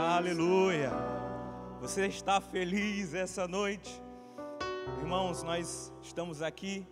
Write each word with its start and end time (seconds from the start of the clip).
Aleluia. 0.00 0.92
Você 1.80 2.06
está 2.06 2.40
feliz 2.40 3.14
essa 3.14 3.48
noite? 3.48 4.00
Irmãos, 5.00 5.42
nós 5.42 5.92
estamos 6.00 6.40
aqui 6.40 6.86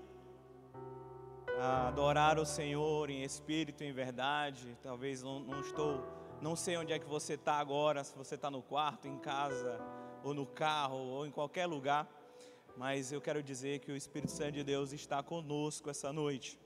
a 1.56 1.86
adorar 1.86 2.36
o 2.36 2.44
Senhor 2.44 3.08
em 3.08 3.22
espírito 3.22 3.84
e 3.84 3.86
em 3.86 3.92
verdade. 3.92 4.76
Talvez 4.82 5.22
não, 5.22 5.38
não 5.38 5.60
estou, 5.60 6.04
não 6.42 6.56
sei 6.56 6.76
onde 6.76 6.92
é 6.92 6.98
que 6.98 7.06
você 7.06 7.34
está 7.34 7.60
agora, 7.60 8.02
se 8.02 8.12
você 8.16 8.34
está 8.34 8.50
no 8.50 8.60
quarto, 8.60 9.06
em 9.06 9.18
casa, 9.18 9.80
ou 10.24 10.34
no 10.34 10.44
carro, 10.44 10.98
ou 10.98 11.24
em 11.24 11.30
qualquer 11.30 11.66
lugar. 11.66 12.08
Mas 12.76 13.12
eu 13.12 13.20
quero 13.20 13.40
dizer 13.40 13.78
que 13.78 13.92
o 13.92 13.96
Espírito 13.96 14.32
Santo 14.32 14.50
de 14.50 14.64
Deus 14.64 14.92
está 14.92 15.22
conosco 15.22 15.88
essa 15.88 16.12
noite. 16.12 16.58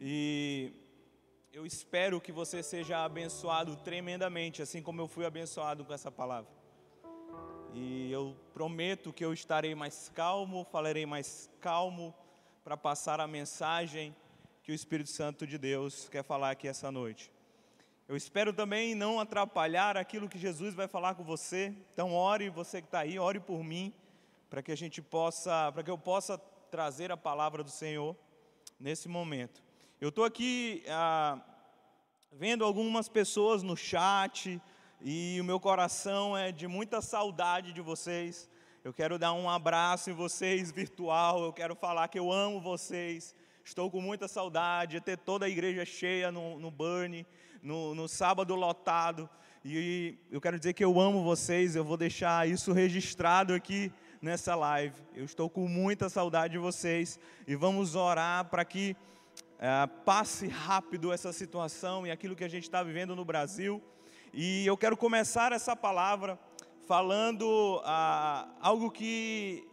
E 0.00 0.72
eu 1.54 1.64
espero 1.64 2.20
que 2.20 2.32
você 2.32 2.64
seja 2.64 3.04
abençoado 3.04 3.76
tremendamente, 3.76 4.60
assim 4.60 4.82
como 4.82 5.00
eu 5.00 5.06
fui 5.06 5.24
abençoado 5.24 5.84
com 5.84 5.94
essa 5.94 6.10
palavra. 6.10 6.50
E 7.72 8.10
eu 8.10 8.36
prometo 8.52 9.12
que 9.12 9.24
eu 9.24 9.32
estarei 9.32 9.72
mais 9.72 10.08
calmo, 10.08 10.66
falarei 10.72 11.06
mais 11.06 11.48
calmo 11.60 12.12
para 12.64 12.76
passar 12.76 13.20
a 13.20 13.28
mensagem 13.28 14.16
que 14.64 14.72
o 14.72 14.74
Espírito 14.74 15.10
Santo 15.10 15.46
de 15.46 15.56
Deus 15.56 16.08
quer 16.08 16.24
falar 16.24 16.50
aqui 16.50 16.66
essa 16.66 16.90
noite. 16.90 17.30
Eu 18.08 18.16
espero 18.16 18.52
também 18.52 18.92
não 18.96 19.20
atrapalhar 19.20 19.96
aquilo 19.96 20.28
que 20.28 20.38
Jesus 20.38 20.74
vai 20.74 20.88
falar 20.88 21.14
com 21.14 21.22
você. 21.22 21.72
Então 21.92 22.12
ore, 22.12 22.50
você 22.50 22.82
que 22.82 22.88
está 22.88 22.98
aí, 22.98 23.16
ore 23.16 23.38
por 23.38 23.62
mim, 23.62 23.94
para 24.50 24.60
que 24.60 24.72
a 24.72 24.76
gente 24.76 25.00
possa, 25.00 25.70
para 25.70 25.84
que 25.84 25.90
eu 25.90 25.98
possa 25.98 26.36
trazer 26.68 27.12
a 27.12 27.16
palavra 27.16 27.62
do 27.62 27.70
Senhor 27.70 28.16
nesse 28.80 29.08
momento. 29.08 29.63
Eu 30.04 30.10
estou 30.10 30.26
aqui 30.26 30.84
ah, 30.86 31.40
vendo 32.30 32.62
algumas 32.62 33.08
pessoas 33.08 33.62
no 33.62 33.74
chat 33.74 34.60
e 35.00 35.38
o 35.40 35.44
meu 35.44 35.58
coração 35.58 36.36
é 36.36 36.52
de 36.52 36.68
muita 36.68 37.00
saudade 37.00 37.72
de 37.72 37.80
vocês. 37.80 38.46
Eu 38.84 38.92
quero 38.92 39.18
dar 39.18 39.32
um 39.32 39.48
abraço 39.48 40.10
em 40.10 40.12
vocês 40.12 40.70
virtual. 40.70 41.42
Eu 41.42 41.54
quero 41.54 41.74
falar 41.74 42.08
que 42.08 42.18
eu 42.18 42.30
amo 42.30 42.60
vocês. 42.60 43.34
Estou 43.64 43.90
com 43.90 43.98
muita 44.02 44.28
saudade 44.28 44.96
de 44.96 45.00
ter 45.00 45.16
toda 45.16 45.46
a 45.46 45.48
igreja 45.48 45.86
cheia 45.86 46.30
no, 46.30 46.60
no 46.60 46.70
Burn, 46.70 47.26
no, 47.62 47.94
no 47.94 48.06
sábado 48.06 48.54
lotado. 48.54 49.26
E 49.64 50.18
eu 50.30 50.38
quero 50.38 50.58
dizer 50.58 50.74
que 50.74 50.84
eu 50.84 51.00
amo 51.00 51.24
vocês. 51.24 51.74
Eu 51.74 51.82
vou 51.82 51.96
deixar 51.96 52.46
isso 52.46 52.74
registrado 52.74 53.54
aqui 53.54 53.90
nessa 54.20 54.54
live. 54.54 55.00
Eu 55.14 55.24
estou 55.24 55.48
com 55.48 55.66
muita 55.66 56.10
saudade 56.10 56.52
de 56.52 56.58
vocês 56.58 57.18
e 57.46 57.56
vamos 57.56 57.94
orar 57.94 58.44
para 58.50 58.66
que 58.66 58.94
é, 59.58 59.86
passe 60.04 60.48
rápido 60.48 61.12
essa 61.12 61.32
situação 61.32 62.06
e 62.06 62.10
aquilo 62.10 62.36
que 62.36 62.44
a 62.44 62.48
gente 62.48 62.64
está 62.64 62.82
vivendo 62.82 63.14
no 63.14 63.24
Brasil. 63.24 63.82
E 64.32 64.66
eu 64.66 64.76
quero 64.76 64.96
começar 64.96 65.52
essa 65.52 65.76
palavra 65.76 66.38
falando 66.86 67.80
ah, 67.84 68.48
algo 68.60 68.90
que 68.90 69.66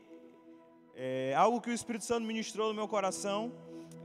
é, 0.96 1.34
algo 1.36 1.60
que 1.60 1.70
o 1.70 1.74
Espírito 1.74 2.06
Santo 2.06 2.28
ministrou 2.28 2.68
no 2.70 2.74
meu 2.74 2.88
coração. 2.88 3.52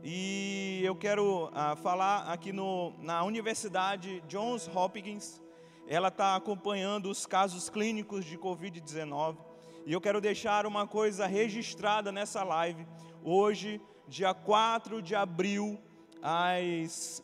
E 0.02 0.80
eu 0.84 0.94
quero 0.94 1.50
ah, 1.52 1.76
falar 1.76 2.32
aqui 2.32 2.52
no, 2.52 2.94
na 3.02 3.22
Universidade 3.24 4.22
Johns 4.28 4.68
Hopkins. 4.68 5.42
Ela 5.86 6.08
está 6.08 6.36
acompanhando 6.36 7.10
os 7.10 7.26
casos 7.26 7.68
clínicos 7.68 8.24
de 8.24 8.38
Covid-19. 8.38 9.36
E 9.84 9.92
eu 9.92 10.00
quero 10.00 10.20
deixar 10.20 10.66
uma 10.66 10.86
coisa 10.86 11.26
registrada 11.26 12.10
nessa 12.10 12.42
live. 12.42 12.86
Hoje, 13.22 13.80
dia 14.08 14.32
4 14.32 15.02
de 15.02 15.14
abril, 15.14 15.78
às 16.22 17.22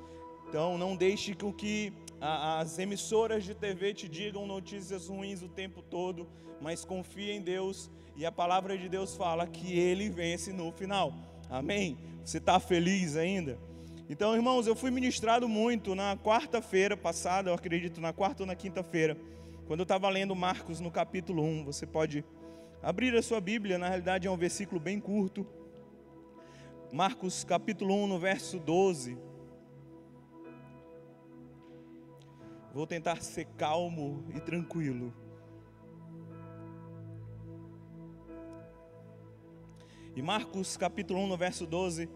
Então 0.49 0.77
não 0.77 0.95
deixe 0.95 1.33
com 1.33 1.53
que 1.53 1.93
as 2.19 2.77
emissoras 2.77 3.43
de 3.43 3.55
TV 3.55 3.93
te 3.93 4.09
digam 4.09 4.45
notícias 4.45 5.07
ruins 5.07 5.41
o 5.41 5.47
tempo 5.47 5.81
todo, 5.81 6.27
mas 6.59 6.83
confie 6.83 7.31
em 7.31 7.41
Deus 7.41 7.89
e 8.15 8.25
a 8.25 8.31
palavra 8.31 8.77
de 8.77 8.89
Deus 8.89 9.15
fala 9.15 9.47
que 9.47 9.79
ele 9.79 10.09
vence 10.09 10.51
no 10.51 10.71
final. 10.71 11.13
Amém? 11.49 11.97
Você 12.23 12.37
está 12.37 12.59
feliz 12.59 13.17
ainda? 13.17 13.57
Então, 14.09 14.35
irmãos, 14.35 14.67
eu 14.67 14.75
fui 14.75 14.91
ministrado 14.91 15.47
muito 15.47 15.95
na 15.95 16.17
quarta-feira 16.17 16.97
passada, 16.97 17.49
eu 17.49 17.53
acredito, 17.53 18.01
na 18.01 18.11
quarta 18.11 18.43
ou 18.43 18.47
na 18.47 18.55
quinta-feira, 18.55 19.17
quando 19.65 19.79
eu 19.79 19.83
estava 19.83 20.09
lendo 20.09 20.35
Marcos 20.35 20.79
no 20.79 20.91
capítulo 20.91 21.43
1. 21.43 21.65
Você 21.65 21.87
pode 21.87 22.23
abrir 22.83 23.15
a 23.15 23.21
sua 23.21 23.39
Bíblia, 23.39 23.77
na 23.77 23.87
realidade 23.87 24.27
é 24.27 24.31
um 24.31 24.37
versículo 24.37 24.79
bem 24.79 24.99
curto. 24.99 25.47
Marcos 26.91 27.43
capítulo 27.43 27.95
1, 28.03 28.07
no 28.07 28.19
verso 28.19 28.59
12. 28.59 29.17
Vou 32.73 32.85
tentar 32.85 33.21
ser 33.21 33.45
calmo 33.57 34.25
e 34.35 34.39
tranquilo. 34.39 35.13
E 40.13 40.21
Marcos 40.21 40.75
capítulo 40.75 41.21
1, 41.21 41.27
no 41.27 41.37
verso 41.37 41.65
12, 41.65 42.09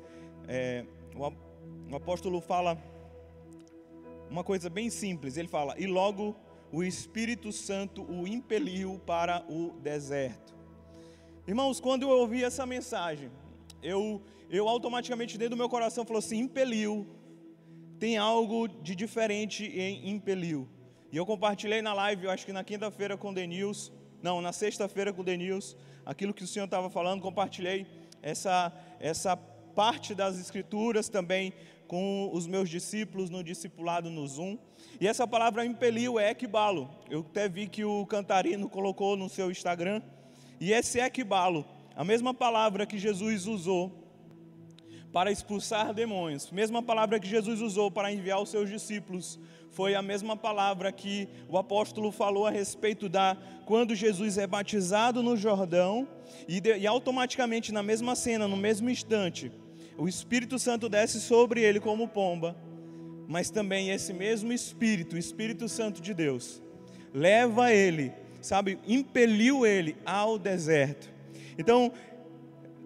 é, 0.49 0.85
o, 1.15 1.95
apóstolo 1.95 2.41
fala 2.41 2.77
uma 4.29 4.43
coisa 4.43 4.69
bem 4.69 4.89
simples. 4.89 5.37
Ele 5.37 5.47
fala: 5.47 5.75
E 5.79 5.87
logo 5.87 6.35
o 6.73 6.83
Espírito 6.83 7.53
Santo 7.53 8.03
o 8.03 8.27
impeliu 8.27 8.99
para 9.05 9.45
o 9.49 9.71
deserto. 9.79 10.53
Irmãos, 11.47 11.79
quando 11.79 12.03
eu 12.03 12.09
ouvi 12.09 12.43
essa 12.43 12.65
mensagem, 12.65 13.31
eu, 13.81 14.21
eu 14.49 14.67
automaticamente 14.67 15.37
dentro 15.37 15.55
do 15.55 15.57
meu 15.57 15.69
coração 15.69 16.05
falou 16.05 16.19
assim: 16.19 16.37
impeliu. 16.39 17.07
Tem 17.97 18.17
algo 18.17 18.67
de 18.67 18.93
diferente 18.93 19.65
em 19.67 20.09
impeliu. 20.09 20.67
E 21.13 21.15
eu 21.15 21.25
compartilhei 21.25 21.81
na 21.81 21.93
live, 21.93 22.25
eu 22.25 22.31
acho 22.31 22.45
que 22.45 22.51
na 22.51 22.61
quinta-feira 22.61 23.15
com 23.15 23.29
o 23.29 23.33
Denils, 23.33 23.89
não, 24.21 24.41
na 24.41 24.51
sexta-feira 24.51 25.13
com 25.13 25.21
o 25.21 25.23
Denils, 25.23 25.77
aquilo 26.05 26.33
que 26.33 26.43
o 26.43 26.47
Senhor 26.47 26.65
estava 26.65 26.89
falando, 26.89 27.21
compartilhei 27.21 27.87
essa, 28.21 28.71
essa 28.99 29.35
parte 29.35 30.13
das 30.13 30.39
Escrituras 30.39 31.09
também 31.09 31.53
com 31.87 32.29
os 32.33 32.47
meus 32.47 32.69
discípulos 32.69 33.29
no 33.29 33.43
discipulado 33.43 34.09
no 34.09 34.27
Zoom. 34.27 34.57
E 34.99 35.07
essa 35.07 35.27
palavra 35.27 35.65
impeliu 35.65 36.19
é 36.19 36.31
equibalo. 36.31 36.89
Eu 37.09 37.19
até 37.19 37.47
vi 37.47 37.67
que 37.67 37.83
o 37.83 38.05
Cantarino 38.05 38.69
colocou 38.69 39.15
no 39.15 39.29
seu 39.29 39.51
Instagram. 39.51 40.01
E 40.59 40.71
esse 40.71 40.99
equibalo, 40.99 41.65
a 41.95 42.03
mesma 42.03 42.33
palavra 42.33 42.85
que 42.85 42.97
Jesus 42.97 43.45
usou 43.45 43.91
para 45.11 45.31
expulsar 45.31 45.93
demônios, 45.93 46.51
mesma 46.51 46.81
palavra 46.81 47.19
que 47.19 47.27
Jesus 47.27 47.61
usou 47.61 47.89
para 47.89 48.11
enviar 48.11 48.41
os 48.41 48.49
seus 48.49 48.69
discípulos 48.69 49.39
foi 49.75 49.93
a 49.93 50.01
mesma 50.01 50.37
palavra 50.37 50.89
que 50.89 51.27
o 51.49 51.57
apóstolo 51.57 52.09
falou 52.09 52.47
a 52.47 52.49
respeito 52.49 53.09
da 53.09 53.35
quando 53.65 53.93
Jesus 53.93 54.37
é 54.37 54.47
batizado 54.47 55.21
no 55.21 55.35
Jordão 55.35 56.07
e, 56.47 56.61
de, 56.61 56.77
e 56.77 56.87
automaticamente 56.87 57.73
na 57.73 57.83
mesma 57.83 58.15
cena, 58.15 58.47
no 58.47 58.55
mesmo 58.55 58.89
instante, 58.89 59.51
o 59.97 60.07
Espírito 60.07 60.57
Santo 60.57 60.87
desce 60.87 61.19
sobre 61.19 61.61
ele 61.61 61.81
como 61.81 62.07
pomba, 62.07 62.55
mas 63.27 63.49
também 63.49 63.89
esse 63.89 64.13
mesmo 64.13 64.53
Espírito, 64.53 65.17
o 65.17 65.19
Espírito 65.19 65.67
Santo 65.67 66.01
de 66.01 66.13
Deus, 66.13 66.61
leva 67.13 67.73
ele, 67.73 68.13
sabe, 68.39 68.79
impeliu 68.87 69.65
ele 69.65 69.97
ao 70.05 70.39
deserto. 70.39 71.09
Então, 71.57 71.91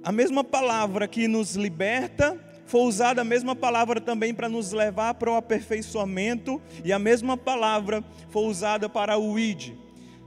a 0.03 0.12
mesma 0.12 0.44
palavra 0.44 1.07
que 1.07 1.27
nos 1.27 1.56
liberta 1.56 2.36
foi 2.69 2.81
usada 2.81 3.21
a 3.21 3.25
mesma 3.25 3.56
palavra 3.56 4.00
também 4.00 4.31
para 4.31 4.48
nos 4.48 4.71
levar 4.71 5.16
para 5.16 5.31
o 5.31 5.36
aperfeiçoamento, 5.36 6.62
e 6.86 6.94
a 6.94 7.00
mesma 7.00 7.36
palavra 7.36 8.04
foi 8.30 8.44
usada 8.44 8.88
para 8.88 9.18
o 9.18 9.39
id. 9.39 9.74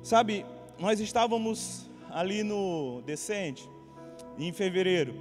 Sabe, 0.03 0.45
nós 0.77 0.99
estávamos 0.99 1.89
ali 2.11 2.43
no 2.43 3.01
Descende, 3.07 3.71
em 4.37 4.53
fevereiro, 4.53 5.15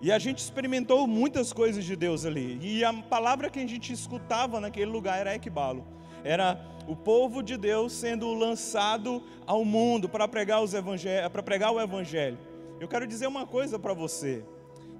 e 0.00 0.12
a 0.12 0.20
gente 0.20 0.38
experimentou 0.38 1.04
muitas 1.08 1.52
coisas 1.52 1.84
de 1.84 1.96
Deus 1.96 2.24
ali, 2.24 2.56
e 2.62 2.84
a 2.84 2.92
palavra 2.92 3.50
que 3.50 3.58
a 3.58 3.66
gente 3.66 3.92
escutava 3.92 4.60
naquele 4.60 4.92
lugar 4.92 5.18
era 5.18 5.34
equibalo. 5.34 5.84
Era 6.22 6.64
o 6.86 6.94
povo 6.94 7.42
de 7.42 7.56
Deus 7.56 7.92
sendo 7.92 8.32
lançado 8.34 9.20
ao 9.44 9.64
mundo 9.64 10.08
para 10.08 10.28
pregar, 10.28 10.62
os 10.62 10.74
para 11.32 11.42
pregar 11.42 11.72
o 11.72 11.80
evangelho. 11.80 12.38
Eu 12.78 12.86
quero 12.86 13.04
dizer 13.04 13.26
uma 13.26 13.44
coisa 13.44 13.80
para 13.80 13.92
você. 13.92 14.44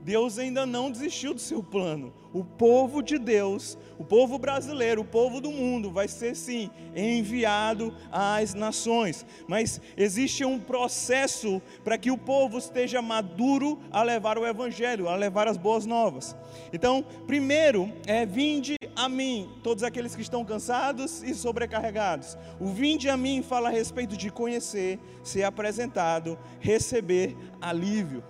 Deus 0.09 0.39
ainda 0.39 0.65
não 0.65 0.91
desistiu 0.91 1.35
do 1.35 1.41
seu 1.41 1.63
plano. 1.63 2.15
O 2.33 2.43
povo 2.43 3.03
de 3.03 3.19
Deus, 3.19 3.77
o 3.99 4.05
povo 4.05 4.39
brasileiro, 4.39 5.03
o 5.03 5.05
povo 5.05 5.39
do 5.39 5.51
mundo, 5.51 5.91
vai 5.91 6.09
ser 6.09 6.35
sim 6.35 6.71
enviado 6.97 7.95
às 8.11 8.55
nações. 8.55 9.27
Mas 9.47 9.79
existe 9.99 10.47
um 10.47 10.59
processo 10.59 11.61
para 11.85 11.99
que 11.99 12.11
o 12.11 12.17
povo 12.17 12.57
esteja 12.57 13.03
maduro 13.03 13.79
a 13.91 14.03
levar 14.03 14.39
o 14.39 14.47
evangelho, 14.47 15.11
a 15.11 15.15
levar 15.15 15.47
as 15.47 15.59
boas 15.59 15.85
novas. 15.85 16.35
Então, 16.73 17.05
primeiro 17.27 17.93
é 18.07 18.25
vinde 18.25 18.77
a 18.97 19.11
mim, 19.11 19.47
todos 19.63 19.85
aqueles 19.85 20.17
que 20.17 20.23
estão 20.23 20.43
cansados 20.43 21.23
e 21.23 21.35
sobrecarregados. 21.35 22.35
O 22.59 22.69
vinde 22.69 23.11
a 23.11 23.17
mim 23.17 23.43
fala 23.43 23.69
a 23.69 23.73
respeito 23.73 24.17
de 24.17 24.31
conhecer, 24.31 24.99
ser 25.23 25.43
apresentado, 25.43 26.39
receber 26.61 27.37
alívio. 27.61 28.25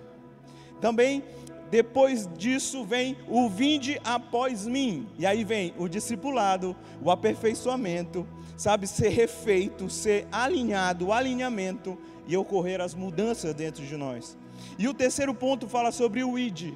Também 0.81 1.23
depois 1.69 2.27
disso 2.37 2.83
vem 2.83 3.17
o 3.27 3.47
vinde 3.49 3.99
após 4.03 4.65
mim. 4.65 5.07
E 5.17 5.25
aí 5.25 5.43
vem 5.43 5.73
o 5.77 5.87
discipulado, 5.87 6.75
o 7.01 7.11
aperfeiçoamento, 7.11 8.27
sabe, 8.57 8.87
ser 8.87 9.09
refeito, 9.09 9.89
ser 9.89 10.27
alinhado, 10.31 11.07
o 11.07 11.13
alinhamento 11.13 11.97
e 12.27 12.35
ocorrer 12.35 12.81
as 12.81 12.93
mudanças 12.93 13.53
dentro 13.53 13.85
de 13.85 13.95
nós. 13.95 14.37
E 14.77 14.87
o 14.87 14.93
terceiro 14.93 15.33
ponto 15.33 15.67
fala 15.67 15.91
sobre 15.91 16.23
o 16.23 16.37
id. 16.37 16.73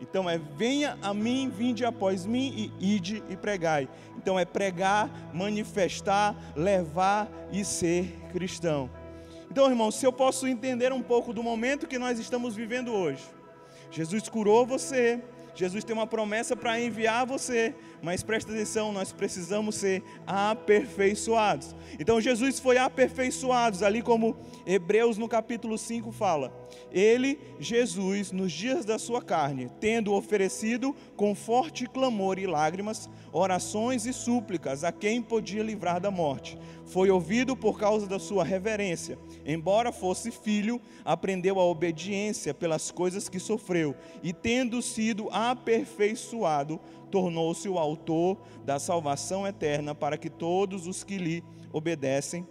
Então 0.00 0.28
é 0.28 0.38
venha 0.38 0.96
a 1.02 1.12
mim, 1.12 1.50
vinde 1.54 1.84
após 1.84 2.24
mim 2.24 2.72
e 2.80 2.94
ide 2.94 3.22
e 3.28 3.36
pregai. 3.36 3.86
Então 4.16 4.38
é 4.38 4.46
pregar, 4.46 5.10
manifestar, 5.34 6.34
levar 6.56 7.30
e 7.52 7.64
ser 7.64 8.18
cristão. 8.32 8.88
Então, 9.50 9.68
irmão, 9.68 9.90
se 9.90 10.06
eu 10.06 10.12
posso 10.12 10.46
entender 10.46 10.92
um 10.92 11.02
pouco 11.02 11.32
do 11.32 11.42
momento 11.42 11.88
que 11.88 11.98
nós 11.98 12.20
estamos 12.20 12.54
vivendo 12.54 12.92
hoje, 12.92 13.24
Jesus 13.90 14.28
curou 14.28 14.64
você, 14.64 15.20
Jesus 15.54 15.84
tem 15.84 15.94
uma 15.94 16.06
promessa 16.06 16.54
para 16.54 16.80
enviar 16.80 17.26
você, 17.26 17.74
mas 18.02 18.22
presta 18.22 18.52
atenção, 18.52 18.92
nós 18.92 19.12
precisamos 19.12 19.74
ser 19.74 20.02
aperfeiçoados. 20.26 21.74
Então 21.98 22.20
Jesus 22.20 22.58
foi 22.58 22.78
aperfeiçoado, 22.78 23.84
ali 23.84 24.02
como 24.02 24.36
Hebreus 24.66 25.18
no 25.18 25.28
capítulo 25.28 25.76
5 25.76 26.10
fala. 26.12 26.52
Ele, 26.92 27.38
Jesus, 27.58 28.32
nos 28.32 28.52
dias 28.52 28.84
da 28.84 28.98
sua 28.98 29.22
carne, 29.22 29.70
tendo 29.80 30.12
oferecido 30.12 30.94
com 31.16 31.34
forte 31.34 31.86
clamor 31.86 32.38
e 32.38 32.46
lágrimas, 32.46 33.08
orações 33.32 34.06
e 34.06 34.12
súplicas 34.12 34.82
a 34.82 34.90
quem 34.90 35.22
podia 35.22 35.62
livrar 35.62 36.00
da 36.00 36.10
morte, 36.10 36.58
foi 36.86 37.10
ouvido 37.10 37.56
por 37.56 37.78
causa 37.78 38.06
da 38.06 38.18
sua 38.18 38.42
reverência. 38.42 39.18
Embora 39.46 39.92
fosse 39.92 40.30
filho, 40.30 40.80
aprendeu 41.04 41.60
a 41.60 41.64
obediência 41.64 42.52
pelas 42.52 42.90
coisas 42.90 43.28
que 43.28 43.38
sofreu, 43.38 43.94
e 44.22 44.32
tendo 44.32 44.82
sido 44.82 45.28
aperfeiçoado, 45.30 46.80
tornou-se 47.10 47.68
o 47.68 47.78
autor 47.90 48.38
da 48.64 48.78
salvação 48.78 49.46
eterna 49.46 49.94
para 49.94 50.16
que 50.16 50.30
todos 50.30 50.86
os 50.86 51.04
que 51.04 51.18
lhe 51.18 51.44
obedecem 51.72 52.46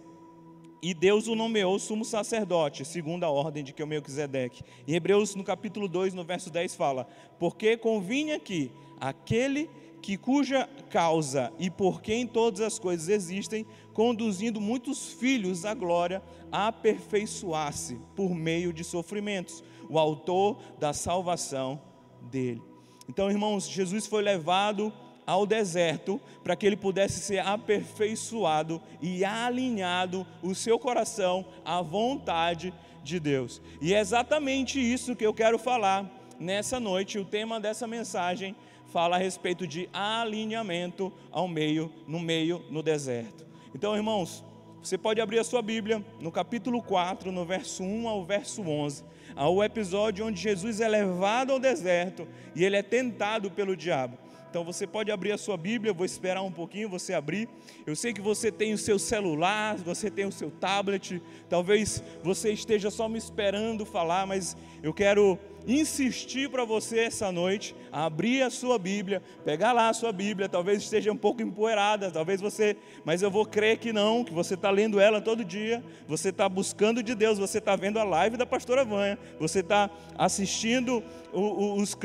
e 0.82 0.94
Deus 0.94 1.26
o 1.28 1.34
nomeou 1.34 1.78
sumo 1.78 2.06
sacerdote, 2.06 2.86
segundo 2.86 3.24
a 3.24 3.30
ordem 3.30 3.62
de 3.62 3.74
Melquisedeque. 3.84 4.62
Em 4.88 4.94
Hebreus, 4.94 5.34
no 5.34 5.44
capítulo 5.44 5.86
2, 5.86 6.14
no 6.14 6.24
verso 6.24 6.50
10, 6.50 6.74
fala: 6.74 7.06
Porque 7.38 7.76
convinha 7.76 8.38
que 8.40 8.72
aquele 8.98 9.68
que 10.00 10.16
cuja 10.16 10.66
causa 10.88 11.52
e 11.58 11.68
por 11.68 12.00
quem 12.00 12.26
todas 12.26 12.62
as 12.62 12.78
coisas 12.78 13.10
existem, 13.10 13.66
conduzindo 13.92 14.58
muitos 14.58 15.12
filhos 15.12 15.66
à 15.66 15.74
glória, 15.74 16.22
aperfeiçoasse 16.50 18.00
por 18.16 18.34
meio 18.34 18.72
de 18.72 18.82
sofrimentos, 18.82 19.62
o 19.88 19.98
autor 19.98 20.58
da 20.78 20.94
salvação 20.94 21.78
dele. 22.22 22.62
Então, 23.06 23.30
irmãos, 23.30 23.68
Jesus 23.68 24.06
foi 24.06 24.22
levado 24.22 24.90
ao 25.30 25.46
deserto 25.46 26.20
para 26.42 26.56
que 26.56 26.66
ele 26.66 26.76
pudesse 26.76 27.20
ser 27.20 27.38
aperfeiçoado 27.38 28.82
e 29.00 29.24
alinhado 29.24 30.26
o 30.42 30.56
seu 30.56 30.76
coração 30.76 31.46
à 31.64 31.80
vontade 31.80 32.74
de 33.04 33.20
Deus. 33.20 33.62
E 33.80 33.94
é 33.94 34.00
exatamente 34.00 34.80
isso 34.80 35.14
que 35.14 35.24
eu 35.24 35.32
quero 35.32 35.56
falar 35.56 36.04
nessa 36.40 36.80
noite. 36.80 37.16
O 37.16 37.24
tema 37.24 37.60
dessa 37.60 37.86
mensagem 37.86 38.56
fala 38.92 39.14
a 39.14 39.18
respeito 39.20 39.68
de 39.68 39.88
alinhamento 39.92 41.12
ao 41.30 41.46
meio, 41.46 41.92
no 42.08 42.18
meio, 42.18 42.64
no 42.68 42.82
deserto. 42.82 43.46
Então, 43.72 43.94
irmãos, 43.94 44.44
você 44.82 44.98
pode 44.98 45.20
abrir 45.20 45.38
a 45.38 45.44
sua 45.44 45.62
Bíblia 45.62 46.04
no 46.18 46.32
capítulo 46.32 46.82
4, 46.82 47.30
no 47.30 47.44
verso 47.44 47.84
1 47.84 48.08
ao 48.08 48.24
verso 48.24 48.62
11 48.62 49.04
ao 49.36 49.62
episódio 49.62 50.26
onde 50.26 50.40
Jesus 50.40 50.80
é 50.80 50.88
levado 50.88 51.52
ao 51.52 51.60
deserto 51.60 52.26
e 52.52 52.64
ele 52.64 52.76
é 52.76 52.82
tentado 52.82 53.48
pelo 53.48 53.76
diabo. 53.76 54.18
Então 54.50 54.64
você 54.64 54.84
pode 54.84 55.12
abrir 55.12 55.30
a 55.30 55.38
sua 55.38 55.56
Bíblia, 55.56 55.92
vou 55.92 56.04
esperar 56.04 56.42
um 56.42 56.50
pouquinho 56.50 56.88
você 56.88 57.14
abrir. 57.14 57.48
Eu 57.86 57.94
sei 57.94 58.12
que 58.12 58.20
você 58.20 58.50
tem 58.50 58.72
o 58.72 58.78
seu 58.78 58.98
celular, 58.98 59.76
você 59.76 60.10
tem 60.10 60.26
o 60.26 60.32
seu 60.32 60.50
tablet, 60.50 61.22
talvez 61.48 62.02
você 62.20 62.50
esteja 62.50 62.90
só 62.90 63.08
me 63.08 63.16
esperando 63.16 63.86
falar, 63.86 64.26
mas 64.26 64.56
eu 64.82 64.92
quero 64.94 65.38
insistir 65.66 66.48
para 66.48 66.64
você 66.64 67.00
essa 67.00 67.30
noite, 67.30 67.74
abrir 67.92 68.42
a 68.42 68.50
sua 68.50 68.78
Bíblia, 68.78 69.22
pegar 69.44 69.72
lá 69.72 69.88
a 69.88 69.92
sua 69.92 70.12
Bíblia, 70.12 70.48
talvez 70.48 70.82
esteja 70.82 71.12
um 71.12 71.16
pouco 71.16 71.42
empoeirada, 71.42 72.10
talvez 72.10 72.40
você, 72.40 72.76
mas 73.04 73.22
eu 73.22 73.30
vou 73.30 73.44
crer 73.44 73.78
que 73.78 73.92
não, 73.92 74.24
que 74.24 74.32
você 74.32 74.54
está 74.54 74.70
lendo 74.70 74.98
ela 74.98 75.20
todo 75.20 75.44
dia, 75.44 75.82
você 76.06 76.30
está 76.30 76.48
buscando 76.48 77.02
de 77.02 77.14
Deus, 77.14 77.38
você 77.38 77.58
está 77.58 77.76
vendo 77.76 77.98
a 77.98 78.04
live 78.04 78.36
da 78.36 78.46
pastora 78.46 78.84
Vanha, 78.84 79.18
você 79.38 79.60
está 79.60 79.90
assistindo 80.16 81.02
os, 81.32 81.96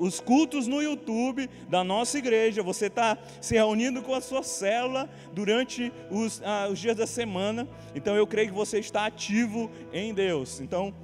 os 0.00 0.20
cultos 0.20 0.66
no 0.66 0.82
YouTube 0.82 1.48
da 1.68 1.84
nossa 1.84 2.18
igreja, 2.18 2.62
você 2.62 2.86
está 2.86 3.18
se 3.40 3.54
reunindo 3.54 4.02
com 4.02 4.14
a 4.14 4.20
sua 4.20 4.42
célula 4.42 5.08
durante 5.32 5.92
os, 6.10 6.40
ah, 6.44 6.68
os 6.70 6.78
dias 6.78 6.96
da 6.96 7.06
semana, 7.06 7.68
então 7.94 8.16
eu 8.16 8.26
creio 8.26 8.48
que 8.48 8.54
você 8.54 8.78
está 8.78 9.06
ativo 9.06 9.70
em 9.92 10.14
Deus. 10.14 10.60
Então, 10.60 10.94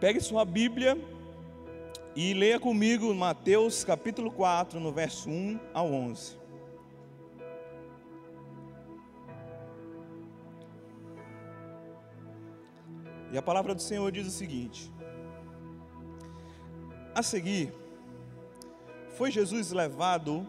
Pegue 0.00 0.20
sua 0.20 0.44
Bíblia 0.44 0.96
e 2.14 2.32
leia 2.32 2.60
comigo 2.60 3.12
Mateus 3.12 3.82
capítulo 3.82 4.30
4, 4.30 4.78
no 4.78 4.92
verso 4.92 5.28
1 5.28 5.58
ao 5.74 5.92
11. 5.92 6.38
E 13.32 13.36
a 13.36 13.42
palavra 13.42 13.74
do 13.74 13.82
Senhor 13.82 14.12
diz 14.12 14.28
o 14.28 14.30
seguinte: 14.30 14.88
A 17.12 17.20
seguir, 17.20 17.72
foi 19.16 19.32
Jesus 19.32 19.72
levado 19.72 20.46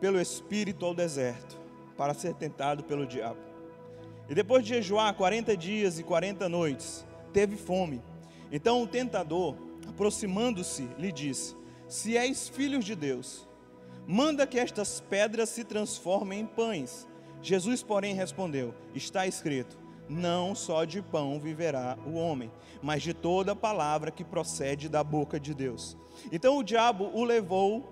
pelo 0.00 0.18
Espírito 0.18 0.86
ao 0.86 0.94
deserto 0.94 1.60
para 1.98 2.14
ser 2.14 2.32
tentado 2.32 2.82
pelo 2.82 3.06
diabo. 3.06 3.40
E 4.26 4.34
depois 4.34 4.64
de 4.64 4.70
jejuar 4.70 5.12
40 5.14 5.54
dias 5.54 5.98
e 5.98 6.02
40 6.02 6.48
noites, 6.48 7.06
teve 7.30 7.56
fome. 7.56 8.02
Então 8.52 8.82
o 8.82 8.86
tentador, 8.86 9.56
aproximando-se, 9.88 10.86
lhe 10.98 11.10
disse: 11.10 11.56
Se 11.88 12.18
és 12.18 12.50
filho 12.50 12.80
de 12.80 12.94
Deus, 12.94 13.48
manda 14.06 14.46
que 14.46 14.58
estas 14.58 15.00
pedras 15.00 15.48
se 15.48 15.64
transformem 15.64 16.40
em 16.40 16.46
pães. 16.46 17.08
Jesus, 17.40 17.82
porém, 17.82 18.14
respondeu: 18.14 18.74
Está 18.94 19.26
escrito: 19.26 19.78
Não 20.06 20.54
só 20.54 20.84
de 20.84 21.00
pão 21.00 21.40
viverá 21.40 21.98
o 22.06 22.12
homem, 22.12 22.52
mas 22.82 23.02
de 23.02 23.14
toda 23.14 23.56
palavra 23.56 24.10
que 24.10 24.22
procede 24.22 24.86
da 24.86 25.02
boca 25.02 25.40
de 25.40 25.54
Deus. 25.54 25.96
Então 26.30 26.58
o 26.58 26.62
diabo 26.62 27.10
o 27.14 27.24
levou 27.24 27.90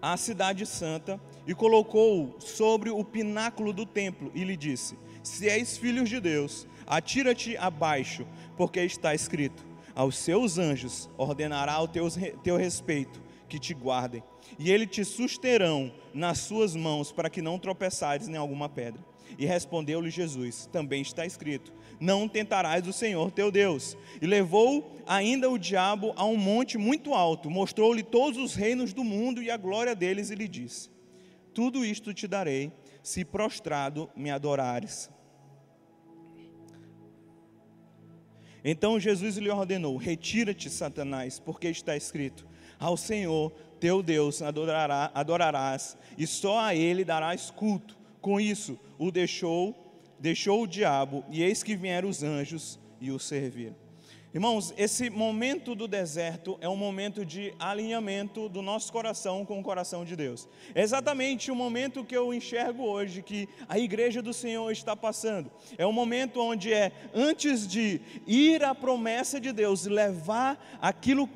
à 0.00 0.16
cidade 0.16 0.64
santa 0.64 1.20
e 1.46 1.54
colocou-o 1.54 2.40
sobre 2.40 2.90
o 2.90 3.02
pináculo 3.02 3.72
do 3.72 3.84
templo 3.84 4.30
e 4.32 4.44
lhe 4.44 4.56
disse: 4.56 4.96
Se 5.24 5.48
és 5.48 5.76
filho 5.76 6.04
de 6.04 6.20
Deus, 6.20 6.68
atira-te 6.86 7.56
abaixo, 7.56 8.26
porque 8.56 8.80
está 8.80 9.14
escrito: 9.14 9.64
aos 9.94 10.16
seus 10.18 10.58
anjos 10.58 11.08
ordenará 11.16 11.80
o 11.80 11.86
teu, 11.86 12.08
teu 12.42 12.56
respeito 12.56 13.22
que 13.48 13.58
te 13.58 13.72
guardem, 13.72 14.22
e 14.58 14.70
eles 14.72 14.88
te 14.90 15.04
susterão 15.04 15.92
nas 16.12 16.38
suas 16.38 16.74
mãos 16.74 17.12
para 17.12 17.30
que 17.30 17.40
não 17.40 17.58
tropeçares 17.58 18.28
em 18.28 18.36
alguma 18.36 18.68
pedra. 18.68 19.00
E 19.38 19.46
respondeu-lhe 19.46 20.10
Jesus: 20.10 20.68
Também 20.72 21.02
está 21.02 21.24
escrito: 21.24 21.72
Não 22.00 22.28
tentarás 22.28 22.86
o 22.86 22.92
Senhor 22.92 23.30
teu 23.30 23.50
Deus. 23.50 23.96
E 24.20 24.26
levou 24.26 24.92
ainda 25.06 25.50
o 25.50 25.58
diabo 25.58 26.12
a 26.16 26.24
um 26.24 26.36
monte 26.36 26.78
muito 26.78 27.14
alto, 27.14 27.50
mostrou-lhe 27.50 28.02
todos 28.02 28.38
os 28.38 28.54
reinos 28.54 28.92
do 28.92 29.04
mundo 29.04 29.42
e 29.42 29.50
a 29.50 29.56
glória 29.56 29.94
deles, 29.94 30.30
e 30.30 30.34
lhe 30.34 30.48
disse: 30.48 30.90
Tudo 31.52 31.84
isto 31.84 32.12
te 32.12 32.26
darei, 32.26 32.72
se 33.02 33.24
prostrado 33.24 34.10
me 34.14 34.30
adorares. 34.30 35.10
Então 38.64 38.98
Jesus 38.98 39.36
lhe 39.36 39.50
ordenou: 39.50 39.96
Retira-te, 39.96 40.70
Satanás, 40.70 41.38
porque 41.38 41.68
está 41.68 41.94
escrito: 41.96 42.46
Ao 42.78 42.96
Senhor 42.96 43.52
teu 43.78 44.02
Deus 44.02 44.40
adorará, 44.40 45.10
adorarás, 45.14 45.98
e 46.16 46.26
só 46.26 46.58
a 46.58 46.74
ele 46.74 47.04
darás 47.04 47.50
culto. 47.50 47.98
Com 48.20 48.40
isso, 48.40 48.78
o 48.98 49.10
deixou, 49.10 49.76
deixou 50.18 50.62
o 50.62 50.66
diabo, 50.66 51.22
e 51.28 51.42
eis 51.42 51.62
que 51.62 51.76
vieram 51.76 52.08
os 52.08 52.22
anjos 52.22 52.80
e 52.98 53.10
o 53.10 53.18
serviram. 53.18 53.83
Irmãos, 54.34 54.74
esse 54.76 55.08
momento 55.10 55.76
do 55.76 55.86
deserto 55.86 56.58
é 56.60 56.68
um 56.68 56.74
momento 56.74 57.24
de 57.24 57.54
alinhamento 57.56 58.48
do 58.48 58.62
nosso 58.62 58.92
coração 58.92 59.44
com 59.44 59.60
o 59.60 59.62
coração 59.62 60.04
de 60.04 60.16
Deus. 60.16 60.48
É 60.74 60.82
exatamente 60.82 61.52
o 61.52 61.54
momento 61.54 62.04
que 62.04 62.16
eu 62.16 62.34
enxergo 62.34 62.82
hoje 62.82 63.22
que 63.22 63.48
a 63.68 63.78
igreja 63.78 64.20
do 64.20 64.32
Senhor 64.32 64.72
está 64.72 64.96
passando. 64.96 65.48
É 65.78 65.86
um 65.86 65.92
momento 65.92 66.40
onde 66.40 66.72
é 66.72 66.90
antes 67.14 67.64
de 67.64 68.00
ir 68.26 68.64
à 68.64 68.74
promessa 68.74 69.40
de 69.40 69.52
Deus, 69.52 69.86
levar 69.86 70.78
aquilo 70.82 71.28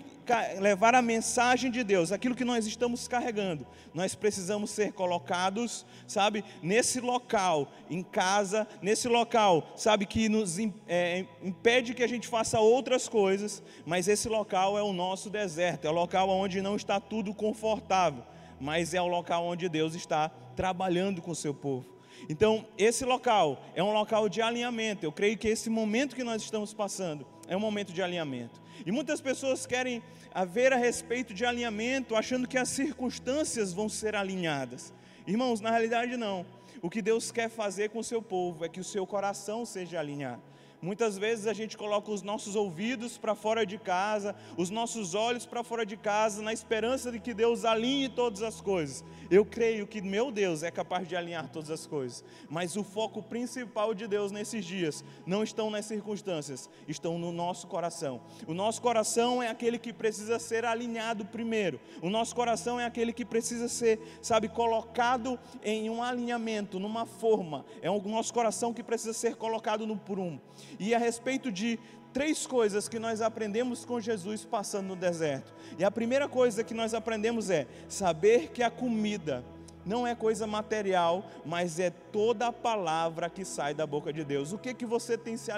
levar 0.58 0.94
a 0.94 1.02
mensagem 1.02 1.70
de 1.70 1.82
Deus, 1.82 2.12
aquilo 2.12 2.35
que 2.35 2.44
nós 2.44 2.66
estamos 2.66 3.08
carregando, 3.08 3.66
nós 3.94 4.14
precisamos 4.14 4.70
ser 4.70 4.92
colocados, 4.92 5.87
sabe, 6.06 6.44
nesse 6.62 7.00
local, 7.00 7.70
em 7.90 8.02
casa, 8.02 8.66
nesse 8.82 9.08
local, 9.08 9.73
sabe, 9.76 10.06
que 10.06 10.28
nos 10.28 10.58
é, 10.87 11.25
impede 11.42 11.94
que 11.94 12.02
a 12.02 12.08
gente 12.08 12.28
faça 12.28 12.61
outras 12.61 13.08
coisas, 13.08 13.62
mas 13.87 14.08
esse 14.08 14.28
local 14.28 14.78
é 14.78 14.82
o 14.82 14.92
nosso 14.92 15.30
deserto, 15.30 15.87
é 15.87 15.90
o 15.90 15.94
local 15.94 16.28
onde 16.28 16.61
não 16.61 16.76
está 16.76 17.00
tudo 17.00 17.35
confortável, 17.35 18.23
mas 18.61 18.94
é 18.94 19.00
o 19.00 19.06
local 19.06 19.44
onde 19.44 19.68
Deus 19.68 19.94
está 19.94 20.28
trabalhando 20.54 21.23
com 21.23 21.30
o 21.30 21.37
seu 21.37 21.54
povo. 21.54 21.99
Então, 22.28 22.66
esse 22.76 23.04
local 23.04 23.62
é 23.75 23.82
um 23.82 23.92
local 23.92 24.28
de 24.28 24.42
alinhamento. 24.42 25.04
Eu 25.04 25.12
creio 25.12 25.37
que 25.37 25.47
esse 25.47 25.70
momento 25.70 26.16
que 26.16 26.25
nós 26.25 26.42
estamos 26.42 26.75
passando 26.75 27.26
é 27.47 27.56
um 27.56 27.61
momento 27.61 27.92
de 27.92 28.02
alinhamento. 28.02 28.61
E 28.87 28.92
muitas 28.92 29.20
pessoas 29.20 29.66
querem 29.66 30.02
ver 30.49 30.73
a 30.73 30.76
respeito 30.76 31.35
de 31.35 31.44
alinhamento, 31.44 32.14
achando 32.14 32.47
que 32.47 32.58
as 32.58 32.68
circunstâncias 32.68 33.73
vão 33.73 33.88
ser 33.88 34.14
alinhadas. 34.14 34.92
Irmãos, 35.26 35.61
na 35.61 35.70
realidade 35.70 36.16
não. 36.16 36.47
O 36.80 36.88
que 36.88 37.02
Deus 37.02 37.30
quer 37.32 37.49
fazer 37.50 37.90
com 37.90 37.99
o 37.99 38.04
seu 38.04 38.23
povo 38.23 38.64
é 38.64 38.68
que 38.68 38.80
o 38.80 38.85
seu 38.85 39.06
coração 39.06 39.64
seja 39.66 39.99
alinhado. 39.99 40.42
Muitas 40.80 41.18
vezes 41.18 41.49
a 41.49 41.52
gente 41.52 41.76
coloca 41.76 42.08
os 42.11 42.23
nossos 42.23 42.54
ouvidos 42.54 43.18
para 43.18 43.35
fora 43.35 43.66
de 43.66 43.76
casa, 43.78 44.37
os 44.56 44.70
nossos 44.70 45.12
olhos 45.12 45.44
para 45.44 45.64
fora 45.64 45.85
de 45.85 45.97
casa, 45.97 46.40
na 46.40 46.52
esperança 46.52 47.11
de 47.11 47.18
que 47.18 47.35
Deus 47.35 47.64
alinhe 47.64 48.08
todas 48.08 48.42
as 48.42 48.61
coisas. 48.61 49.04
Eu 49.28 49.44
creio 49.44 49.88
que 49.88 50.00
meu 50.00 50.30
Deus 50.30 50.62
é 50.62 50.70
capaz 50.70 51.08
de 51.08 51.16
alinhar 51.16 51.49
todas 51.49 51.70
as 51.70 51.85
coisas, 51.85 52.25
mas 52.49 52.76
o 52.76 52.85
foco 52.85 53.20
principal 53.20 53.92
de 53.92 54.06
Deus 54.06 54.30
nesses 54.30 54.64
dias 54.64 55.04
não 55.26 55.42
estão 55.42 55.68
nas 55.68 55.85
circunstâncias, 55.85 56.70
estão 56.87 57.18
no 57.18 57.32
nosso 57.32 57.66
coração. 57.66 58.20
O 58.47 58.54
nosso 58.54 58.80
coração 58.80 59.42
é 59.42 59.49
aquele 59.49 59.78
que 59.78 59.92
precisa 59.92 60.38
ser 60.38 60.64
alinhado 60.64 61.25
primeiro. 61.25 61.80
O 62.00 62.08
nosso 62.08 62.37
coração 62.37 62.78
é 62.78 62.87
aquele 62.87 63.12
que 63.12 63.25
precisa 63.25 63.66
ser, 63.66 64.00
sabe, 64.23 64.49
colocado 64.49 65.38
em 65.64 65.90
um 65.90 66.00
alinhamento, 66.00 66.78
numa 66.78 67.04
forma. 67.04 67.64
É 67.82 67.90
o 67.90 68.00
nosso 68.02 68.32
coração 68.32 68.73
que 68.73 68.85
precisa 68.85 69.12
ser 69.12 69.35
colocado 69.35 69.85
no 69.85 69.97
prumo. 69.97 70.40
E 70.78 70.94
a 70.94 70.98
respeito 70.98 71.50
de 71.50 71.78
três 72.12 72.46
coisas 72.46 72.88
que 72.88 72.98
nós 72.98 73.20
aprendemos 73.20 73.84
com 73.84 74.00
Jesus 74.00 74.44
passando 74.44 74.88
no 74.88 74.96
deserto. 74.96 75.52
E 75.78 75.84
a 75.84 75.90
primeira 75.90 76.28
coisa 76.28 76.64
que 76.64 76.75
nós 76.75 76.94
aprendemos 76.94 77.50
é 77.50 77.66
saber 77.88 78.48
que 78.48 78.62
a 78.62 78.70
comida 78.70 79.44
não 79.84 80.06
é 80.06 80.14
coisa 80.14 80.46
material, 80.46 81.25
mas 81.46 81.78
é 81.78 81.90
toda 81.90 82.48
a 82.48 82.52
palavra 82.52 83.30
que 83.30 83.44
sai 83.44 83.72
da 83.72 83.87
boca 83.87 84.12
de 84.12 84.25
Deus. 84.25 84.52
O 84.52 84.58
que 84.58 84.75
que 84.75 84.84
você 84.84 85.16
tem 85.16 85.37
se 85.37 85.50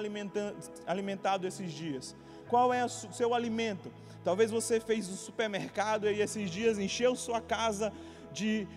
alimentado 0.86 1.46
esses 1.46 1.72
dias? 1.72 2.14
Qual 2.48 2.72
é 2.72 2.84
o 2.84 2.88
seu 2.88 3.34
alimento? 3.34 3.90
Talvez 4.22 4.50
você 4.50 4.78
fez 4.78 5.08
um 5.08 5.16
supermercado 5.16 6.08
e 6.08 6.20
esses 6.20 6.50
dias 6.50 6.78
encheu 6.78 7.16
sua 7.16 7.40
casa 7.40 7.92
de 8.32 8.68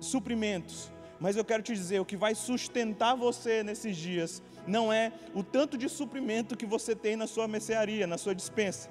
suprimentos. 0.00 0.90
Mas 1.18 1.36
eu 1.36 1.44
quero 1.44 1.62
te 1.62 1.72
dizer, 1.74 2.00
o 2.00 2.04
que 2.04 2.16
vai 2.16 2.34
sustentar 2.34 3.14
você 3.14 3.62
nesses 3.62 3.96
dias 3.96 4.42
não 4.70 4.92
é 4.92 5.12
o 5.34 5.42
tanto 5.42 5.76
de 5.76 5.88
suprimento 5.88 6.56
que 6.56 6.64
você 6.64 6.94
tem 6.94 7.16
na 7.16 7.26
sua 7.26 7.48
mercearia, 7.48 8.06
na 8.06 8.16
sua 8.16 8.34
dispensa, 8.34 8.88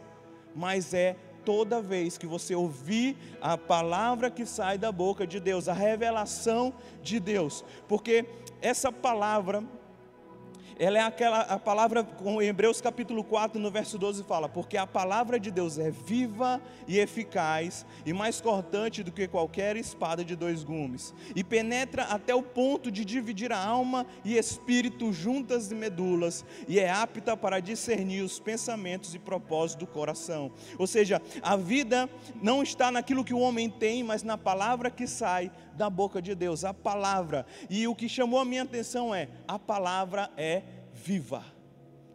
mas 0.55 0.93
é 0.93 1.15
toda 1.45 1.81
vez 1.81 2.17
que 2.17 2.27
você 2.27 2.53
ouvir 2.53 3.17
a 3.41 3.57
palavra 3.57 4.29
que 4.29 4.45
sai 4.45 4.77
da 4.77 4.91
boca 4.91 5.25
de 5.25 5.39
Deus, 5.39 5.67
a 5.67 5.73
revelação 5.73 6.73
de 7.01 7.19
Deus, 7.19 7.63
porque 7.87 8.25
essa 8.61 8.91
palavra 8.91 9.63
ela 10.79 10.97
é 10.97 11.01
aquela 11.01 11.41
a 11.41 11.59
palavra, 11.59 12.05
com 12.05 12.41
Hebreus 12.41 12.79
capítulo 12.79 13.21
4, 13.21 13.59
no 13.59 13.69
verso 13.69 13.97
12 13.97 14.23
fala: 14.23 14.47
"Porque 14.47 14.77
a 14.77 14.87
palavra 14.87 15.37
de 15.37 15.51
Deus 15.51 15.77
é 15.77 15.91
viva 15.91 16.61
e 16.87 16.97
eficaz 16.97 17.85
e 18.05 18.13
mais 18.13 18.39
cortante 18.39 19.03
do 19.03 19.11
que 19.11 19.27
qualquer 19.27 19.75
espada 19.75 20.23
de 20.23 20.37
dois 20.37 20.63
gumes, 20.63 21.13
e 21.35 21.43
penetra 21.43 22.03
até 22.03 22.33
o 22.33 22.41
ponto 22.41 22.89
de 22.89 23.03
dividir 23.03 23.51
a 23.51 23.61
alma 23.61 24.07
e 24.23 24.37
espírito 24.37 25.11
juntas 25.11 25.69
e 25.69 25.75
medulas, 25.75 26.45
e 26.65 26.79
é 26.79 26.89
apta 26.89 27.35
para 27.35 27.59
discernir 27.59 28.21
os 28.21 28.39
pensamentos 28.39 29.13
e 29.13 29.19
propósitos 29.19 29.85
do 29.85 29.87
coração." 29.87 30.49
Ou 30.77 30.87
seja, 30.87 31.21
a 31.41 31.57
vida 31.57 32.09
não 32.41 32.63
está 32.63 32.89
naquilo 32.89 33.25
que 33.25 33.33
o 33.33 33.39
homem 33.39 33.69
tem, 33.69 34.01
mas 34.01 34.23
na 34.23 34.37
palavra 34.37 34.89
que 34.89 35.05
sai 35.05 35.51
da 35.79 35.89
boca 35.89 36.21
de 36.21 36.35
Deus, 36.35 36.65
a 36.65 36.73
palavra. 36.73 37.45
E 37.69 37.87
o 37.87 37.95
que 37.95 38.09
chamou 38.09 38.37
a 38.37 38.45
minha 38.45 38.63
atenção 38.63 39.15
é: 39.15 39.29
a 39.47 39.57
palavra 39.57 40.29
é 40.35 40.61
viva. 40.93 41.43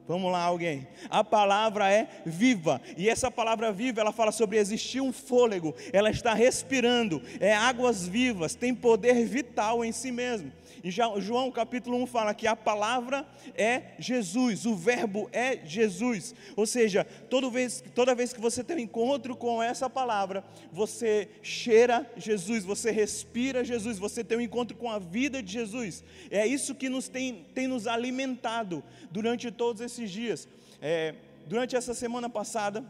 Vamos 0.07 0.31
lá, 0.31 0.43
alguém. 0.43 0.87
A 1.09 1.25
palavra 1.25 1.91
é 1.91 2.07
viva. 2.27 2.79
E 2.95 3.09
essa 3.09 3.31
palavra 3.31 3.73
viva, 3.73 4.03
ela 4.03 4.13
fala 4.13 4.31
sobre 4.33 4.59
existir 4.59 5.01
um 5.01 5.15
fôlego. 5.15 5.75
Ela 5.95 6.11
está 6.11 6.35
respirando. 6.35 7.23
É 7.41 7.55
águas 7.55 8.07
vivas. 8.07 8.55
Tem 8.55 8.75
poder 8.75 9.25
vital 9.25 9.83
em 9.83 9.93
si 9.93 10.13
mesmo. 10.13 10.53
João 10.91 11.51
capítulo 11.51 11.97
1 12.03 12.07
fala 12.07 12.35
que 12.35 12.47
a 12.47 12.55
palavra 12.55 13.27
é 13.57 13.93
Jesus, 13.99 14.67
o 14.67 14.75
verbo 14.75 15.31
é 15.33 15.65
Jesus. 15.65 16.35
Ou 16.55 16.67
seja, 16.67 17.05
toda 17.31 17.49
vez, 17.49 17.83
toda 17.95 18.15
vez 18.15 18.33
que 18.33 18.41
você 18.41 18.63
tem 18.63 18.77
um 18.77 18.81
encontro 18.81 19.35
com 19.35 19.63
essa 19.63 19.89
palavra, 19.89 20.45
você 20.71 21.29
cheira 21.43 22.11
Jesus, 22.17 22.65
você 22.65 22.91
respira 22.91 23.65
Jesus, 23.65 23.99
você 23.99 24.23
tem 24.23 24.37
um 24.37 24.43
encontro 24.43 24.77
com 24.77 24.91
a 24.91 24.99
vida 24.99 25.43
de 25.43 25.53
Jesus. 25.53 26.05
É 26.31 26.47
isso 26.47 26.75
que 26.75 26.89
nos 26.89 27.09
tem, 27.09 27.47
tem 27.55 27.67
nos 27.67 27.87
alimentado 27.87 28.85
durante 29.11 29.51
todos 29.51 29.81
esses 29.81 30.11
dias. 30.11 30.47
É, 30.83 31.15
durante 31.47 31.77
essa 31.77 31.95
semana 31.95 32.29
passada, 32.29 32.85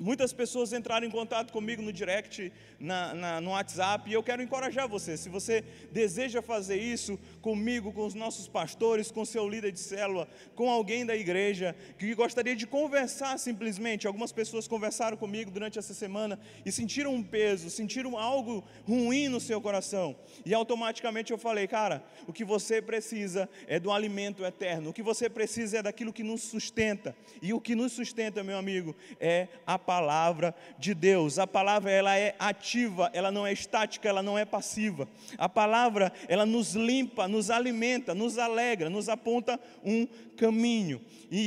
Muitas 0.00 0.32
pessoas 0.32 0.72
entraram 0.72 1.04
em 1.06 1.10
contato 1.10 1.52
comigo 1.52 1.82
no 1.82 1.92
direct, 1.92 2.52
na, 2.78 3.14
na, 3.14 3.40
no 3.40 3.50
WhatsApp, 3.50 4.08
e 4.08 4.12
eu 4.12 4.22
quero 4.22 4.40
encorajar 4.40 4.88
você. 4.88 5.16
Se 5.16 5.28
você 5.28 5.64
deseja 5.90 6.40
fazer 6.40 6.80
isso 6.80 7.18
comigo, 7.42 7.92
com 7.92 8.06
os 8.06 8.14
nossos 8.14 8.46
pastores, 8.46 9.10
com 9.10 9.24
seu 9.24 9.48
líder 9.48 9.72
de 9.72 9.80
célula, 9.80 10.28
com 10.54 10.70
alguém 10.70 11.04
da 11.04 11.16
igreja, 11.16 11.74
que 11.98 12.14
gostaria 12.14 12.54
de 12.54 12.64
conversar 12.66 13.38
simplesmente. 13.38 14.06
Algumas 14.06 14.30
pessoas 14.30 14.68
conversaram 14.68 15.16
comigo 15.16 15.50
durante 15.50 15.80
essa 15.80 15.92
semana 15.92 16.38
e 16.64 16.70
sentiram 16.70 17.12
um 17.12 17.22
peso, 17.22 17.68
sentiram 17.68 18.16
algo 18.16 18.64
ruim 18.86 19.26
no 19.28 19.40
seu 19.40 19.60
coração. 19.60 20.14
E 20.46 20.54
automaticamente 20.54 21.32
eu 21.32 21.38
falei, 21.38 21.66
cara, 21.66 22.04
o 22.26 22.32
que 22.32 22.44
você 22.44 22.80
precisa 22.80 23.48
é 23.66 23.80
do 23.80 23.90
alimento 23.90 24.44
eterno, 24.44 24.90
o 24.90 24.92
que 24.92 25.02
você 25.02 25.28
precisa 25.28 25.78
é 25.78 25.82
daquilo 25.82 26.12
que 26.12 26.22
nos 26.22 26.42
sustenta. 26.42 27.16
E 27.42 27.52
o 27.52 27.60
que 27.60 27.74
nos 27.74 27.92
sustenta, 27.92 28.44
meu 28.44 28.56
amigo, 28.56 28.94
é 29.18 29.48
a 29.66 29.78
palavra 29.88 30.54
de 30.78 30.92
Deus. 30.92 31.38
A 31.38 31.46
palavra 31.46 31.90
ela 31.90 32.14
é 32.14 32.34
ativa, 32.38 33.08
ela 33.14 33.32
não 33.32 33.46
é 33.46 33.54
estática, 33.54 34.06
ela 34.06 34.22
não 34.22 34.38
é 34.38 34.44
passiva. 34.44 35.08
A 35.38 35.48
palavra 35.48 36.12
ela 36.28 36.44
nos 36.44 36.74
limpa, 36.74 37.26
nos 37.26 37.50
alimenta, 37.50 38.14
nos 38.14 38.36
alegra, 38.36 38.90
nos 38.90 39.08
aponta 39.08 39.58
um 39.82 40.06
caminho. 40.36 41.00
E, 41.30 41.38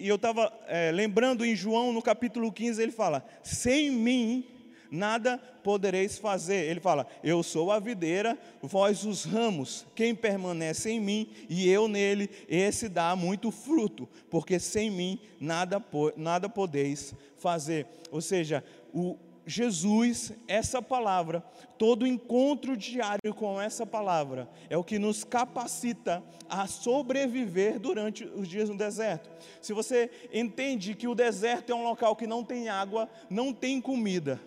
e, 0.00 0.04
e 0.04 0.08
eu 0.08 0.16
estava 0.16 0.52
é, 0.68 0.92
lembrando 0.92 1.42
em 1.42 1.56
João 1.56 1.90
no 1.90 2.02
capítulo 2.02 2.52
15 2.52 2.82
ele 2.82 2.92
fala: 2.92 3.24
sem 3.42 3.90
mim 3.90 4.44
nada 4.90 5.38
podereis 5.62 6.18
fazer. 6.18 6.68
Ele 6.70 6.80
fala: 6.80 7.06
Eu 7.22 7.42
sou 7.42 7.70
a 7.70 7.78
videira, 7.78 8.38
vós 8.62 9.04
os 9.04 9.24
ramos. 9.24 9.86
Quem 9.94 10.14
permanece 10.14 10.90
em 10.90 11.00
mim 11.00 11.28
e 11.48 11.68
eu 11.68 11.88
nele, 11.88 12.30
esse 12.48 12.88
dá 12.88 13.14
muito 13.16 13.50
fruto, 13.50 14.08
porque 14.30 14.58
sem 14.58 14.90
mim 14.90 15.20
nada, 15.40 15.82
nada 16.16 16.48
podeis 16.48 17.14
fazer. 17.36 17.86
Ou 18.10 18.20
seja, 18.20 18.64
o 18.92 19.16
Jesus, 19.46 20.32
essa 20.48 20.82
palavra, 20.82 21.40
todo 21.78 22.06
encontro 22.06 22.76
diário 22.76 23.32
com 23.32 23.60
essa 23.60 23.86
palavra 23.86 24.50
é 24.68 24.76
o 24.76 24.82
que 24.82 24.98
nos 24.98 25.22
capacita 25.22 26.20
a 26.48 26.66
sobreviver 26.66 27.78
durante 27.78 28.24
os 28.24 28.48
dias 28.48 28.68
no 28.68 28.76
deserto. 28.76 29.30
Se 29.62 29.72
você 29.72 30.10
entende 30.32 30.96
que 30.96 31.06
o 31.06 31.14
deserto 31.14 31.70
é 31.70 31.74
um 31.76 31.84
local 31.84 32.16
que 32.16 32.26
não 32.26 32.42
tem 32.42 32.68
água, 32.68 33.08
não 33.30 33.52
tem 33.52 33.80
comida, 33.80 34.40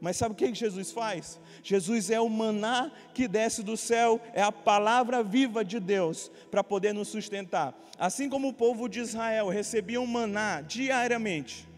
mas 0.00 0.16
sabe 0.16 0.32
o 0.32 0.36
que 0.36 0.54
Jesus 0.54 0.90
faz? 0.92 1.40
Jesus 1.62 2.10
é 2.10 2.20
o 2.20 2.28
maná 2.28 2.90
que 3.12 3.26
desce 3.26 3.62
do 3.62 3.76
céu, 3.76 4.20
é 4.32 4.42
a 4.42 4.52
palavra 4.52 5.22
viva 5.22 5.64
de 5.64 5.80
Deus 5.80 6.30
para 6.50 6.62
poder 6.62 6.92
nos 6.92 7.08
sustentar. 7.08 7.74
Assim 7.98 8.28
como 8.28 8.48
o 8.48 8.52
povo 8.52 8.88
de 8.88 9.00
Israel 9.00 9.48
recebia 9.48 10.00
um 10.00 10.06
maná 10.06 10.60
diariamente. 10.60 11.68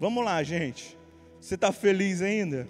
Vamos 0.00 0.24
lá, 0.24 0.42
gente. 0.42 0.96
Você 1.40 1.54
está 1.54 1.70
feliz 1.70 2.22
ainda? 2.22 2.66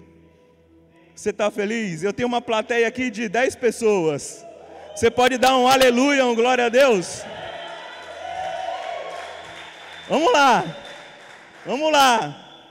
Você 1.15 1.31
está 1.31 1.49
feliz? 1.49 2.03
Eu 2.03 2.13
tenho 2.13 2.27
uma 2.27 2.41
plateia 2.41 2.87
aqui 2.87 3.09
de 3.09 3.27
10 3.27 3.55
pessoas. 3.55 4.45
Você 4.95 5.09
pode 5.09 5.37
dar 5.37 5.57
um 5.57 5.67
aleluia, 5.67 6.25
um 6.25 6.35
glória 6.35 6.65
a 6.65 6.69
Deus? 6.69 7.23
Vamos 10.07 10.31
lá. 10.31 10.63
Vamos 11.65 11.91
lá. 11.91 12.63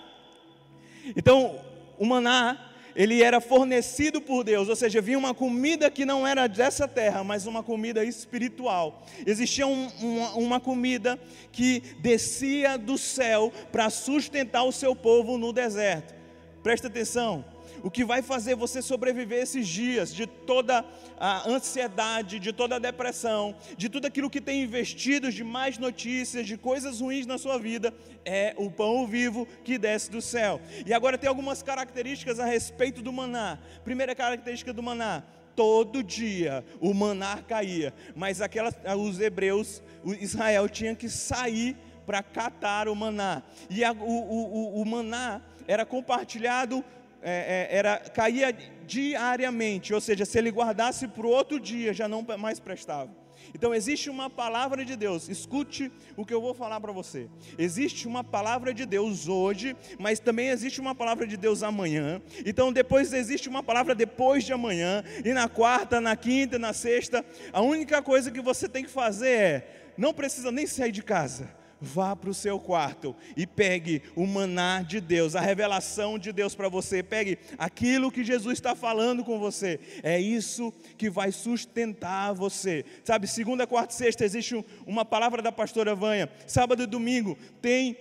Então, 1.17 1.61
o 1.99 2.05
maná, 2.05 2.73
ele 2.95 3.23
era 3.23 3.41
fornecido 3.41 4.21
por 4.21 4.43
Deus, 4.43 4.69
ou 4.69 4.77
seja, 4.77 5.03
vinha 5.03 5.19
uma 5.19 5.35
comida 5.35 5.91
que 5.91 6.07
não 6.07 6.27
era 6.27 6.47
dessa 6.47 6.89
terra, 6.89 7.23
mas 7.23 7.47
uma 7.47 7.63
comida 7.63 8.03
espiritual. 8.05 9.07
Existia 9.27 9.67
um, 9.67 9.89
uma, 10.01 10.31
uma 10.35 10.61
comida 10.61 11.19
que 11.53 11.83
descia 12.01 12.79
do 12.79 12.97
céu 12.97 13.53
para 13.71 13.91
sustentar 13.91 14.65
o 14.65 14.73
seu 14.73 14.97
povo 14.97 15.37
no 15.37 15.53
deserto. 15.53 16.15
Presta 16.63 16.89
atenção 16.89 17.45
o 17.87 17.91
que 17.91 18.05
vai 18.05 18.21
fazer 18.21 18.57
você 18.57 18.83
sobreviver 18.83 19.41
esses 19.41 19.69
dias 19.69 20.13
de 20.13 20.27
toda 20.27 20.85
a 21.21 21.49
ansiedade, 21.49 22.41
de 22.41 22.53
toda 22.53 22.75
a 22.75 22.79
depressão, 22.81 23.55
de 23.77 23.89
tudo 23.89 24.07
aquilo 24.07 24.29
que 24.29 24.41
tem 24.41 24.65
investido 24.65 25.31
de 25.31 25.45
mais 25.45 25.79
notícias, 25.79 26.49
de 26.49 26.57
coisas 26.57 27.01
ruins 27.01 27.27
na 27.27 27.39
sua 27.39 27.61
vida, 27.61 27.95
é 28.25 28.57
o 28.57 28.69
pão 28.73 29.07
vivo 29.07 29.47
que 29.63 29.79
desce 29.79 30.11
do 30.11 30.21
céu. 30.21 30.61
E 30.85 30.93
agora 30.93 31.17
tem 31.17 31.29
algumas 31.29 31.63
características 31.63 32.41
a 32.41 32.45
respeito 32.45 33.01
do 33.03 33.13
maná. 33.13 33.57
Primeira 33.85 34.17
característica 34.17 34.73
do 34.73 34.83
maná, 34.83 35.23
todo 35.55 36.03
dia 36.03 36.65
o 36.81 36.93
maná 36.93 37.41
caía, 37.41 37.95
mas 38.17 38.41
aquelas, 38.41 38.75
os 38.99 39.21
hebreus, 39.21 39.81
o 40.03 40.13
Israel 40.13 40.69
tinha 40.69 40.97
que 40.97 41.09
sair 41.09 41.77
para 42.05 42.21
catar 42.21 42.89
o 42.89 42.97
maná. 42.97 43.45
E 43.71 43.85
a, 43.85 43.93
o, 43.93 43.97
o, 43.97 44.79
o, 44.79 44.83
o 44.83 44.85
maná 44.85 45.41
era 45.69 45.87
compartilhado 45.87 46.85
é, 47.29 47.69
é, 47.73 47.77
era 47.77 47.99
caía 47.99 48.57
diariamente, 48.87 49.93
ou 49.93 50.01
seja, 50.01 50.25
se 50.25 50.39
ele 50.39 50.49
guardasse 50.49 51.09
para 51.09 51.27
o 51.27 51.31
outro 51.31 51.59
dia, 51.59 51.93
já 51.93 52.07
não 52.07 52.25
mais 52.39 52.61
prestava. 52.61 53.11
Então 53.53 53.75
existe 53.75 54.09
uma 54.09 54.31
palavra 54.31 54.85
de 54.85 54.95
Deus, 54.95 55.29
escute 55.29 55.91
o 56.17 56.25
que 56.25 56.33
eu 56.33 56.41
vou 56.41 56.55
falar 56.55 56.81
para 56.81 56.93
você. 56.93 57.29
Existe 57.59 58.07
uma 58.07 58.23
palavra 58.23 58.73
de 58.73 58.87
Deus 58.87 59.27
hoje, 59.27 59.77
mas 59.99 60.21
também 60.21 60.51
existe 60.51 60.81
uma 60.81 60.95
palavra 60.95 61.27
de 61.27 61.37
Deus 61.37 61.65
amanhã. 61.65 62.23
Então 62.45 62.73
depois 62.73 63.13
existe 63.13 63.49
uma 63.49 63.63
palavra 63.63 63.93
depois 63.93 64.45
de 64.45 64.53
amanhã, 64.53 65.03
e 65.25 65.33
na 65.33 65.49
quarta, 65.49 66.01
na 66.01 66.15
quinta, 66.15 66.61
na 66.61 66.73
sexta. 66.73 67.25
A 67.53 67.61
única 67.61 68.01
coisa 68.03 68.31
que 68.31 68.41
você 68.41 68.69
tem 68.69 68.85
que 68.85 68.91
fazer 68.91 69.31
é, 69.31 69.93
não 69.99 70.15
precisa 70.15 70.53
nem 70.53 70.67
sair 70.67 70.93
de 70.93 71.03
casa 71.03 71.66
vá 71.81 72.17
para 72.17 72.31
o 72.31 72.35
seu 72.35 72.59
quarto 72.59 73.15
e 73.37 73.47
pegue 73.47 74.03
o 74.15 74.27
maná 74.27 74.83
de 74.83 75.01
Deus, 75.01 75.37
a 75.37 75.41
revelação 75.41 76.19
de 76.19 76.33
Deus 76.33 76.55
para 76.55 76.69
você. 76.69 77.03
Pegue 77.03 77.39
aquilo 77.59 78.11
que 78.11 78.25
Jesus 78.25 78.55
está 78.55 78.75
falando 78.75 79.25
com 79.25 79.39
você. 79.39 79.79
É 80.03 80.19
isso 80.21 80.73
que 80.97 81.11
vai 81.11 81.33
sustentar 81.33 82.33
você. 82.33 82.85
Sabe, 83.05 83.27
segunda, 83.27 83.67
quarta 83.67 83.93
e 83.93 83.97
sexta 83.97 84.25
existe 84.25 84.65
uma 84.87 85.05
palavra 85.05 85.43
da 85.43 85.53
pastora 85.53 85.95
Vanha. 85.95 86.31
Sábado 86.47 86.83
e 86.83 86.87
domingo 86.87 87.37
tem 87.61 87.97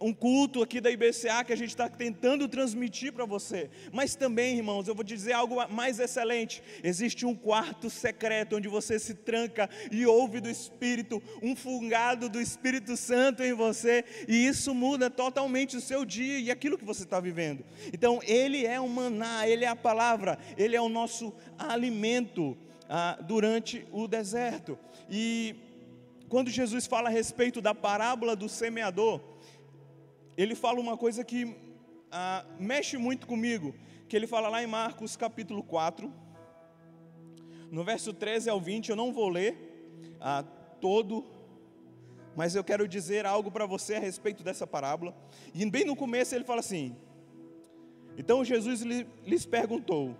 um 0.00 0.12
culto 0.12 0.62
aqui 0.62 0.80
da 0.80 0.90
IBCA 0.90 1.44
que 1.44 1.52
a 1.52 1.56
gente 1.56 1.70
está 1.70 1.88
tentando 1.88 2.48
transmitir 2.48 3.12
para 3.12 3.26
você. 3.26 3.68
Mas 3.92 4.14
também, 4.14 4.56
irmãos, 4.56 4.88
eu 4.88 4.94
vou 4.94 5.04
dizer 5.04 5.32
algo 5.32 5.56
mais 5.68 6.00
excelente: 6.00 6.62
existe 6.82 7.26
um 7.26 7.34
quarto 7.34 7.90
secreto 7.90 8.56
onde 8.56 8.68
você 8.68 8.98
se 8.98 9.14
tranca 9.14 9.68
e 9.92 10.06
ouve 10.06 10.40
do 10.40 10.48
Espírito, 10.48 11.22
um 11.42 11.54
fungado 11.54 12.28
do 12.28 12.40
Espírito 12.40 12.96
Santo 12.96 13.42
em 13.42 13.52
você, 13.52 14.04
e 14.26 14.46
isso 14.46 14.74
muda 14.74 15.10
totalmente 15.10 15.76
o 15.76 15.80
seu 15.80 16.04
dia 16.04 16.38
e 16.38 16.50
aquilo 16.50 16.78
que 16.78 16.84
você 16.84 17.02
está 17.02 17.20
vivendo. 17.20 17.64
Então, 17.92 18.20
Ele 18.24 18.66
é 18.66 18.80
o 18.80 18.88
maná, 18.88 19.46
Ele 19.46 19.64
é 19.64 19.68
a 19.68 19.76
palavra, 19.76 20.38
Ele 20.56 20.74
é 20.74 20.80
o 20.80 20.88
nosso 20.88 21.32
alimento 21.58 22.56
ah, 22.88 23.18
durante 23.22 23.86
o 23.92 24.08
deserto. 24.08 24.78
E 25.10 25.54
quando 26.28 26.48
Jesus 26.48 26.86
fala 26.86 27.08
a 27.08 27.12
respeito 27.12 27.60
da 27.60 27.74
parábola 27.74 28.36
do 28.36 28.48
semeador, 28.48 29.20
ele 30.42 30.54
fala 30.54 30.80
uma 30.80 30.96
coisa 30.96 31.24
que 31.24 31.56
ah, 32.10 32.44
mexe 32.58 32.96
muito 32.96 33.26
comigo, 33.26 33.74
que 34.08 34.16
ele 34.16 34.26
fala 34.26 34.48
lá 34.48 34.62
em 34.62 34.66
Marcos 34.66 35.16
capítulo 35.16 35.62
4, 35.62 36.12
no 37.70 37.84
verso 37.84 38.12
13 38.12 38.50
ao 38.50 38.60
20, 38.60 38.88
eu 38.88 38.96
não 38.96 39.12
vou 39.12 39.28
ler 39.28 39.56
ah, 40.20 40.42
todo, 40.80 41.24
mas 42.34 42.54
eu 42.54 42.64
quero 42.64 42.88
dizer 42.88 43.26
algo 43.26 43.50
para 43.50 43.66
você 43.66 43.94
a 43.94 44.00
respeito 44.00 44.42
dessa 44.42 44.66
parábola. 44.66 45.14
E 45.54 45.64
bem 45.70 45.84
no 45.84 45.94
começo 45.94 46.34
ele 46.34 46.44
fala 46.44 46.60
assim: 46.60 46.96
Então 48.16 48.44
Jesus 48.44 48.80
lhes 48.80 49.46
perguntou: 49.46 50.16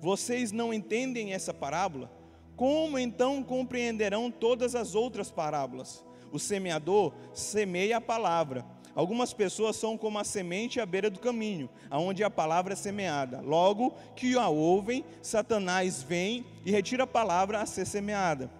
Vocês 0.00 0.52
não 0.52 0.72
entendem 0.72 1.32
essa 1.32 1.52
parábola? 1.52 2.10
Como 2.54 2.98
então 2.98 3.42
compreenderão 3.42 4.30
todas 4.30 4.74
as 4.74 4.94
outras 4.94 5.30
parábolas? 5.30 6.04
O 6.30 6.38
semeador 6.38 7.12
semeia 7.32 7.96
a 7.96 8.00
palavra. 8.00 8.64
Algumas 8.94 9.32
pessoas 9.32 9.76
são 9.76 9.96
como 9.96 10.18
a 10.18 10.24
semente 10.24 10.78
à 10.78 10.84
beira 10.84 11.08
do 11.08 11.18
caminho, 11.18 11.68
aonde 11.88 12.22
a 12.22 12.30
palavra 12.30 12.74
é 12.74 12.76
semeada. 12.76 13.40
Logo 13.40 13.94
que 14.14 14.36
a 14.36 14.48
ouvem, 14.48 15.04
Satanás 15.22 16.02
vem 16.02 16.44
e 16.64 16.70
retira 16.70 17.04
a 17.04 17.06
palavra 17.06 17.60
a 17.60 17.66
ser 17.66 17.86
semeada. 17.86 18.50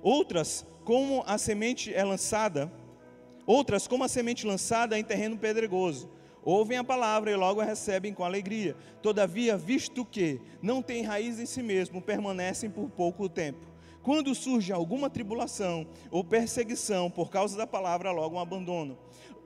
Outras, 0.00 0.66
como 0.84 1.22
a 1.26 1.36
semente 1.36 1.92
é 1.92 2.02
lançada, 2.02 2.72
outras, 3.46 3.86
como 3.86 4.04
a 4.04 4.08
semente 4.08 4.46
lançada 4.46 4.98
em 4.98 5.04
terreno 5.04 5.36
pedregoso, 5.36 6.08
ouvem 6.42 6.78
a 6.78 6.84
palavra 6.84 7.30
e 7.30 7.36
logo 7.36 7.60
a 7.60 7.64
recebem 7.64 8.14
com 8.14 8.24
alegria. 8.24 8.74
Todavia, 9.02 9.58
visto 9.58 10.04
que 10.06 10.40
não 10.62 10.80
têm 10.80 11.02
raiz 11.02 11.38
em 11.38 11.44
si 11.44 11.62
mesmo, 11.62 12.00
permanecem 12.00 12.70
por 12.70 12.88
pouco 12.88 13.28
tempo. 13.28 13.66
Quando 14.02 14.34
surge 14.34 14.72
alguma 14.72 15.10
tribulação 15.10 15.86
ou 16.10 16.24
perseguição 16.24 17.10
por 17.10 17.28
causa 17.28 17.58
da 17.58 17.66
palavra, 17.66 18.10
logo 18.10 18.38
abandonam. 18.38 18.96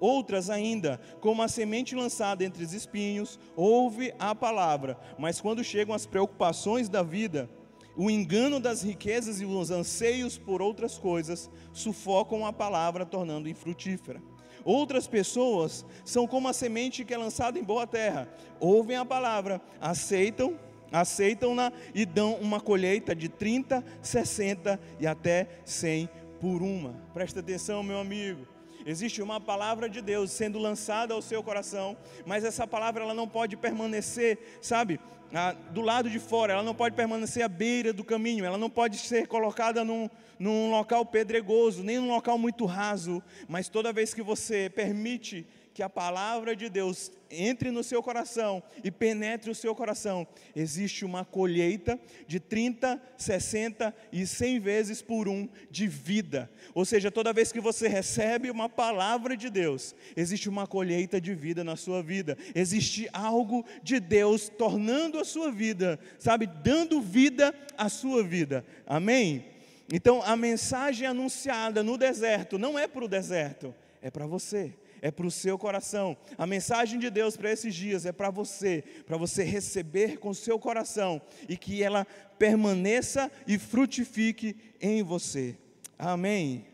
Outras 0.02 0.50
ainda, 0.50 1.00
como 1.20 1.42
a 1.42 1.46
semente 1.46 1.94
lançada 1.94 2.44
entre 2.44 2.64
os 2.64 2.72
espinhos, 2.72 3.38
ouve 3.54 4.12
a 4.18 4.34
palavra, 4.34 4.98
mas 5.16 5.40
quando 5.40 5.62
chegam 5.62 5.94
as 5.94 6.06
preocupações 6.06 6.88
da 6.88 7.04
vida, 7.04 7.48
o 7.96 8.10
engano 8.10 8.58
das 8.58 8.82
riquezas 8.82 9.40
e 9.40 9.44
os 9.44 9.70
anseios 9.70 10.36
por 10.36 10.60
outras 10.60 10.98
coisas 10.98 11.48
sufocam 11.72 12.44
a 12.44 12.52
palavra, 12.52 13.06
tornando 13.06 13.48
infrutífera. 13.48 14.20
Outras 14.64 15.06
pessoas 15.06 15.86
são 16.04 16.26
como 16.26 16.48
a 16.48 16.52
semente 16.52 17.04
que 17.04 17.14
é 17.14 17.16
lançada 17.16 17.56
em 17.56 17.62
boa 17.62 17.86
terra, 17.86 18.28
ouvem 18.58 18.96
a 18.96 19.04
palavra, 19.04 19.62
aceitam, 19.80 20.58
aceitam-na 20.90 21.72
e 21.94 22.04
dão 22.04 22.34
uma 22.40 22.60
colheita 22.60 23.14
de 23.14 23.28
30, 23.28 23.84
60 24.02 24.80
e 24.98 25.06
até 25.06 25.60
100 25.64 26.08
por 26.40 26.60
uma. 26.60 26.94
Presta 27.14 27.38
atenção, 27.38 27.84
meu 27.84 28.00
amigo. 28.00 28.51
Existe 28.84 29.22
uma 29.22 29.40
palavra 29.40 29.88
de 29.88 30.00
Deus 30.00 30.30
sendo 30.30 30.58
lançada 30.58 31.14
ao 31.14 31.22
seu 31.22 31.42
coração, 31.42 31.96
mas 32.26 32.44
essa 32.44 32.66
palavra 32.66 33.04
ela 33.04 33.14
não 33.14 33.28
pode 33.28 33.56
permanecer, 33.56 34.38
sabe, 34.60 34.98
ah, 35.34 35.52
do 35.70 35.80
lado 35.80 36.10
de 36.10 36.18
fora, 36.18 36.52
ela 36.52 36.62
não 36.62 36.74
pode 36.74 36.94
permanecer 36.94 37.42
à 37.42 37.48
beira 37.48 37.92
do 37.92 38.04
caminho, 38.04 38.44
ela 38.44 38.58
não 38.58 38.68
pode 38.68 38.98
ser 38.98 39.26
colocada 39.26 39.82
num, 39.82 40.10
num 40.38 40.70
local 40.70 41.06
pedregoso, 41.06 41.82
nem 41.82 41.98
num 41.98 42.10
local 42.10 42.36
muito 42.36 42.66
raso, 42.66 43.22
mas 43.48 43.68
toda 43.68 43.92
vez 43.92 44.12
que 44.12 44.22
você 44.22 44.68
permite 44.68 45.46
que 45.74 45.82
a 45.82 45.88
palavra 45.88 46.54
de 46.54 46.68
Deus 46.68 47.10
entre 47.30 47.70
no 47.70 47.82
seu 47.82 48.02
coração 48.02 48.62
e 48.84 48.90
penetre 48.90 49.50
o 49.50 49.54
seu 49.54 49.74
coração, 49.74 50.26
existe 50.54 51.04
uma 51.04 51.24
colheita 51.24 51.98
de 52.26 52.38
30, 52.38 53.00
60 53.16 53.94
e 54.12 54.26
100 54.26 54.60
vezes 54.60 55.00
por 55.00 55.26
um 55.26 55.48
de 55.70 55.88
vida. 55.88 56.50
Ou 56.74 56.84
seja, 56.84 57.10
toda 57.10 57.32
vez 57.32 57.50
que 57.50 57.60
você 57.60 57.88
recebe 57.88 58.50
uma 58.50 58.68
palavra 58.68 59.34
de 59.34 59.48
Deus, 59.48 59.94
existe 60.14 60.48
uma 60.48 60.66
colheita 60.66 61.20
de 61.20 61.34
vida 61.34 61.64
na 61.64 61.74
sua 61.74 62.02
vida. 62.02 62.36
Existe 62.54 63.08
algo 63.12 63.64
de 63.82 63.98
Deus 63.98 64.50
tornando 64.50 65.18
a 65.18 65.24
sua 65.24 65.50
vida, 65.50 65.98
sabe, 66.18 66.46
dando 66.46 67.00
vida 67.00 67.54
à 67.78 67.88
sua 67.88 68.22
vida. 68.22 68.64
Amém? 68.86 69.46
Então, 69.90 70.22
a 70.22 70.36
mensagem 70.36 71.06
anunciada 71.06 71.82
no 71.82 71.96
deserto 71.96 72.58
não 72.58 72.78
é 72.78 72.86
para 72.86 73.04
o 73.04 73.08
deserto, 73.08 73.74
é 74.02 74.10
para 74.10 74.26
você 74.26 74.74
é 75.02 75.10
para 75.10 75.26
o 75.26 75.30
seu 75.30 75.58
coração. 75.58 76.16
A 76.38 76.46
mensagem 76.46 76.98
de 76.98 77.10
Deus 77.10 77.36
para 77.36 77.50
esses 77.50 77.74
dias 77.74 78.06
é 78.06 78.12
para 78.12 78.30
você, 78.30 78.84
para 79.04 79.16
você 79.16 79.42
receber 79.42 80.18
com 80.18 80.30
o 80.30 80.34
seu 80.34 80.60
coração 80.60 81.20
e 81.48 81.56
que 81.56 81.82
ela 81.82 82.06
permaneça 82.38 83.30
e 83.46 83.58
frutifique 83.58 84.56
em 84.80 85.02
você. 85.02 85.56
Amém. 85.98 86.64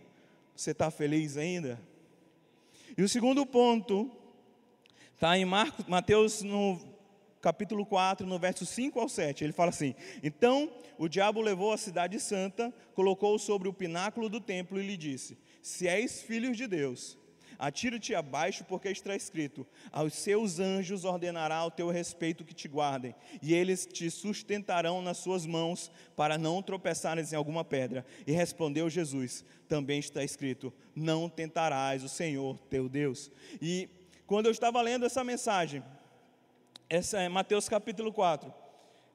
Você 0.54 0.72
está 0.72 0.90
feliz 0.90 1.38
ainda? 1.38 1.80
E 2.96 3.02
o 3.02 3.08
segundo 3.08 3.46
ponto 3.46 4.10
está 5.14 5.36
em 5.38 5.44
Marcos, 5.44 5.86
Mateus 5.86 6.42
no 6.42 6.78
capítulo 7.40 7.86
4, 7.86 8.26
no 8.26 8.38
verso 8.38 8.66
5 8.66 9.00
ao 9.00 9.08
7. 9.08 9.44
Ele 9.44 9.52
fala 9.52 9.70
assim: 9.70 9.94
Então 10.22 10.70
o 10.98 11.08
diabo 11.08 11.40
levou 11.40 11.72
a 11.72 11.78
cidade 11.78 12.20
santa, 12.20 12.74
colocou-o 12.94 13.38
sobre 13.38 13.68
o 13.68 13.72
pináculo 13.72 14.28
do 14.28 14.40
templo 14.40 14.80
e 14.80 14.86
lhe 14.86 14.96
disse: 14.96 15.38
Se 15.62 15.86
és 15.88 16.20
filho 16.20 16.54
de 16.54 16.66
Deus, 16.66 17.17
Atira-te 17.58 18.14
abaixo, 18.14 18.64
porque 18.64 18.88
está 18.88 19.16
escrito: 19.16 19.66
Aos 19.90 20.14
seus 20.14 20.60
anjos 20.60 21.04
ordenará 21.04 21.56
ao 21.56 21.70
teu 21.70 21.90
respeito 21.90 22.44
que 22.44 22.54
te 22.54 22.68
guardem, 22.68 23.14
e 23.42 23.52
eles 23.52 23.84
te 23.84 24.10
sustentarão 24.10 25.02
nas 25.02 25.18
suas 25.18 25.44
mãos, 25.44 25.90
para 26.14 26.38
não 26.38 26.62
tropeçares 26.62 27.32
em 27.32 27.36
alguma 27.36 27.64
pedra. 27.64 28.06
E 28.26 28.32
respondeu 28.32 28.88
Jesus: 28.88 29.44
Também 29.68 29.98
está 29.98 30.22
escrito: 30.22 30.72
Não 30.94 31.28
tentarás 31.28 32.04
o 32.04 32.08
Senhor 32.08 32.56
teu 32.70 32.88
Deus. 32.88 33.30
E 33.60 33.88
quando 34.26 34.46
eu 34.46 34.52
estava 34.52 34.80
lendo 34.80 35.04
essa 35.04 35.24
mensagem, 35.24 35.82
essa 36.88 37.20
é 37.20 37.28
Mateus 37.28 37.68
capítulo 37.68 38.12
4 38.12 38.67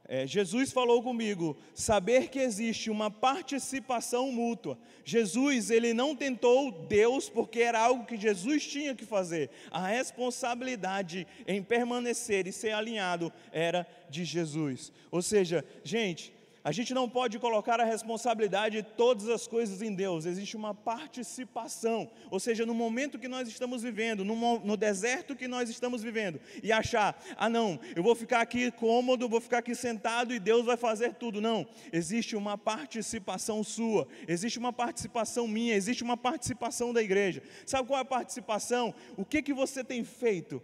é, 0.05 0.27
Jesus 0.27 0.71
falou 0.71 1.01
comigo, 1.01 1.57
saber 1.73 2.29
que 2.29 2.39
existe 2.39 2.89
uma 2.89 3.09
participação 3.09 4.31
mútua. 4.31 4.77
Jesus, 5.05 5.69
ele 5.69 5.93
não 5.93 6.15
tentou 6.15 6.71
Deus 6.71 7.29
porque 7.29 7.61
era 7.61 7.79
algo 7.79 8.05
que 8.05 8.17
Jesus 8.17 8.67
tinha 8.67 8.93
que 8.93 9.05
fazer. 9.05 9.49
A 9.71 9.87
responsabilidade 9.87 11.25
em 11.47 11.63
permanecer 11.63 12.47
e 12.47 12.51
ser 12.51 12.71
alinhado 12.71 13.31
era 13.51 13.87
de 14.09 14.25
Jesus. 14.25 14.91
Ou 15.09 15.21
seja, 15.21 15.63
gente, 15.83 16.33
a 16.63 16.71
gente 16.71 16.93
não 16.93 17.09
pode 17.09 17.37
colocar 17.39 17.79
a 17.81 17.83
responsabilidade 17.83 18.77
de 18.77 18.83
todas 18.83 19.27
as 19.27 19.45
coisas 19.45 19.81
em 19.81 19.93
Deus, 19.93 20.25
existe 20.25 20.55
uma 20.55 20.73
participação, 20.73 22.09
ou 22.31 22.39
seja, 22.39 22.65
no 22.65 22.73
momento 22.73 23.19
que 23.19 23.27
nós 23.27 23.47
estamos 23.49 23.83
vivendo, 23.83 24.23
no, 24.23 24.59
no, 24.59 24.77
deserto 24.77 25.35
que 25.35 25.47
nós 25.47 25.69
estamos 25.69 26.01
vivendo, 26.01 26.39
e 26.61 26.71
achar, 26.71 27.21
ah 27.35 27.49
não, 27.49 27.79
eu 27.95 28.01
vou 28.01 28.15
ficar 28.15 28.39
aqui 28.39 28.71
cômodo, 28.71 29.27
vou 29.27 29.41
ficar 29.41 29.57
aqui 29.57 29.75
sentado 29.75 30.33
e 30.33 30.39
Deus 30.39 30.65
vai 30.65 30.77
fazer 30.77 31.15
tudo. 31.15 31.41
Não, 31.41 31.67
existe 31.91 32.35
uma 32.35 32.57
participação 32.57 33.63
sua, 33.63 34.07
existe 34.27 34.57
uma 34.57 34.71
participação 34.71 35.47
minha, 35.47 35.75
existe 35.75 36.03
uma 36.03 36.15
participação 36.15 36.93
da 36.93 37.01
igreja. 37.01 37.43
Sabe 37.65 37.87
qual 37.87 37.99
é 37.99 38.01
a 38.01 38.05
participação? 38.05 38.93
O 39.17 39.25
que, 39.25 39.41
que 39.41 39.53
você 39.53 39.83
tem 39.83 40.03
feito 40.03 40.61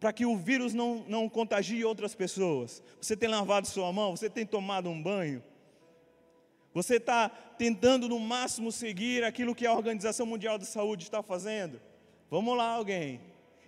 para 0.00 0.12
que 0.12 0.24
o 0.24 0.36
vírus 0.36 0.74
não, 0.74 1.04
não 1.08 1.28
contagie 1.28 1.84
outras 1.84 2.14
pessoas? 2.14 2.82
Você 3.00 3.16
tem 3.16 3.28
lavado 3.28 3.66
sua 3.66 3.92
mão? 3.92 4.16
Você 4.16 4.30
tem 4.30 4.46
tomado 4.46 4.88
um 4.88 5.02
banho? 5.02 5.42
Você 6.72 6.96
está 6.96 7.28
tentando 7.28 8.08
no 8.08 8.20
máximo 8.20 8.70
seguir 8.70 9.24
aquilo 9.24 9.54
que 9.54 9.66
a 9.66 9.72
Organização 9.72 10.26
Mundial 10.26 10.58
de 10.58 10.66
Saúde 10.66 11.04
está 11.04 11.22
fazendo? 11.22 11.80
Vamos 12.30 12.56
lá, 12.56 12.68
alguém. 12.68 13.20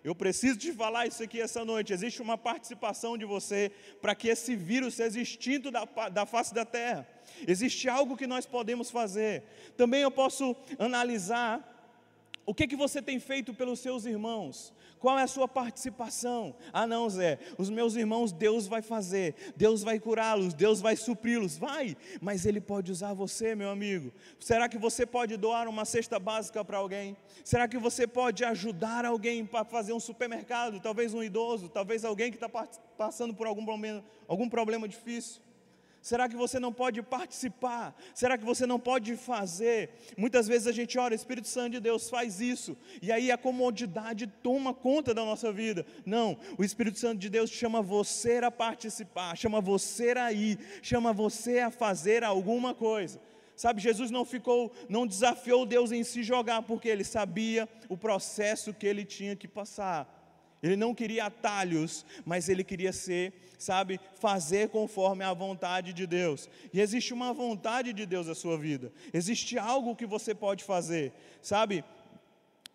Eu 0.02 0.14
preciso 0.14 0.58
te 0.58 0.72
falar 0.72 1.06
isso 1.06 1.22
aqui 1.22 1.40
essa 1.40 1.64
noite. 1.64 1.92
Existe 1.92 2.22
uma 2.22 2.38
participação 2.38 3.18
de 3.18 3.24
você 3.24 3.70
para 4.00 4.14
que 4.14 4.28
esse 4.28 4.56
vírus 4.56 4.94
seja 4.94 5.20
extinto 5.20 5.70
da, 5.70 5.84
da 6.10 6.24
face 6.24 6.54
da 6.54 6.64
terra. 6.64 7.06
Existe 7.46 7.88
algo 7.88 8.16
que 8.16 8.26
nós 8.26 8.46
podemos 8.46 8.90
fazer. 8.90 9.42
Também 9.76 10.02
eu 10.02 10.10
posso 10.10 10.56
analisar 10.78 11.66
o 12.46 12.54
que, 12.54 12.66
que 12.66 12.76
você 12.76 13.02
tem 13.02 13.20
feito 13.20 13.52
pelos 13.52 13.80
seus 13.80 14.06
irmãos? 14.06 14.72
Qual 15.00 15.18
é 15.18 15.22
a 15.22 15.26
sua 15.26 15.48
participação? 15.48 16.54
Ah, 16.72 16.86
não, 16.86 17.08
Zé, 17.08 17.38
os 17.56 17.70
meus 17.70 17.96
irmãos 17.96 18.32
Deus 18.32 18.66
vai 18.66 18.82
fazer, 18.82 19.34
Deus 19.56 19.82
vai 19.82 19.98
curá-los, 19.98 20.52
Deus 20.52 20.82
vai 20.82 20.94
supri-los, 20.94 21.56
vai, 21.56 21.96
mas 22.20 22.44
Ele 22.44 22.60
pode 22.60 22.92
usar 22.92 23.14
você, 23.14 23.54
meu 23.54 23.70
amigo. 23.70 24.12
Será 24.38 24.68
que 24.68 24.76
você 24.76 25.06
pode 25.06 25.38
doar 25.38 25.68
uma 25.68 25.86
cesta 25.86 26.18
básica 26.18 26.62
para 26.62 26.76
alguém? 26.76 27.16
Será 27.42 27.66
que 27.66 27.78
você 27.78 28.06
pode 28.06 28.44
ajudar 28.44 29.06
alguém 29.06 29.46
para 29.46 29.64
fazer 29.64 29.94
um 29.94 30.00
supermercado? 30.00 30.80
Talvez 30.80 31.14
um 31.14 31.22
idoso, 31.22 31.70
talvez 31.70 32.04
alguém 32.04 32.30
que 32.30 32.36
está 32.36 32.48
passando 32.98 33.32
por 33.32 33.46
algum 33.46 33.64
problema, 33.64 34.04
algum 34.28 34.50
problema 34.50 34.86
difícil. 34.86 35.40
Será 36.02 36.28
que 36.28 36.36
você 36.36 36.58
não 36.58 36.72
pode 36.72 37.02
participar? 37.02 37.94
Será 38.14 38.38
que 38.38 38.44
você 38.44 38.66
não 38.66 38.80
pode 38.80 39.16
fazer? 39.16 39.90
Muitas 40.16 40.48
vezes 40.48 40.66
a 40.66 40.72
gente 40.72 40.98
ora, 40.98 41.14
Espírito 41.14 41.46
Santo 41.46 41.72
de 41.72 41.80
Deus 41.80 42.08
faz 42.08 42.40
isso, 42.40 42.76
e 43.02 43.12
aí 43.12 43.30
a 43.30 43.36
comodidade 43.36 44.26
toma 44.26 44.72
conta 44.72 45.12
da 45.12 45.24
nossa 45.24 45.52
vida. 45.52 45.84
Não, 46.06 46.38
o 46.56 46.64
Espírito 46.64 46.98
Santo 46.98 47.18
de 47.18 47.28
Deus 47.28 47.50
chama 47.50 47.82
você 47.82 48.38
a 48.38 48.50
participar, 48.50 49.36
chama 49.36 49.60
você 49.60 50.12
a 50.12 50.32
ir, 50.32 50.58
chama 50.82 51.12
você 51.12 51.58
a 51.58 51.70
fazer 51.70 52.24
alguma 52.24 52.74
coisa. 52.74 53.20
Sabe, 53.54 53.82
Jesus 53.82 54.10
não 54.10 54.24
ficou, 54.24 54.72
não 54.88 55.06
desafiou 55.06 55.66
Deus 55.66 55.92
em 55.92 56.02
se 56.02 56.22
jogar, 56.22 56.62
porque 56.62 56.88
ele 56.88 57.04
sabia 57.04 57.68
o 57.90 57.96
processo 57.96 58.72
que 58.72 58.86
ele 58.86 59.04
tinha 59.04 59.36
que 59.36 59.46
passar. 59.46 60.19
Ele 60.62 60.76
não 60.76 60.94
queria 60.94 61.26
atalhos, 61.26 62.04
mas 62.24 62.48
ele 62.48 62.62
queria 62.62 62.92
ser, 62.92 63.32
sabe, 63.58 63.98
fazer 64.16 64.68
conforme 64.68 65.24
a 65.24 65.32
vontade 65.32 65.92
de 65.92 66.06
Deus. 66.06 66.48
E 66.72 66.80
existe 66.80 67.14
uma 67.14 67.32
vontade 67.32 67.92
de 67.92 68.04
Deus 68.04 68.26
na 68.26 68.34
sua 68.34 68.58
vida. 68.58 68.92
Existe 69.12 69.58
algo 69.58 69.96
que 69.96 70.06
você 70.06 70.34
pode 70.34 70.64
fazer, 70.64 71.12
sabe? 71.40 71.84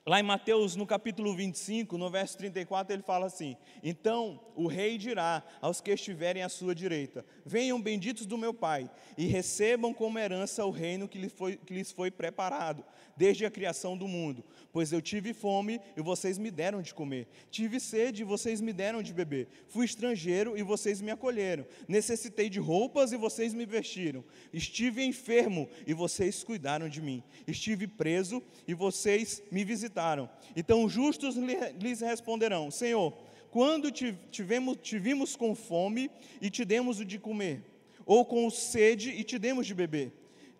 Lá 0.07 0.19
em 0.19 0.23
Mateus, 0.23 0.75
no 0.75 0.85
capítulo 0.85 1.35
25, 1.35 1.97
no 1.97 2.11
verso 2.11 2.37
34, 2.37 2.93
ele 2.93 3.01
fala 3.01 3.25
assim: 3.25 3.57
Então 3.81 4.39
o 4.55 4.67
rei 4.67 4.99
dirá 4.99 5.41
aos 5.59 5.81
que 5.81 5.89
estiverem 5.89 6.43
à 6.43 6.49
sua 6.49 6.75
direita: 6.75 7.25
Venham 7.43 7.81
benditos 7.81 8.27
do 8.27 8.37
meu 8.37 8.53
Pai, 8.53 8.87
e 9.17 9.25
recebam 9.25 9.95
como 9.95 10.19
herança 10.19 10.63
o 10.63 10.69
reino 10.69 11.07
que 11.07 11.17
lhes 11.17 11.33
foi, 11.33 11.57
que 11.57 11.73
lhes 11.73 11.91
foi 11.91 12.11
preparado, 12.11 12.85
desde 13.15 13.45
a 13.45 13.51
criação 13.51 13.97
do 13.97 14.07
mundo. 14.07 14.43
Pois 14.71 14.91
eu 14.91 15.01
tive 15.01 15.33
fome 15.33 15.79
e 15.95 16.01
vocês 16.01 16.37
me 16.37 16.51
deram 16.51 16.81
de 16.81 16.93
comer, 16.93 17.27
tive 17.49 17.79
sede 17.79 18.21
e 18.21 18.25
vocês 18.25 18.59
me 18.59 18.73
deram 18.73 19.01
de 19.01 19.13
beber, 19.13 19.47
fui 19.67 19.85
estrangeiro 19.85 20.57
e 20.57 20.63
vocês 20.63 20.99
me 21.01 21.11
acolheram, 21.11 21.65
necessitei 21.87 22.49
de 22.49 22.59
roupas 22.59 23.11
e 23.11 23.17
vocês 23.17 23.53
me 23.53 23.65
vestiram, 23.65 24.23
estive 24.51 25.03
enfermo 25.03 25.69
e 25.87 25.93
vocês 25.93 26.43
cuidaram 26.43 26.89
de 26.89 27.01
mim, 27.01 27.23
estive 27.47 27.87
preso 27.87 28.43
e 28.67 28.73
vocês 28.73 29.41
me 29.49 29.63
visitaram. 29.63 30.29
Então 30.55 30.83
os 30.83 30.91
justos 30.91 31.35
lhes 31.35 32.01
responderão: 32.01 32.69
Senhor, 32.69 33.13
quando 33.49 33.89
tivemos, 33.89 34.77
tivemos 34.81 35.35
com 35.37 35.55
fome 35.55 36.11
e 36.41 36.49
te 36.49 36.65
demos 36.65 36.99
o 36.99 37.05
de 37.05 37.17
comer, 37.17 37.63
ou 38.05 38.25
com 38.25 38.49
sede 38.49 39.11
e 39.11 39.23
te 39.23 39.39
demos 39.39 39.65
de 39.65 39.73
beber? 39.73 40.11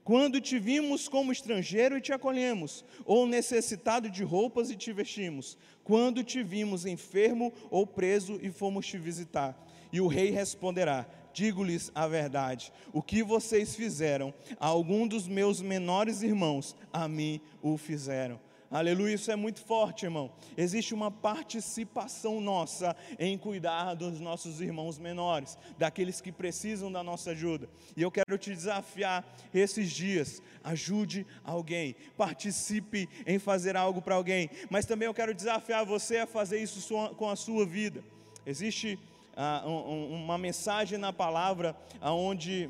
Quando 0.06 0.39
te 0.39 0.60
vimos 0.60 1.10
como 1.10 1.32
estrangeiro 1.32 1.98
e 1.98 2.02
te 2.02 2.13
acolhemos, 2.13 2.86
ou 3.06 3.26
necessitado 3.26 4.08
de 4.08 4.24
roupas 4.24 4.70
e 4.70 4.76
te 4.76 4.94
vestimos, 4.94 5.58
quando 5.84 6.24
te 6.24 6.44
vimos 6.44 6.86
enfermo 6.86 7.52
ou 7.72 7.88
preso 7.88 8.39
e 8.39 8.52
fomos 8.52 8.86
te 8.86 9.00
visitar. 9.00 9.58
E 9.91 10.00
o 10.00 10.06
rei 10.06 10.30
responderá: 10.30 11.08
Digo-lhes 11.34 11.91
a 11.96 12.08
verdade, 12.08 12.72
o 12.94 13.02
que 13.02 13.24
vocês 13.24 13.76
fizeram 13.76 14.32
a 14.60 14.68
algum 14.68 15.08
dos 15.08 15.28
meus 15.28 15.60
menores 15.60 16.22
irmãos, 16.22 16.76
a 16.94 17.08
mim 17.08 17.41
o 17.60 17.76
fizeram. 17.76 18.39
Aleluia, 18.76 19.16
isso 19.16 19.32
é 19.32 19.38
muito 19.38 19.62
forte, 19.62 20.04
irmão. 20.04 20.30
Existe 20.58 20.94
uma 20.94 21.10
participação 21.10 22.42
nossa 22.42 22.94
em 23.18 23.38
cuidar 23.38 23.94
dos 23.94 24.20
nossos 24.20 24.60
irmãos 24.60 25.00
menores, 25.00 25.58
daqueles 25.78 26.20
que 26.20 26.30
precisam 26.30 26.92
da 26.92 27.02
nossa 27.02 27.32
ajuda. 27.32 27.70
E 27.96 28.02
eu 28.02 28.12
quero 28.12 28.38
te 28.38 28.50
desafiar 28.54 29.26
esses 29.54 29.90
dias. 29.90 30.42
Ajude 30.62 31.26
alguém, 31.42 31.96
participe 32.18 33.08
em 33.26 33.40
fazer 33.40 33.78
algo 33.78 34.02
para 34.02 34.16
alguém, 34.16 34.50
mas 34.70 34.86
também 34.86 35.06
eu 35.06 35.14
quero 35.14 35.34
desafiar 35.34 35.86
você 35.86 36.18
a 36.18 36.28
fazer 36.28 36.62
isso 36.62 36.94
com 37.16 37.30
a 37.30 37.38
sua 37.38 37.66
vida. 37.66 38.04
Existe 38.46 39.00
ah, 39.38 39.64
um, 39.66 40.22
uma 40.22 40.38
mensagem 40.38 40.98
na 40.98 41.14
palavra 41.14 41.78
onde 42.02 42.70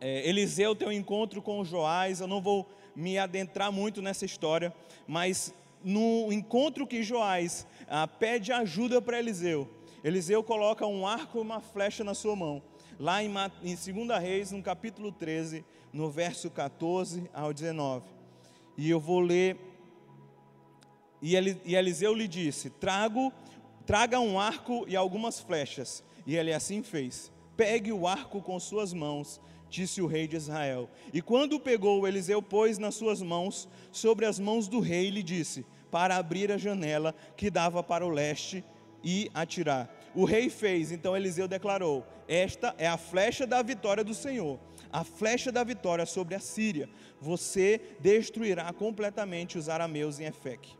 é, 0.00 0.26
Eliseu 0.26 0.74
tem 0.74 0.88
um 0.88 0.92
encontro 0.92 1.42
com 1.42 1.62
Joás. 1.62 2.20
Eu 2.20 2.26
não 2.26 2.40
vou 2.40 2.66
me 2.94 3.18
adentrar 3.18 3.72
muito 3.72 4.00
nessa 4.00 4.24
história, 4.24 4.74
mas 5.06 5.54
no 5.82 6.32
encontro 6.32 6.86
que 6.86 7.02
Joás 7.02 7.66
ah, 7.88 8.06
pede 8.06 8.52
ajuda 8.52 9.02
para 9.02 9.18
Eliseu, 9.18 9.68
Eliseu 10.04 10.42
coloca 10.44 10.86
um 10.86 11.06
arco 11.06 11.38
e 11.38 11.40
uma 11.40 11.60
flecha 11.60 12.04
na 12.04 12.12
sua 12.12 12.36
mão. 12.36 12.62
Lá 13.00 13.24
em, 13.24 13.32
em 13.62 13.74
2 13.74 14.20
Reis, 14.20 14.52
no 14.52 14.62
capítulo 14.62 15.10
13, 15.10 15.64
no 15.90 16.10
verso 16.10 16.50
14 16.50 17.28
ao 17.32 17.54
19. 17.54 18.04
E 18.76 18.90
eu 18.90 19.00
vou 19.00 19.20
ler. 19.20 19.56
E, 21.22 21.34
Eliseu 21.34 22.12
lhe 22.12 22.28
disse: 22.28 22.68
Trago, 22.68 23.32
traga 23.86 24.20
um 24.20 24.38
arco 24.38 24.84
e 24.86 24.94
algumas 24.94 25.40
flechas. 25.40 26.04
E 26.26 26.36
ele 26.36 26.52
assim 26.52 26.82
fez. 26.82 27.32
Pegue 27.56 27.90
o 27.90 28.06
arco 28.06 28.42
com 28.42 28.60
suas 28.60 28.92
mãos 28.92 29.40
disse 29.74 30.00
o 30.00 30.06
rei 30.06 30.28
de 30.28 30.36
Israel. 30.36 30.88
E 31.12 31.20
quando 31.20 31.58
pegou, 31.58 32.06
Eliseu 32.06 32.40
pôs 32.40 32.78
nas 32.78 32.94
suas 32.94 33.20
mãos, 33.20 33.68
sobre 33.90 34.24
as 34.24 34.38
mãos 34.38 34.68
do 34.68 34.78
rei, 34.78 35.08
e 35.08 35.10
lhe 35.10 35.22
disse: 35.22 35.66
Para 35.90 36.16
abrir 36.16 36.52
a 36.52 36.58
janela 36.58 37.14
que 37.36 37.50
dava 37.50 37.82
para 37.82 38.06
o 38.06 38.08
leste 38.08 38.64
e 39.02 39.30
atirar. 39.34 39.92
O 40.14 40.24
rei 40.24 40.48
fez, 40.48 40.92
então 40.92 41.16
Eliseu 41.16 41.48
declarou: 41.48 42.06
Esta 42.28 42.74
é 42.78 42.86
a 42.86 42.96
flecha 42.96 43.46
da 43.46 43.60
vitória 43.62 44.04
do 44.04 44.14
Senhor, 44.14 44.60
a 44.92 45.02
flecha 45.02 45.50
da 45.50 45.64
vitória 45.64 46.06
sobre 46.06 46.36
a 46.36 46.40
Síria. 46.40 46.88
Você 47.20 47.80
destruirá 47.98 48.72
completamente 48.72 49.58
os 49.58 49.68
arameus 49.68 50.20
em 50.20 50.26
Efeque. 50.26 50.76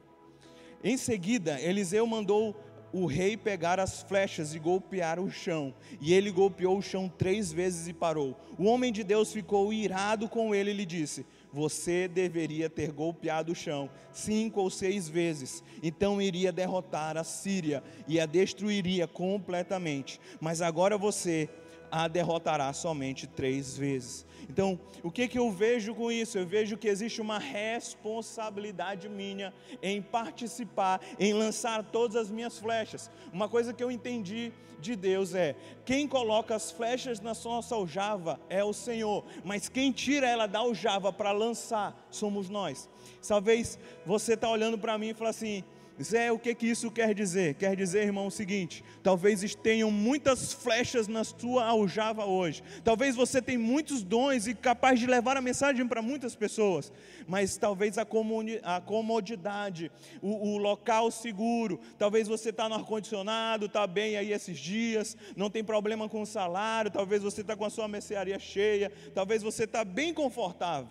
Em 0.85 0.97
seguida, 0.97 1.61
Eliseu 1.61 2.07
mandou 2.07 2.55
o 2.97 3.07
rei 3.07 3.37
pegar 3.37 3.81
as 3.81 4.05
flechas 4.05 4.55
e 4.55 4.59
golpear 4.61 5.19
o 5.19 5.29
chão. 5.29 5.75
E 6.01 6.15
ele 6.15 6.31
golpeou 6.31 6.79
o 6.79 6.83
chão 6.83 7.13
três 7.19 7.53
vezes 7.53 7.89
e 7.89 7.93
parou. 7.93 8.39
O 8.57 8.67
homem 8.67 8.93
de 8.93 9.03
Deus 9.03 9.33
ficou 9.33 9.73
irado 9.73 10.29
com 10.29 10.55
ele 10.55 10.71
e 10.71 10.75
lhe 10.75 10.87
disse: 10.87 11.27
você 11.53 12.07
deveria 12.07 12.71
ter 12.71 12.93
golpeado 12.93 13.51
o 13.51 13.55
chão 13.55 13.91
cinco 14.13 14.61
ou 14.61 14.71
seis 14.71 15.09
vezes, 15.09 15.63
então 15.83 16.23
iria 16.23 16.53
derrotar 16.53 17.17
a 17.17 17.25
Síria 17.25 17.83
e 18.07 18.21
a 18.21 18.27
destruiria 18.27 19.09
completamente. 19.09 20.21
Mas 20.41 20.63
agora 20.63 20.97
você 20.97 21.49
a 21.91 22.09
derrotará 22.09 22.73
somente 22.73 23.27
três 23.27 23.77
vezes. 23.77 24.25
Então, 24.49 24.79
o 25.03 25.11
que, 25.11 25.29
que 25.29 25.39
eu 25.39 25.51
vejo 25.51 25.95
com 25.95 26.11
isso? 26.11 26.39
Eu 26.39 26.47
vejo 26.47 26.77
que 26.77 26.89
existe 26.89 27.21
uma 27.21 27.39
responsabilidade 27.39 29.09
minha 29.09 29.53
em 29.83 30.01
participar, 30.01 31.01
em 31.19 31.33
lançar 31.33 31.83
todas 31.85 32.17
as 32.17 32.31
minhas 32.31 32.59
flechas. 32.59 33.11
Uma 33.33 33.49
coisa 33.49 33.73
que 33.73 33.83
eu 33.83 33.91
entendi 33.91 34.53
de 34.81 34.95
Deus 34.95 35.35
é: 35.35 35.57
quem 35.85 36.07
coloca 36.07 36.55
as 36.55 36.71
flechas 36.71 37.21
na 37.21 37.33
nossa 37.45 37.75
aljava 37.75 38.39
é 38.49 38.63
o 38.63 38.73
Senhor, 38.73 39.25
mas 39.45 39.69
quem 39.69 39.91
tira 39.91 40.29
ela 40.29 40.47
da 40.47 40.61
aljava 40.61 41.13
para 41.13 41.33
lançar 41.33 42.07
somos 42.11 42.49
nós. 42.49 42.89
Talvez 43.27 43.79
você 44.05 44.35
está 44.35 44.51
olhando 44.51 44.79
para 44.79 44.99
mim 44.99 45.09
e 45.09 45.15
fala 45.15 45.31
assim: 45.31 45.65
Zé, 46.03 46.33
o 46.33 46.39
que, 46.39 46.53
que 46.57 46.67
isso 46.67 46.91
quer 46.91 47.15
dizer? 47.15 47.55
Quer 47.55 47.77
dizer, 47.77 48.03
irmão, 48.03 48.27
o 48.27 48.31
seguinte: 48.31 48.83
talvez 49.01 49.55
tenham 49.55 49.93
muitas 49.93 50.53
flechas 50.53 51.07
na 51.07 51.23
sua 51.23 51.67
aljava 51.67 52.25
hoje. 52.25 52.65
Talvez 52.83 53.15
você 53.15 53.41
tenha 53.41 53.59
muitos 53.59 54.03
dons 54.03 54.49
e 54.49 54.55
capaz 54.55 54.99
de 54.99 55.07
levar 55.07 55.37
a 55.37 55.41
mensagem 55.41 55.87
para 55.87 56.03
muitas 56.03 56.35
pessoas, 56.35 56.93
mas 57.29 57.57
talvez 57.57 57.97
a, 57.97 58.05
comodidade, 58.05 59.91
o, 60.21 60.55
o 60.55 60.59
local 60.59 61.13
seguro, 61.13 61.79
talvez 61.97 62.27
você 62.27 62.51
está 62.51 62.69
no 62.69 62.75
ar-condicionado, 62.75 63.67
está 63.67 63.87
bem 63.87 64.17
aí 64.17 64.33
esses 64.33 64.59
dias, 64.59 65.17
não 65.37 65.49
tem 65.49 65.63
problema 65.63 66.09
com 66.09 66.23
o 66.23 66.27
salário, 66.27 66.91
talvez 66.91 67.23
você 67.23 67.43
está 67.43 67.57
com 67.57 67.65
a 67.65 67.71
sua 67.71 67.87
mercearia 67.87 68.39
cheia, 68.41 68.91
talvez 69.15 69.43
você 69.43 69.63
está 69.63 69.85
bem 69.85 70.13
confortável. 70.13 70.91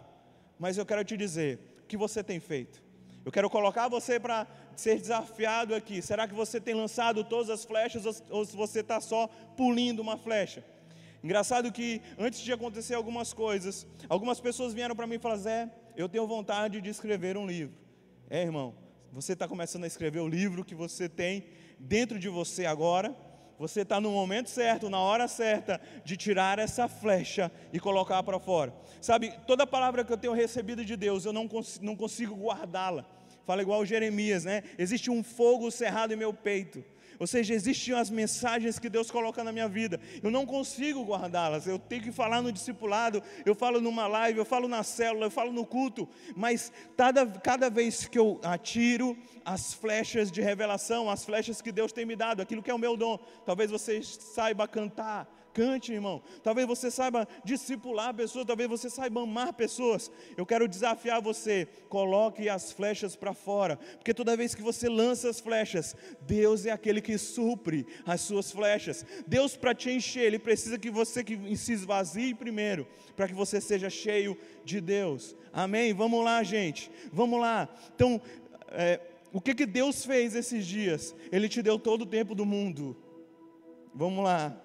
Mas 0.57 0.77
eu 0.77 0.85
quero 0.85 1.03
te 1.03 1.17
dizer, 1.17 1.59
o 1.83 1.87
que 1.87 1.97
você 1.97 2.23
tem 2.23 2.39
feito? 2.39 2.81
Eu 3.25 3.31
quero 3.31 3.49
colocar 3.49 3.87
você 3.87 4.19
para 4.19 4.45
ser 4.75 4.99
desafiado 4.99 5.75
aqui. 5.75 6.01
Será 6.01 6.27
que 6.27 6.33
você 6.33 6.59
tem 6.59 6.73
lançado 6.73 7.23
todas 7.23 7.49
as 7.49 7.63
flechas 7.65 8.23
ou 8.29 8.45
se 8.45 8.55
você 8.55 8.79
está 8.79 8.99
só 8.99 9.27
pulindo 9.55 10.01
uma 10.01 10.17
flecha? 10.17 10.63
Engraçado 11.23 11.71
que 11.71 12.01
antes 12.19 12.41
de 12.41 12.51
acontecer 12.51 12.95
algumas 12.95 13.31
coisas, 13.31 13.87
algumas 14.09 14.41
pessoas 14.41 14.73
vieram 14.73 14.95
para 14.95 15.07
mim 15.07 15.15
e 15.15 15.19
falaram: 15.19 15.41
Zé, 15.41 15.71
eu 15.95 16.09
tenho 16.09 16.27
vontade 16.27 16.81
de 16.81 16.89
escrever 16.89 17.37
um 17.37 17.47
livro. 17.47 17.75
É, 18.29 18.41
irmão, 18.41 18.75
você 19.11 19.33
está 19.33 19.47
começando 19.47 19.83
a 19.83 19.87
escrever 19.87 20.19
o 20.19 20.27
livro 20.27 20.65
que 20.65 20.75
você 20.75 21.07
tem 21.07 21.45
dentro 21.79 22.19
de 22.19 22.27
você 22.27 22.65
agora. 22.65 23.15
Você 23.59 23.81
está 23.81 24.01
no 24.01 24.11
momento 24.11 24.49
certo, 24.49 24.89
na 24.89 24.99
hora 24.99 25.27
certa, 25.27 25.79
de 26.03 26.17
tirar 26.17 26.59
essa 26.59 26.87
flecha 26.87 27.51
e 27.71 27.79
colocar 27.79 28.21
para 28.23 28.39
fora. 28.39 28.73
Sabe, 28.99 29.31
toda 29.45 29.65
palavra 29.65 30.03
que 30.03 30.11
eu 30.11 30.17
tenho 30.17 30.33
recebido 30.33 30.83
de 30.83 30.97
Deus, 30.97 31.23
eu 31.23 31.31
não, 31.31 31.47
cons 31.47 31.79
não 31.79 31.95
consigo 31.95 32.35
guardá-la. 32.35 33.05
Fala 33.45 33.61
igual 33.61 33.85
Jeremias, 33.85 34.45
né? 34.45 34.63
Existe 34.77 35.11
um 35.11 35.23
fogo 35.23 35.69
cerrado 35.69 36.13
em 36.13 36.17
meu 36.17 36.33
peito. 36.33 36.83
Ou 37.19 37.27
seja, 37.27 37.53
existem 37.53 37.93
as 37.93 38.09
mensagens 38.09 38.79
que 38.79 38.89
Deus 38.89 39.09
coloca 39.11 39.43
na 39.43 39.51
minha 39.51 39.67
vida. 39.67 39.99
Eu 40.21 40.31
não 40.31 40.45
consigo 40.45 41.03
guardá-las. 41.03 41.67
Eu 41.67 41.77
tenho 41.77 42.03
que 42.03 42.11
falar 42.11 42.41
no 42.41 42.51
discipulado, 42.51 43.21
eu 43.45 43.55
falo 43.55 43.79
numa 43.79 44.07
live, 44.07 44.39
eu 44.39 44.45
falo 44.45 44.67
na 44.67 44.83
célula, 44.83 45.27
eu 45.27 45.31
falo 45.31 45.51
no 45.51 45.65
culto. 45.65 46.07
Mas 46.35 46.71
cada, 46.97 47.25
cada 47.25 47.69
vez 47.69 48.07
que 48.07 48.17
eu 48.19 48.39
atiro 48.43 49.17
as 49.45 49.73
flechas 49.73 50.31
de 50.31 50.41
revelação, 50.41 51.09
as 51.09 51.23
flechas 51.23 51.61
que 51.61 51.71
Deus 51.71 51.91
tem 51.91 52.05
me 52.05 52.15
dado, 52.15 52.41
aquilo 52.41 52.63
que 52.63 52.71
é 52.71 52.73
o 52.73 52.79
meu 52.79 52.97
dom, 52.97 53.17
talvez 53.45 53.69
você 53.69 54.01
saiba 54.03 54.67
cantar 54.67 55.42
Cante, 55.53 55.93
irmão. 55.93 56.21
Talvez 56.41 56.67
você 56.67 56.89
saiba 56.89 57.27
discipular 57.45 58.13
pessoas, 58.13 58.45
talvez 58.45 58.67
você 58.69 58.89
saiba 58.89 59.21
amar 59.21 59.53
pessoas. 59.53 60.11
Eu 60.35 60.45
quero 60.45 60.67
desafiar 60.67 61.21
você, 61.21 61.67
coloque 61.89 62.49
as 62.49 62.71
flechas 62.71 63.15
para 63.15 63.33
fora, 63.33 63.77
porque 63.97 64.13
toda 64.13 64.35
vez 64.35 64.55
que 64.55 64.61
você 64.61 64.89
lança 64.89 65.29
as 65.29 65.39
flechas, 65.39 65.95
Deus 66.21 66.65
é 66.65 66.71
aquele 66.71 67.01
que 67.01 67.17
supre 67.17 67.85
as 68.05 68.21
suas 68.21 68.51
flechas. 68.51 69.05
Deus 69.27 69.55
para 69.55 69.75
te 69.75 69.91
encher, 69.91 70.23
ele 70.23 70.39
precisa 70.39 70.77
que 70.79 70.89
você 70.89 71.23
que 71.23 71.55
se 71.55 71.73
esvazie 71.73 72.33
primeiro, 72.33 72.87
para 73.15 73.27
que 73.27 73.33
você 73.33 73.61
seja 73.61 73.89
cheio 73.89 74.37
de 74.65 74.81
Deus. 74.81 75.35
Amém? 75.51 75.93
Vamos 75.93 76.23
lá, 76.25 76.41
gente. 76.41 76.89
Vamos 77.11 77.39
lá. 77.39 77.69
Então, 77.95 78.19
é, 78.69 78.99
o 79.31 79.39
que 79.39 79.53
que 79.53 79.65
Deus 79.65 80.05
fez 80.05 80.35
esses 80.35 80.65
dias? 80.65 81.15
Ele 81.31 81.47
te 81.47 81.61
deu 81.61 81.77
todo 81.77 82.03
o 82.03 82.07
tempo 82.07 82.33
do 82.33 82.45
mundo. 82.45 82.97
Vamos 83.93 84.23
lá. 84.23 84.62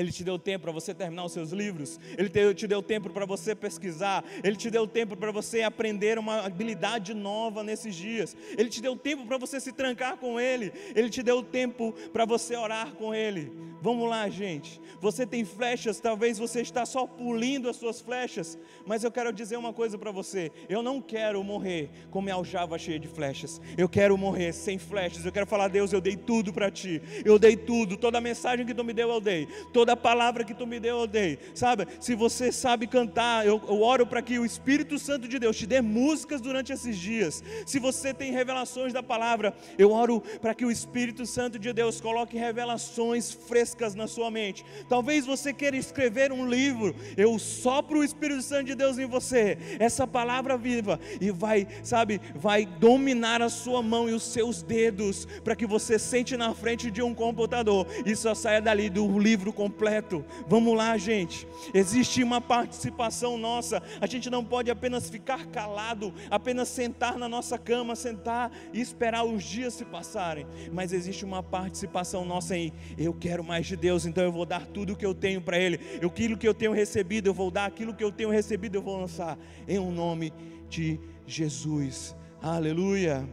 Ele 0.00 0.10
te 0.10 0.24
deu 0.24 0.38
tempo 0.38 0.62
para 0.62 0.72
você 0.72 0.94
terminar 0.94 1.26
os 1.26 1.32
seus 1.32 1.52
livros, 1.52 2.00
Ele 2.16 2.54
te 2.54 2.66
deu 2.66 2.82
tempo 2.82 3.10
para 3.10 3.26
você 3.26 3.54
pesquisar, 3.54 4.24
Ele 4.42 4.56
te 4.56 4.70
deu 4.70 4.86
tempo 4.86 5.14
para 5.14 5.30
você 5.30 5.60
aprender 5.60 6.18
uma 6.18 6.46
habilidade 6.46 7.12
nova 7.12 7.62
nesses 7.62 7.94
dias, 7.94 8.34
Ele 8.56 8.70
te 8.70 8.80
deu 8.80 8.96
tempo 8.96 9.26
para 9.26 9.36
você 9.36 9.60
se 9.60 9.72
trancar 9.72 10.16
com 10.16 10.40
Ele, 10.40 10.72
Ele 10.96 11.10
te 11.10 11.22
deu 11.22 11.42
tempo 11.42 11.92
para 12.14 12.24
você 12.24 12.56
orar 12.56 12.94
com 12.94 13.14
Ele. 13.14 13.52
Vamos 13.82 14.08
lá, 14.08 14.28
gente. 14.28 14.80
Você 15.00 15.26
tem 15.26 15.44
flechas, 15.44 16.00
talvez 16.00 16.38
você 16.38 16.60
está 16.60 16.84
só 16.84 17.06
pulindo 17.06 17.68
as 17.68 17.76
suas 17.76 18.00
flechas, 18.00 18.58
mas 18.86 19.02
eu 19.02 19.10
quero 19.10 19.32
dizer 19.32 19.56
uma 19.56 19.72
coisa 19.72 19.96
para 19.96 20.10
você: 20.10 20.50
eu 20.68 20.82
não 20.82 21.00
quero 21.00 21.42
morrer 21.42 21.90
com 22.10 22.20
minha 22.20 22.34
aljava 22.34 22.78
cheia 22.78 22.98
de 22.98 23.08
flechas, 23.08 23.60
eu 23.76 23.88
quero 23.88 24.16
morrer 24.16 24.52
sem 24.52 24.78
flechas. 24.78 25.24
Eu 25.24 25.32
quero 25.32 25.46
falar, 25.46 25.68
Deus, 25.68 25.92
eu 25.92 26.00
dei 26.00 26.16
tudo 26.16 26.52
para 26.52 26.70
ti, 26.70 27.00
eu 27.24 27.38
dei 27.38 27.56
tudo, 27.56 27.96
toda 27.96 28.18
a 28.18 28.20
mensagem 28.20 28.66
que 28.66 28.74
tu 28.74 28.84
me 28.84 28.92
deu, 28.92 29.10
eu 29.10 29.20
dei, 29.20 29.46
toda 29.72 29.89
toda 29.90 29.96
palavra 29.96 30.44
que 30.44 30.54
tu 30.54 30.66
me 30.66 30.78
deu, 30.78 31.00
eu 31.00 31.06
dei. 31.06 31.38
Sabe, 31.54 31.86
se 31.98 32.14
você 32.14 32.52
sabe 32.52 32.86
cantar, 32.86 33.46
eu, 33.46 33.60
eu 33.68 33.82
oro 33.82 34.06
para 34.06 34.22
que 34.22 34.38
o 34.38 34.44
Espírito 34.44 34.98
Santo 34.98 35.26
de 35.26 35.38
Deus 35.38 35.56
te 35.56 35.66
dê 35.66 35.80
músicas 35.80 36.40
durante 36.40 36.72
esses 36.72 36.96
dias. 36.96 37.42
Se 37.66 37.78
você 37.78 38.14
tem 38.14 38.32
revelações 38.32 38.92
da 38.92 39.02
palavra, 39.02 39.54
eu 39.78 39.90
oro 39.90 40.22
para 40.40 40.54
que 40.54 40.64
o 40.64 40.70
Espírito 40.70 41.26
Santo 41.26 41.58
de 41.58 41.72
Deus 41.72 42.00
coloque 42.00 42.36
revelações 42.36 43.32
frescas 43.32 43.94
na 43.94 44.06
sua 44.06 44.30
mente. 44.30 44.64
Talvez 44.88 45.26
você 45.26 45.52
queira 45.52 45.76
escrever 45.76 46.32
um 46.32 46.48
livro, 46.48 46.94
eu 47.16 47.38
sopro 47.38 48.00
o 48.00 48.04
Espírito 48.04 48.42
Santo 48.42 48.66
de 48.66 48.74
Deus 48.74 48.98
em 48.98 49.06
você, 49.06 49.58
essa 49.78 50.06
palavra 50.06 50.56
viva, 50.56 51.00
e 51.20 51.30
vai, 51.30 51.66
sabe, 51.82 52.20
vai 52.34 52.64
dominar 52.64 53.42
a 53.42 53.48
sua 53.48 53.82
mão 53.82 54.08
e 54.08 54.12
os 54.12 54.22
seus 54.22 54.62
dedos, 54.62 55.26
para 55.42 55.56
que 55.56 55.66
você 55.66 55.98
sente 55.98 56.36
na 56.36 56.54
frente 56.54 56.90
de 56.90 57.02
um 57.02 57.14
computador 57.14 57.86
e 58.06 58.14
só 58.14 58.34
saia 58.34 58.60
dali 58.60 58.88
do 58.88 59.18
livro 59.18 59.52
completo. 59.70 60.24
Vamos 60.48 60.76
lá, 60.76 60.98
gente. 60.98 61.46
Existe 61.72 62.22
uma 62.22 62.40
participação 62.40 63.38
nossa. 63.38 63.80
A 64.00 64.06
gente 64.06 64.28
não 64.28 64.44
pode 64.44 64.70
apenas 64.70 65.08
ficar 65.08 65.46
calado, 65.46 66.12
apenas 66.28 66.68
sentar 66.68 67.16
na 67.16 67.28
nossa 67.28 67.56
cama, 67.56 67.94
sentar 67.94 68.50
e 68.72 68.80
esperar 68.80 69.24
os 69.24 69.44
dias 69.44 69.74
se 69.74 69.84
passarem. 69.84 70.46
Mas 70.72 70.92
existe 70.92 71.24
uma 71.24 71.42
participação 71.42 72.24
nossa 72.24 72.56
em 72.56 72.72
eu 72.98 73.14
quero 73.14 73.44
mais 73.44 73.66
de 73.66 73.76
Deus, 73.76 74.04
então 74.04 74.24
eu 74.24 74.32
vou 74.32 74.44
dar 74.44 74.66
tudo 74.66 74.92
o 74.92 74.96
que 74.96 75.06
eu 75.06 75.14
tenho 75.14 75.40
para 75.40 75.58
Ele. 75.58 75.78
Aquilo 76.04 76.36
que 76.36 76.46
eu 76.46 76.54
tenho 76.54 76.72
recebido, 76.72 77.28
eu 77.28 77.34
vou 77.34 77.50
dar. 77.50 77.66
Aquilo 77.66 77.94
que 77.94 78.02
eu 78.02 78.10
tenho 78.10 78.30
recebido, 78.30 78.76
eu 78.76 78.82
vou 78.82 78.98
lançar. 78.98 79.38
Em 79.68 79.78
um 79.78 79.92
nome 79.92 80.32
de 80.68 80.98
Jesus. 81.26 82.16
Aleluia. 82.42 83.28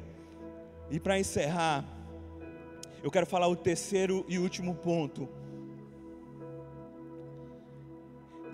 E 0.89 0.99
para 0.99 1.19
encerrar, 1.19 1.83
eu 3.03 3.11
quero 3.11 3.25
falar 3.25 3.47
o 3.47 3.55
terceiro 3.55 4.25
e 4.27 4.37
último 4.37 4.75
ponto. 4.75 5.27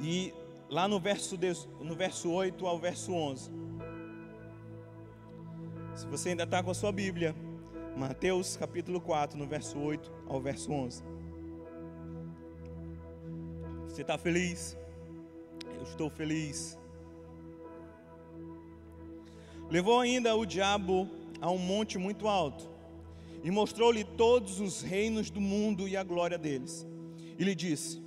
E 0.04 0.34
lá 0.70 0.86
no 0.86 1.00
verso, 1.00 1.40
no 1.80 1.96
verso 1.96 2.30
8 2.30 2.68
ao 2.68 2.78
verso 2.78 3.14
11. 3.14 3.50
Se 5.96 6.06
você 6.08 6.30
ainda 6.30 6.44
está 6.44 6.62
com 6.62 6.72
a 6.72 6.74
sua 6.74 6.92
Bíblia, 6.92 7.34
Mateus 7.96 8.58
capítulo 8.58 9.00
4, 9.00 9.38
no 9.38 9.48
verso 9.48 9.80
8 9.80 10.12
ao 10.28 10.42
verso 10.42 10.74
11. 10.74 11.04
Você 13.88 14.02
está 14.02 14.18
feliz? 14.18 14.78
Eu 15.74 15.84
estou 15.84 16.10
feliz. 16.10 16.78
Levou 19.70 20.02
ainda 20.02 20.36
o 20.36 20.46
diabo 20.46 21.10
a 21.40 21.50
um 21.50 21.58
monte 21.58 21.98
muito 21.98 22.28
alto 22.28 22.70
e 23.42 23.50
mostrou-lhe 23.50 24.04
todos 24.04 24.60
os 24.60 24.82
reinos 24.82 25.30
do 25.30 25.40
mundo 25.40 25.88
e 25.88 25.96
a 25.96 26.04
glória 26.04 26.38
deles. 26.38 26.86
E 27.40 27.44
lhe 27.46 27.56
disse: 27.56 28.04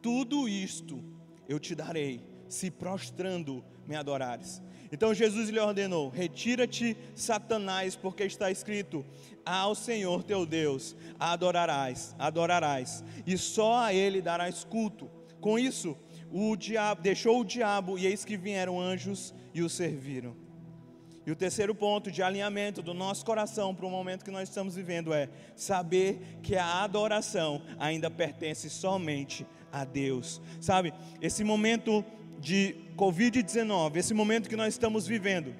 Tudo 0.00 0.48
isto 0.48 1.09
eu 1.50 1.58
te 1.58 1.74
darei, 1.74 2.22
se 2.48 2.70
prostrando 2.70 3.64
me 3.84 3.96
adorares. 3.96 4.62
Então 4.92 5.12
Jesus 5.12 5.48
lhe 5.48 5.58
ordenou: 5.58 6.08
Retira-te, 6.08 6.96
Satanás, 7.14 7.96
porque 7.96 8.22
está 8.22 8.52
escrito: 8.52 9.04
Ao 9.44 9.74
Senhor 9.74 10.22
teu 10.22 10.46
Deus 10.46 10.94
adorarás, 11.18 12.14
adorarás, 12.18 13.04
e 13.26 13.36
só 13.36 13.78
a 13.78 13.92
ele 13.92 14.22
darás 14.22 14.62
culto. 14.62 15.10
Com 15.40 15.58
isso, 15.58 15.96
o 16.30 16.54
diabo 16.54 17.02
deixou 17.02 17.40
o 17.40 17.44
diabo, 17.44 17.98
e 17.98 18.06
eis 18.06 18.24
que 18.24 18.36
vieram 18.36 18.80
anjos 18.80 19.34
e 19.52 19.60
o 19.60 19.68
serviram. 19.68 20.36
E 21.26 21.32
o 21.32 21.36
terceiro 21.36 21.74
ponto 21.74 22.10
de 22.10 22.22
alinhamento 22.22 22.80
do 22.80 22.94
nosso 22.94 23.24
coração 23.24 23.74
para 23.74 23.86
o 23.86 23.90
momento 23.90 24.24
que 24.24 24.30
nós 24.30 24.48
estamos 24.48 24.74
vivendo 24.74 25.12
é 25.12 25.28
saber 25.54 26.38
que 26.42 26.56
a 26.56 26.82
adoração 26.82 27.62
ainda 27.78 28.10
pertence 28.10 28.70
somente 28.70 29.46
a 29.72 29.84
Deus. 29.84 30.40
Sabe, 30.60 30.92
esse 31.20 31.44
momento 31.44 32.04
de 32.38 32.76
Covid-19, 32.96 33.96
esse 33.96 34.14
momento 34.14 34.48
que 34.48 34.56
nós 34.56 34.74
estamos 34.74 35.06
vivendo, 35.06 35.54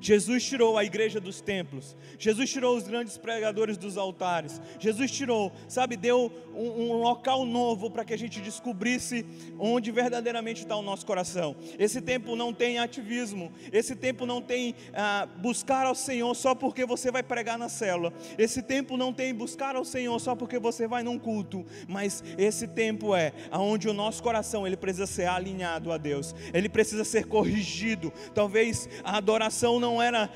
Jesus 0.00 0.44
tirou 0.44 0.78
a 0.78 0.84
igreja 0.84 1.20
dos 1.20 1.40
templos, 1.40 1.96
Jesus 2.18 2.50
tirou 2.50 2.76
os 2.76 2.84
grandes 2.84 3.18
pregadores 3.18 3.76
dos 3.76 3.96
altares, 3.96 4.60
Jesus 4.78 5.10
tirou, 5.10 5.52
sabe, 5.68 5.96
deu 5.96 6.32
um, 6.54 6.82
um 6.82 6.92
local 7.02 7.44
novo 7.44 7.90
para 7.90 8.04
que 8.04 8.14
a 8.14 8.18
gente 8.18 8.40
descobrisse 8.40 9.26
onde 9.58 9.90
verdadeiramente 9.90 10.62
está 10.62 10.76
o 10.76 10.82
nosso 10.82 11.04
coração. 11.04 11.54
Esse 11.78 12.00
tempo 12.00 12.34
não 12.34 12.52
tem 12.52 12.78
ativismo, 12.78 13.52
esse 13.72 13.94
tempo 13.94 14.24
não 14.24 14.40
tem 14.40 14.74
ah, 14.94 15.28
buscar 15.36 15.86
ao 15.86 15.94
Senhor 15.94 16.34
só 16.34 16.54
porque 16.54 16.86
você 16.86 17.10
vai 17.10 17.22
pregar 17.22 17.58
na 17.58 17.68
célula, 17.68 18.12
esse 18.38 18.62
tempo 18.62 18.96
não 18.96 19.12
tem 19.12 19.34
buscar 19.34 19.76
ao 19.76 19.84
Senhor 19.84 20.18
só 20.18 20.34
porque 20.34 20.58
você 20.58 20.86
vai 20.86 21.02
num 21.02 21.18
culto, 21.18 21.64
mas 21.86 22.22
esse 22.38 22.66
tempo 22.66 23.14
é 23.14 23.32
aonde 23.50 23.88
o 23.88 23.92
nosso 23.92 24.22
coração 24.22 24.66
ele 24.66 24.76
precisa 24.76 25.06
ser 25.06 25.26
alinhado 25.26 25.92
a 25.92 25.98
Deus, 25.98 26.34
ele 26.52 26.68
precisa 26.68 27.04
ser 27.04 27.26
corrigido. 27.26 28.12
Talvez 28.34 28.88
a 29.04 29.16
adoração 29.16 29.80
não 29.80 29.89
não 29.90 30.00
era 30.00 30.30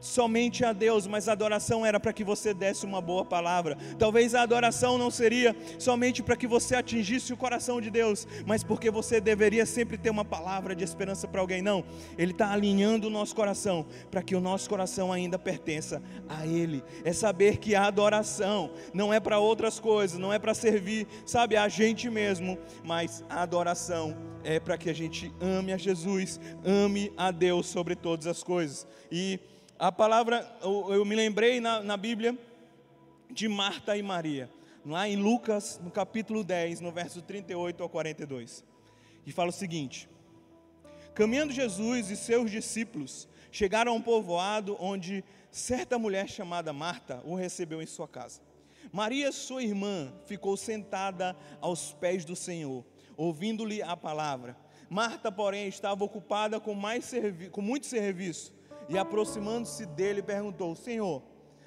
somente 0.00 0.64
a 0.64 0.72
Deus, 0.72 1.06
mas 1.06 1.28
a 1.28 1.32
adoração 1.32 1.84
era 1.84 1.98
para 1.98 2.12
que 2.12 2.24
você 2.24 2.54
desse 2.54 2.86
uma 2.86 3.00
boa 3.00 3.24
palavra. 3.24 3.76
Talvez 3.98 4.34
a 4.34 4.42
adoração 4.42 4.98
não 4.98 5.10
seria 5.10 5.54
somente 5.78 6.22
para 6.22 6.36
que 6.36 6.46
você 6.46 6.74
atingisse 6.74 7.32
o 7.32 7.36
coração 7.36 7.80
de 7.80 7.90
Deus, 7.90 8.26
mas 8.46 8.62
porque 8.62 8.90
você 8.90 9.20
deveria 9.20 9.66
sempre 9.66 9.96
ter 9.96 10.10
uma 10.10 10.24
palavra 10.24 10.74
de 10.74 10.84
esperança 10.84 11.26
para 11.26 11.40
alguém. 11.40 11.62
Não, 11.62 11.84
Ele 12.16 12.32
está 12.32 12.52
alinhando 12.52 13.06
o 13.08 13.10
nosso 13.10 13.34
coração 13.34 13.86
para 14.10 14.22
que 14.22 14.34
o 14.34 14.40
nosso 14.40 14.68
coração 14.68 15.12
ainda 15.12 15.38
pertença 15.38 16.02
a 16.28 16.46
Ele. 16.46 16.82
É 17.04 17.12
saber 17.12 17.58
que 17.58 17.74
a 17.74 17.86
adoração 17.86 18.70
não 18.92 19.12
é 19.12 19.20
para 19.20 19.38
outras 19.38 19.78
coisas, 19.80 20.18
não 20.18 20.32
é 20.32 20.38
para 20.38 20.54
servir, 20.54 21.06
sabe, 21.26 21.56
a 21.56 21.68
gente 21.68 22.08
mesmo, 22.10 22.58
mas 22.84 23.24
a 23.28 23.42
adoração 23.42 24.16
é 24.44 24.58
para 24.60 24.78
que 24.78 24.88
a 24.88 24.94
gente 24.94 25.32
ame 25.40 25.72
a 25.72 25.76
Jesus, 25.76 26.40
ame 26.64 27.12
a 27.16 27.30
Deus 27.30 27.66
sobre 27.66 27.94
todas 27.94 28.26
as 28.26 28.42
coisas. 28.42 28.86
E 29.10 29.40
a 29.78 29.92
palavra, 29.92 30.44
eu, 30.60 31.04
me 31.04 31.14
lembrei 31.14 31.60
na, 31.60 31.80
na 31.80 31.96
Bíblia 31.96 32.36
de 33.30 33.46
Marta 33.46 33.96
e 33.96 34.02
Maria, 34.02 34.50
lá 34.84 35.08
em 35.08 35.14
Lucas, 35.14 35.80
no 35.80 35.90
capítulo 35.90 36.42
10, 36.42 36.80
no 36.80 36.90
verso 36.90 37.22
38 37.22 37.80
ao 37.80 37.88
42. 37.88 38.64
E 39.24 39.30
fala 39.30 39.50
o 39.50 39.52
seguinte: 39.52 40.08
Caminhando 41.14 41.52
Jesus 41.52 42.10
e 42.10 42.16
seus 42.16 42.50
discípulos 42.50 43.28
chegaram 43.52 43.92
a 43.92 43.94
um 43.94 44.02
povoado 44.02 44.76
onde 44.80 45.24
certa 45.50 45.96
mulher 45.96 46.28
chamada 46.28 46.72
Marta 46.72 47.22
o 47.24 47.36
recebeu 47.36 47.80
em 47.80 47.86
sua 47.86 48.08
casa. 48.08 48.40
Maria, 48.92 49.30
sua 49.30 49.62
irmã, 49.62 50.12
ficou 50.26 50.56
sentada 50.56 51.36
aos 51.60 51.92
pés 51.92 52.24
do 52.24 52.34
Senhor 52.34 52.84
ouvindo-lhe 53.16 53.82
a 53.82 53.96
palavra. 53.96 54.56
Marta, 54.88 55.30
porém, 55.30 55.68
estava 55.68 56.04
ocupada 56.04 56.58
com, 56.58 56.74
mais 56.74 57.12
com 57.50 57.60
muito 57.60 57.86
serviço 57.86 58.57
e, 58.88 58.98
aproximando-se 58.98 59.86
dele, 59.86 60.22
perguntou: 60.22 60.74
Senhor, 60.74 61.22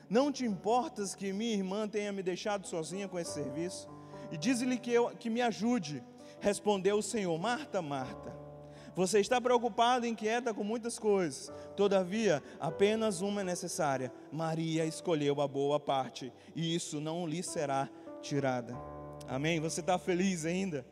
não 0.09 0.31
te 0.31 0.45
importas 0.45 1.15
que 1.15 1.31
minha 1.31 1.53
irmã 1.53 1.87
tenha 1.87 2.11
me 2.11 2.23
deixado 2.23 2.67
sozinha 2.67 3.07
com 3.07 3.19
esse 3.19 3.31
serviço? 3.31 3.87
E 4.31 4.37
diz-lhe 4.37 4.77
que, 4.77 4.91
eu, 4.91 5.09
que 5.17 5.29
me 5.29 5.41
ajude. 5.41 6.03
Respondeu 6.39 6.97
o 6.97 7.03
Senhor: 7.03 7.37
Marta, 7.37 7.81
Marta, 7.81 8.35
você 8.93 9.19
está 9.19 9.39
preocupada 9.39 10.05
e 10.05 10.09
inquieta 10.09 10.53
com 10.53 10.63
muitas 10.63 10.99
coisas, 10.99 11.51
todavia, 11.77 12.43
apenas 12.59 13.21
uma 13.21 13.41
é 13.41 13.43
necessária. 13.43 14.11
Maria 14.31 14.85
escolheu 14.85 15.39
a 15.39 15.47
boa 15.47 15.79
parte, 15.79 16.33
e 16.55 16.75
isso 16.75 16.99
não 16.99 17.25
lhe 17.25 17.41
será 17.41 17.89
tirada. 18.21 18.75
Amém? 19.27 19.61
Você 19.61 19.79
está 19.79 19.97
feliz 19.97 20.45
ainda? 20.45 20.85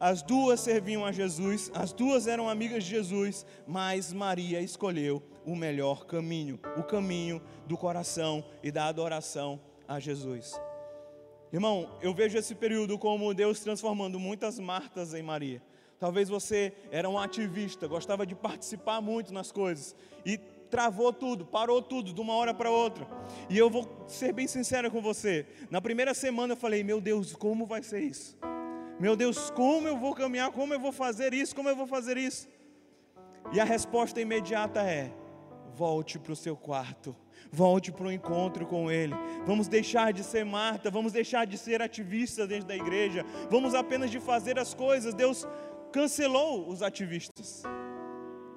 As 0.00 0.22
duas 0.22 0.60
serviam 0.60 1.04
a 1.04 1.10
Jesus, 1.10 1.72
as 1.74 1.92
duas 1.92 2.28
eram 2.28 2.48
amigas 2.48 2.84
de 2.84 2.90
Jesus, 2.90 3.44
mas 3.66 4.12
Maria 4.12 4.60
escolheu 4.60 5.20
o 5.44 5.56
melhor 5.56 6.06
caminho, 6.06 6.60
o 6.76 6.84
caminho 6.84 7.42
do 7.66 7.76
coração 7.76 8.44
e 8.62 8.70
da 8.70 8.86
adoração 8.86 9.60
a 9.88 9.98
Jesus. 9.98 10.60
Irmão, 11.52 11.90
eu 12.00 12.14
vejo 12.14 12.38
esse 12.38 12.54
período 12.54 12.96
como 12.96 13.34
Deus 13.34 13.58
transformando 13.58 14.20
muitas 14.20 14.60
Martas 14.60 15.14
em 15.14 15.22
Maria. 15.22 15.60
Talvez 15.98 16.28
você 16.28 16.72
era 16.92 17.08
um 17.08 17.18
ativista, 17.18 17.88
gostava 17.88 18.24
de 18.24 18.36
participar 18.36 19.00
muito 19.00 19.32
nas 19.32 19.50
coisas 19.50 19.96
e 20.24 20.38
travou 20.70 21.12
tudo, 21.12 21.44
parou 21.44 21.82
tudo 21.82 22.12
de 22.12 22.20
uma 22.20 22.34
hora 22.34 22.54
para 22.54 22.70
outra. 22.70 23.04
E 23.50 23.58
eu 23.58 23.68
vou 23.68 24.04
ser 24.06 24.32
bem 24.32 24.46
sincero 24.46 24.92
com 24.92 25.00
você. 25.00 25.44
Na 25.70 25.80
primeira 25.80 26.14
semana 26.14 26.52
eu 26.52 26.56
falei: 26.56 26.84
"Meu 26.84 27.00
Deus, 27.00 27.34
como 27.34 27.66
vai 27.66 27.82
ser 27.82 28.00
isso?" 28.00 28.38
Meu 29.00 29.14
Deus, 29.14 29.48
como 29.50 29.86
eu 29.86 29.96
vou 29.96 30.12
caminhar? 30.12 30.50
Como 30.50 30.74
eu 30.74 30.80
vou 30.80 30.90
fazer 30.90 31.32
isso? 31.32 31.54
Como 31.54 31.68
eu 31.68 31.76
vou 31.76 31.86
fazer 31.86 32.16
isso? 32.16 32.48
E 33.52 33.60
a 33.60 33.64
resposta 33.64 34.20
imediata 34.20 34.82
é: 34.82 35.12
volte 35.72 36.18
para 36.18 36.32
o 36.32 36.36
seu 36.36 36.56
quarto, 36.56 37.14
volte 37.52 37.92
para 37.92 38.06
o 38.06 38.12
encontro 38.12 38.66
com 38.66 38.90
Ele. 38.90 39.14
Vamos 39.46 39.68
deixar 39.68 40.12
de 40.12 40.24
ser 40.24 40.44
Marta, 40.44 40.90
vamos 40.90 41.12
deixar 41.12 41.46
de 41.46 41.56
ser 41.56 41.80
ativistas 41.80 42.48
dentro 42.48 42.66
da 42.66 42.74
igreja, 42.74 43.24
vamos 43.48 43.72
apenas 43.72 44.10
de 44.10 44.18
fazer 44.18 44.58
as 44.58 44.74
coisas. 44.74 45.14
Deus 45.14 45.46
cancelou 45.92 46.68
os 46.68 46.82
ativistas, 46.82 47.62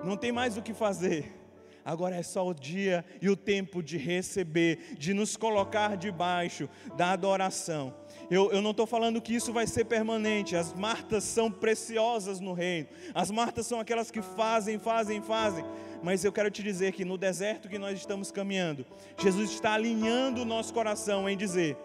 não 0.04 0.18
tem 0.18 0.32
mais 0.32 0.58
o 0.58 0.62
que 0.64 0.74
fazer. 0.74 1.38
Agora 1.86 2.16
é 2.16 2.24
só 2.24 2.48
o 2.48 2.54
dia 2.54 3.06
e 3.22 3.30
o 3.30 3.36
tempo 3.36 3.82
de 3.82 3.98
receber, 3.98 4.96
de 4.98 5.14
nos 5.14 5.36
colocar 5.38 5.96
debaixo 5.98 6.68
da 6.96 7.12
adoração. 7.12 8.01
Eu, 8.32 8.50
eu 8.50 8.62
não 8.62 8.72
estou 8.72 8.88
falando 8.88 9.22
que 9.22 9.36
isso 9.36 9.52
vai 9.52 9.68
ser 9.68 9.84
permanente. 9.84 10.56
As 10.56 10.74
Martas 10.74 11.26
são 11.26 11.52
preciosas 11.52 12.40
no 12.40 12.54
reino. 12.54 12.88
As 13.14 13.30
Martas 13.30 13.68
são 13.68 13.78
aquelas 13.78 14.10
que 14.10 14.22
fazem, 14.22 14.80
fazem, 14.80 15.22
fazem. 15.22 15.66
Mas 16.02 16.24
eu 16.24 16.32
quero 16.32 16.50
te 16.50 16.64
dizer 16.64 16.94
que 16.94 17.04
no 17.04 17.18
deserto 17.18 17.68
que 17.68 17.78
nós 17.78 18.00
estamos 18.00 18.32
caminhando, 18.32 18.86
Jesus 19.22 19.52
está 19.52 19.74
alinhando 19.74 20.44
o 20.44 20.46
nosso 20.46 20.74
coração 20.74 21.28
em 21.28 21.36
dizer: 21.36 21.76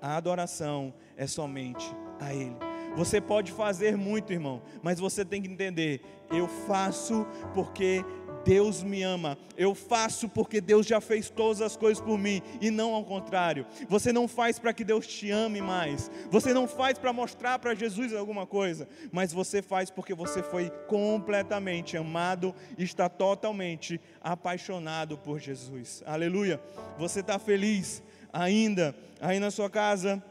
a 0.00 0.16
adoração 0.16 0.94
é 1.16 1.26
somente 1.26 1.84
a 2.20 2.32
Ele. 2.32 2.56
Você 2.94 3.20
pode 3.20 3.50
fazer 3.50 3.96
muito, 3.96 4.32
irmão, 4.32 4.62
mas 4.80 5.00
você 5.00 5.24
tem 5.24 5.42
que 5.42 5.50
entender: 5.50 6.00
eu 6.30 6.46
faço 6.46 7.26
porque 7.52 8.04
Deus 8.46 8.80
me 8.80 9.02
ama. 9.02 9.36
Eu 9.56 9.74
faço 9.74 10.28
porque 10.28 10.60
Deus 10.60 10.86
já 10.86 11.00
fez 11.00 11.28
todas 11.28 11.60
as 11.60 11.76
coisas 11.76 12.02
por 12.02 12.16
mim 12.16 12.40
e 12.60 12.70
não 12.70 12.94
ao 12.94 13.04
contrário. 13.04 13.66
Você 13.88 14.12
não 14.12 14.28
faz 14.28 14.56
para 14.56 14.72
que 14.72 14.84
Deus 14.84 15.04
te 15.04 15.32
ame 15.32 15.60
mais. 15.60 16.08
Você 16.30 16.54
não 16.54 16.68
faz 16.68 16.96
para 16.96 17.12
mostrar 17.12 17.58
para 17.58 17.74
Jesus 17.74 18.14
alguma 18.14 18.46
coisa, 18.46 18.88
mas 19.10 19.32
você 19.32 19.60
faz 19.60 19.90
porque 19.90 20.14
você 20.14 20.44
foi 20.44 20.70
completamente 20.86 21.96
amado 21.96 22.54
e 22.78 22.84
está 22.84 23.08
totalmente 23.08 24.00
apaixonado 24.22 25.18
por 25.18 25.40
Jesus. 25.40 26.04
Aleluia. 26.06 26.60
Você 26.96 27.20
está 27.20 27.40
feliz 27.40 28.00
ainda 28.32 28.94
aí 29.20 29.40
na 29.40 29.50
sua 29.50 29.68
casa 29.68 30.22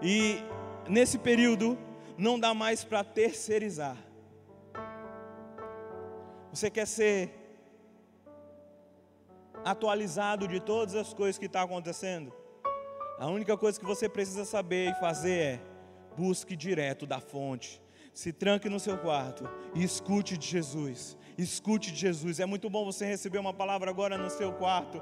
e 0.00 0.38
nesse 0.88 1.18
período 1.18 1.76
não 2.16 2.38
dá 2.38 2.54
mais 2.54 2.84
para 2.84 3.02
terceirizar. 3.02 4.07
Você 6.58 6.70
quer 6.70 6.88
ser 6.88 7.30
atualizado 9.64 10.48
de 10.48 10.58
todas 10.58 10.96
as 10.96 11.14
coisas 11.14 11.38
que 11.38 11.46
estão 11.46 11.60
tá 11.60 11.64
acontecendo? 11.64 12.34
A 13.16 13.28
única 13.28 13.56
coisa 13.56 13.78
que 13.78 13.86
você 13.86 14.08
precisa 14.08 14.44
saber 14.44 14.90
e 14.90 14.94
fazer 14.96 15.38
é 15.38 15.60
busque 16.16 16.56
direto 16.56 17.06
da 17.06 17.20
fonte. 17.20 17.80
Se 18.12 18.32
tranque 18.32 18.68
no 18.68 18.80
seu 18.80 18.98
quarto 18.98 19.48
e 19.72 19.84
escute 19.84 20.36
de 20.36 20.48
Jesus. 20.48 21.16
Escute 21.38 21.92
de 21.92 22.00
Jesus. 22.00 22.40
É 22.40 22.44
muito 22.44 22.68
bom 22.68 22.84
você 22.84 23.06
receber 23.06 23.38
uma 23.38 23.54
palavra 23.54 23.88
agora 23.88 24.18
no 24.18 24.28
seu 24.28 24.52
quarto, 24.52 25.00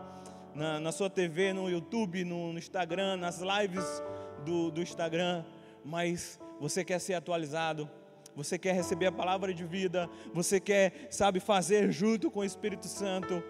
na, 0.55 0.79
na 0.79 0.93
sua 0.93 1.09
TV, 1.09 1.55
no 1.55 1.71
YouTube, 1.71 2.23
no, 2.23 2.53
no 2.53 2.59
Instagram, 2.59 3.17
nas 3.17 3.41
lives 3.41 4.03
do, 4.45 4.71
do 4.71 4.83
Instagram. 4.83 5.43
Mas 5.83 6.39
você 6.61 6.85
quer 6.85 6.99
ser 6.99 7.15
atualizado 7.15 7.91
você 8.37 8.59
quer 8.59 8.75
receber 8.75 9.07
a 9.07 9.13
palavra 9.13 9.55
de 9.55 9.65
vida, 9.65 10.11
você 10.35 10.61
quer, 10.61 11.09
sabe, 11.11 11.41
fazer 11.41 11.91
junto 11.91 12.31
com 12.31 12.41
o 12.41 12.45
Espírito 12.45 12.87
Santo, 12.87 13.43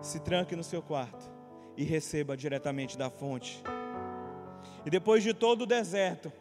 se 0.00 0.18
tranque 0.18 0.56
no 0.56 0.64
seu 0.64 0.80
quarto 0.80 1.30
e 1.76 1.84
receba 1.84 2.34
diretamente 2.34 2.96
da 2.96 3.10
fonte. 3.10 3.62
E 4.86 4.88
depois 4.88 5.22
de 5.22 5.34
todo 5.34 5.62
o 5.62 5.66
deserto, 5.66 6.32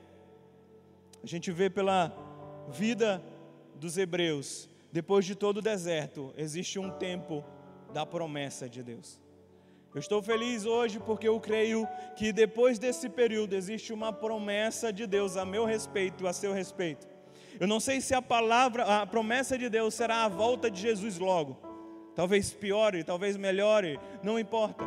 a 1.21 1.27
gente 1.27 1.51
vê 1.51 1.69
pela 1.69 2.15
vida 2.69 3.21
dos 3.75 3.97
hebreus, 3.97 4.69
depois 4.91 5.25
de 5.25 5.35
todo 5.35 5.57
o 5.57 5.61
deserto, 5.61 6.33
existe 6.37 6.79
um 6.79 6.89
tempo 6.89 7.43
da 7.93 8.05
promessa 8.05 8.69
de 8.69 8.81
Deus. 8.81 9.21
Eu 9.93 9.99
estou 9.99 10.23
feliz 10.23 10.65
hoje 10.65 10.99
porque 10.99 11.27
eu 11.27 11.39
creio 11.39 11.87
que 12.15 12.31
depois 12.31 12.79
desse 12.79 13.09
período 13.09 13.53
existe 13.53 13.93
uma 13.93 14.11
promessa 14.11 14.91
de 14.91 15.05
Deus 15.05 15.37
a 15.37 15.45
meu 15.45 15.65
respeito, 15.65 16.25
a 16.25 16.33
seu 16.33 16.53
respeito. 16.53 17.12
Eu 17.59 17.67
não 17.67 17.79
sei 17.79 18.01
se 18.01 18.13
a 18.13 18.21
palavra, 18.21 19.01
a 19.01 19.05
promessa 19.05 19.57
de 19.57 19.69
Deus 19.69 19.93
será 19.93 20.23
a 20.23 20.27
volta 20.27 20.69
de 20.69 20.79
Jesus 20.79 21.17
logo. 21.17 21.57
Talvez 22.15 22.53
piore, 22.53 23.03
talvez 23.03 23.37
melhore, 23.37 23.99
não 24.21 24.39
importa. 24.39 24.83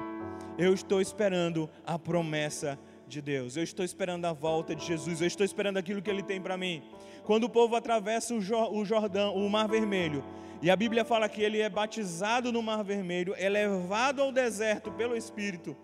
Eu 0.58 0.72
estou 0.72 1.00
esperando 1.00 1.68
a 1.84 1.98
promessa 1.98 2.78
de 3.06 3.20
Deus. 3.20 3.56
Eu 3.56 3.62
estou 3.62 3.84
esperando 3.84 4.24
a 4.24 4.32
volta 4.32 4.74
de 4.74 4.84
Jesus. 4.84 5.20
Eu 5.20 5.26
estou 5.26 5.44
esperando 5.44 5.76
aquilo 5.76 6.00
que 6.00 6.10
Ele 6.10 6.22
tem 6.22 6.40
para 6.40 6.56
mim. 6.56 6.82
Quando 7.24 7.44
o 7.44 7.50
povo 7.50 7.74
atravessa 7.74 8.34
o 8.34 8.84
Jordão, 8.84 9.34
o 9.34 9.50
Mar 9.50 9.68
Vermelho, 9.68 10.24
e 10.62 10.70
a 10.70 10.76
Bíblia 10.76 11.04
fala 11.04 11.28
que 11.28 11.42
ele 11.42 11.60
é 11.60 11.68
batizado 11.68 12.50
no 12.50 12.62
Mar 12.62 12.82
Vermelho, 12.82 13.34
é 13.36 13.48
levado 13.48 14.22
ao 14.22 14.32
deserto 14.32 14.90
pelo 14.92 15.16
Espírito. 15.16 15.76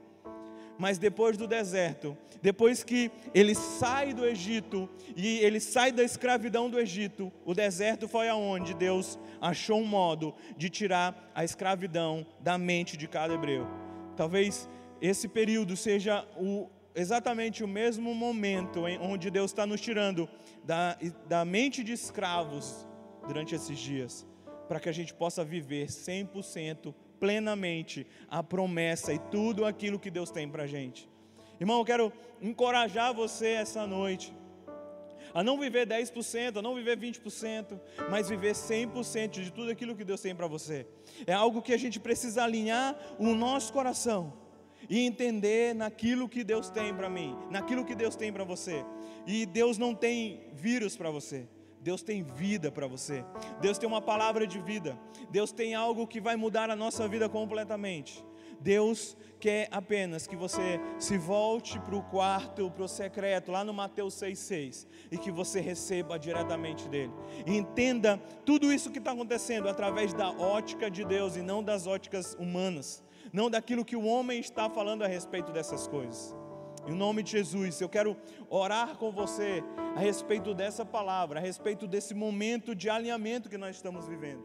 Mas 0.79 0.99
depois 0.99 1.37
do 1.37 1.47
deserto, 1.47 2.17
depois 2.41 2.83
que 2.83 3.11
ele 3.33 3.55
sai 3.55 4.13
do 4.13 4.27
Egito 4.27 4.89
e 5.17 5.39
ele 5.39 5.61
sai 5.61 5.93
da 5.93 6.03
escravidão 6.03 6.69
do 6.69 6.79
Egito, 6.79 7.33
o 7.45 7.55
deserto 7.55 8.09
foi 8.09 8.29
aonde 8.29 8.75
Deus 8.75 9.19
achou 9.41 9.79
um 9.79 9.87
modo 9.87 10.35
de 10.57 10.69
tirar 10.69 11.31
a 11.35 11.45
escravidão 11.45 12.27
da 12.41 12.59
mente 12.59 12.97
de 12.97 13.07
cada 13.07 13.35
hebreu. 13.35 13.67
Talvez 14.17 14.69
esse 15.01 15.29
período 15.29 15.77
seja 15.77 16.27
o, 16.37 16.69
exatamente 16.95 17.63
o 17.63 17.69
mesmo 17.69 18.15
momento 18.15 18.89
em 18.89 18.99
onde 18.99 19.31
Deus 19.31 19.51
está 19.51 19.67
nos 19.67 19.81
tirando 19.81 20.29
da, 20.65 20.99
da 21.29 21.45
mente 21.45 21.85
de 21.85 21.93
escravos 21.93 22.87
durante 23.27 23.55
esses 23.55 23.79
dias 23.79 24.27
para 24.73 24.81
que 24.81 24.89
a 24.89 24.93
gente 24.93 25.13
possa 25.13 25.45
viver 25.45 25.89
100% 25.89 26.95
plenamente 27.23 28.05
a 28.29 28.43
promessa 28.43 29.13
e 29.15 29.19
tudo 29.31 29.65
aquilo 29.65 29.97
que 29.97 30.11
Deus 30.11 30.29
tem 30.33 30.49
para 30.49 30.65
a 30.65 30.67
gente. 30.67 31.09
Irmão, 31.61 31.79
eu 31.79 31.85
quero 31.85 32.13
encorajar 32.41 33.15
você 33.15 33.51
essa 33.51 33.87
noite 33.87 34.35
a 35.33 35.41
não 35.41 35.57
viver 35.57 35.87
10%, 35.87 36.57
a 36.57 36.63
não 36.63 36.75
viver 36.75 36.99
20%, 36.99 37.79
mas 38.11 38.29
viver 38.29 38.55
100% 38.55 39.41
de 39.41 39.53
tudo 39.53 39.71
aquilo 39.71 39.95
que 39.95 40.03
Deus 40.05 40.21
tem 40.21 40.35
para 40.35 40.49
você. 40.49 40.85
É 41.25 41.33
algo 41.33 41.63
que 41.63 41.73
a 41.73 41.79
gente 41.79 42.01
precisa 42.01 42.43
alinhar 42.43 42.99
o 43.21 43.37
nosso 43.37 43.73
coração 43.73 44.33
e 44.91 45.07
entender 45.07 45.77
naquilo 45.77 46.29
que 46.29 46.43
Deus 46.43 46.71
tem 46.71 46.93
para 46.93 47.09
mim, 47.09 47.39
naquilo 47.53 47.85
que 47.85 47.95
Deus 47.95 48.17
tem 48.17 48.33
para 48.33 48.43
você. 48.43 48.85
E 49.29 49.47
Deus 49.47 49.79
não 49.79 49.95
tem 49.95 50.51
vírus 50.55 50.97
para 50.97 51.09
você. 51.09 51.47
Deus 51.83 52.03
tem 52.03 52.23
vida 52.23 52.71
para 52.71 52.87
você. 52.87 53.25
Deus 53.61 53.77
tem 53.77 53.89
uma 53.89 54.01
palavra 54.01 54.47
de 54.47 54.61
vida. 54.61 54.97
Deus 55.31 55.51
tem 55.51 55.75
algo 55.75 56.07
que 56.07 56.21
vai 56.21 56.37
mudar 56.37 56.71
a 56.71 56.77
nossa 56.77 57.09
vida 57.09 57.29
completamente. 57.29 58.25
Deus 58.61 59.17
quer 59.41 59.67
apenas 59.73 60.25
que 60.25 60.37
você 60.37 60.81
se 60.99 61.19
volte 61.19 61.77
para 61.81 61.97
o 61.97 62.03
quarto, 62.05 62.71
para 62.71 62.85
o 62.85 62.89
secreto, 62.89 63.51
lá 63.51 63.65
no 63.65 63.75
Mateus 63.75 64.15
6,6, 64.15 64.87
e 65.11 65.19
que 65.19 65.33
você 65.33 65.61
receba 65.61 66.17
diretamente 66.17 66.89
dele. 66.89 67.13
E 67.45 67.57
entenda 67.57 68.19
tudo 68.47 68.73
isso 68.73 68.93
que 68.93 68.99
está 68.99 69.11
acontecendo 69.11 69.69
através 69.69 70.15
da 70.15 70.31
ótica 70.31 70.89
de 70.89 71.05
Deus 71.05 71.35
e 71.37 71.43
não 71.43 71.61
das 71.61 71.89
óticas 71.89 72.37
humanas, 72.39 73.03
não 73.33 73.51
daquilo 73.51 73.85
que 73.85 73.97
o 73.97 74.05
homem 74.05 74.39
está 74.39 74.71
falando 74.71 75.03
a 75.03 75.09
respeito 75.09 75.51
dessas 75.51 75.89
coisas. 75.89 76.37
Em 76.85 76.95
nome 76.95 77.23
de 77.23 77.31
Jesus, 77.31 77.81
eu 77.81 77.89
quero 77.89 78.17
orar 78.51 78.97
com 78.97 79.13
você 79.13 79.63
a 79.95 80.01
respeito 80.01 80.53
dessa 80.53 80.85
palavra, 80.85 81.39
a 81.39 81.43
respeito 81.43 81.87
desse 81.87 82.13
momento 82.13 82.75
de 82.75 82.91
alinhamento 82.91 83.49
que 83.49 83.57
nós 83.57 83.77
estamos 83.77 84.09
vivendo. 84.09 84.43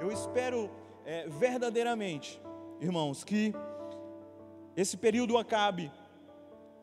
Eu 0.00 0.10
espero 0.10 0.70
é, 1.04 1.28
verdadeiramente, 1.28 2.40
irmãos, 2.80 3.22
que 3.22 3.52
esse 4.74 4.96
período 4.96 5.36
acabe 5.36 5.92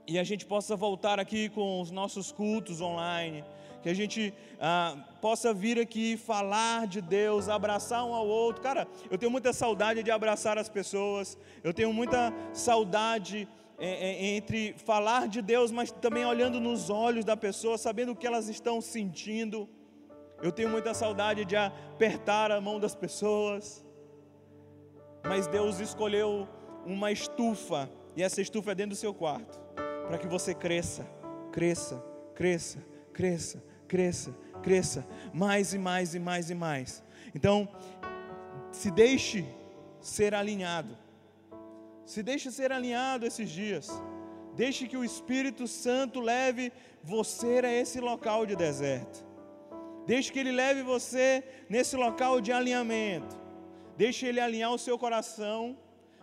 e 0.08 0.20
a 0.20 0.24
gente 0.24 0.46
possa 0.46 0.76
voltar 0.76 1.20
aqui 1.20 1.50
com 1.50 1.82
os 1.82 1.90
nossos 1.90 2.32
cultos 2.32 2.80
online, 2.80 3.44
que 3.82 3.90
a 3.90 3.96
gente 3.96 4.32
ah, 4.60 4.96
possa 5.20 5.52
vir 5.52 5.80
aqui 5.80 6.16
falar 6.16 6.86
de 6.86 7.02
Deus, 7.02 7.50
abraçar 7.50 8.06
um 8.06 8.14
ao 8.14 8.28
outro. 8.28 8.62
Cara, 8.62 8.88
eu 9.10 9.18
tenho 9.18 9.32
muita 9.32 9.52
saudade 9.52 10.04
de 10.04 10.12
abraçar 10.12 10.60
as 10.60 10.70
pessoas, 10.70 11.38
eu 11.64 11.74
tenho 11.74 11.92
muita 11.92 12.32
saudade 12.54 13.48
entre 13.84 14.74
falar 14.74 15.28
de 15.28 15.42
Deus, 15.42 15.72
mas 15.72 15.92
também 15.92 16.24
olhando 16.24 16.60
nos 16.60 16.90
olhos 16.92 17.26
da 17.26 17.36
pessoa, 17.36 17.78
sabendo 17.78 18.12
o 18.12 18.16
que 18.16 18.28
elas 18.28 18.48
estão 18.48 18.80
sentindo. 18.80 19.68
Eu 20.42 20.52
tenho 20.52 20.70
muita 20.70 20.94
saudade 20.94 21.46
de 21.46 21.56
apertar 21.56 22.52
a 22.52 22.62
mão 22.62 22.80
das 22.80 22.94
pessoas, 22.94 23.84
mas 25.28 25.48
Deus 25.48 25.80
escolheu 25.80 26.48
uma 26.86 27.12
estufa, 27.12 27.90
e 28.16 28.22
essa 28.22 28.42
estufa 28.42 28.72
é 28.72 28.76
dentro 28.76 28.92
do 28.92 28.96
seu 28.96 29.14
quarto, 29.14 29.60
para 30.08 30.18
que 30.18 30.28
você 30.28 30.54
cresça, 30.54 31.08
cresça, 31.52 32.04
cresça, 32.36 32.84
cresça, 33.14 33.64
cresça, 33.88 34.36
cresça, 34.62 35.08
mais 35.34 35.74
e 35.74 35.80
mais 35.80 36.14
e 36.14 36.20
mais 36.20 36.50
e 36.50 36.56
mais. 36.56 37.04
Então, 37.34 37.68
se 38.72 38.92
deixe 38.92 39.46
ser 40.00 40.34
alinhado. 40.34 40.98
Se 42.12 42.22
deixe 42.22 42.52
ser 42.52 42.74
alinhado 42.74 43.26
esses 43.26 43.50
dias. 43.50 43.88
Deixe 44.54 44.86
que 44.86 44.98
o 44.98 45.06
Espírito 45.12 45.66
Santo 45.66 46.20
leve 46.20 46.70
você 47.02 47.62
a 47.64 47.72
esse 47.72 48.02
local 48.02 48.46
de 48.46 48.54
deserto. 48.54 49.26
Deixe 50.06 50.30
que 50.30 50.38
ele 50.38 50.52
leve 50.52 50.84
você 50.84 51.42
nesse 51.70 51.96
local 51.96 52.42
de 52.42 52.52
alinhamento. 52.52 53.34
Deixe 53.96 54.26
ele 54.26 54.42
alinhar 54.42 54.74
o 54.74 54.78
seu 54.78 55.00
coração 55.00 55.78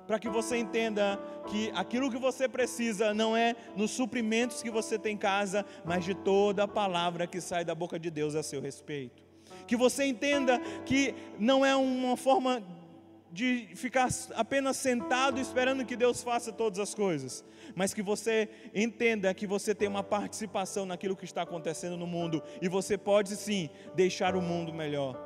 para 0.06 0.18
que 0.18 0.28
você 0.28 0.58
entenda 0.58 1.18
que 1.46 1.70
aquilo 1.74 2.10
que 2.10 2.18
você 2.18 2.46
precisa 2.46 3.14
não 3.14 3.34
é 3.34 3.56
nos 3.74 3.90
suprimentos 3.90 4.62
que 4.62 4.70
você 4.70 4.98
tem 4.98 5.14
em 5.14 5.18
casa, 5.18 5.64
mas 5.86 6.04
de 6.04 6.14
toda 6.14 6.64
a 6.64 6.68
palavra 6.68 7.26
que 7.26 7.40
sai 7.40 7.64
da 7.64 7.74
boca 7.74 7.98
de 7.98 8.10
Deus 8.10 8.34
a 8.34 8.42
seu 8.42 8.60
respeito. 8.60 9.22
Que 9.66 9.74
você 9.74 10.04
entenda 10.04 10.60
que 10.84 11.14
não 11.38 11.64
é 11.64 11.74
uma 11.74 12.14
forma 12.14 12.62
de 13.30 13.68
ficar 13.74 14.08
apenas 14.34 14.76
sentado 14.76 15.40
esperando 15.40 15.84
que 15.84 15.96
Deus 15.96 16.22
faça 16.22 16.52
todas 16.52 16.78
as 16.78 16.94
coisas, 16.94 17.44
mas 17.74 17.92
que 17.92 18.02
você 18.02 18.48
entenda 18.74 19.32
que 19.34 19.46
você 19.46 19.74
tem 19.74 19.88
uma 19.88 20.02
participação 20.02 20.86
naquilo 20.86 21.16
que 21.16 21.24
está 21.24 21.42
acontecendo 21.42 21.96
no 21.96 22.06
mundo. 22.06 22.42
E 22.60 22.68
você 22.68 22.96
pode 22.96 23.36
sim 23.36 23.68
deixar 23.94 24.34
o 24.34 24.42
mundo 24.42 24.72
melhor. 24.72 25.18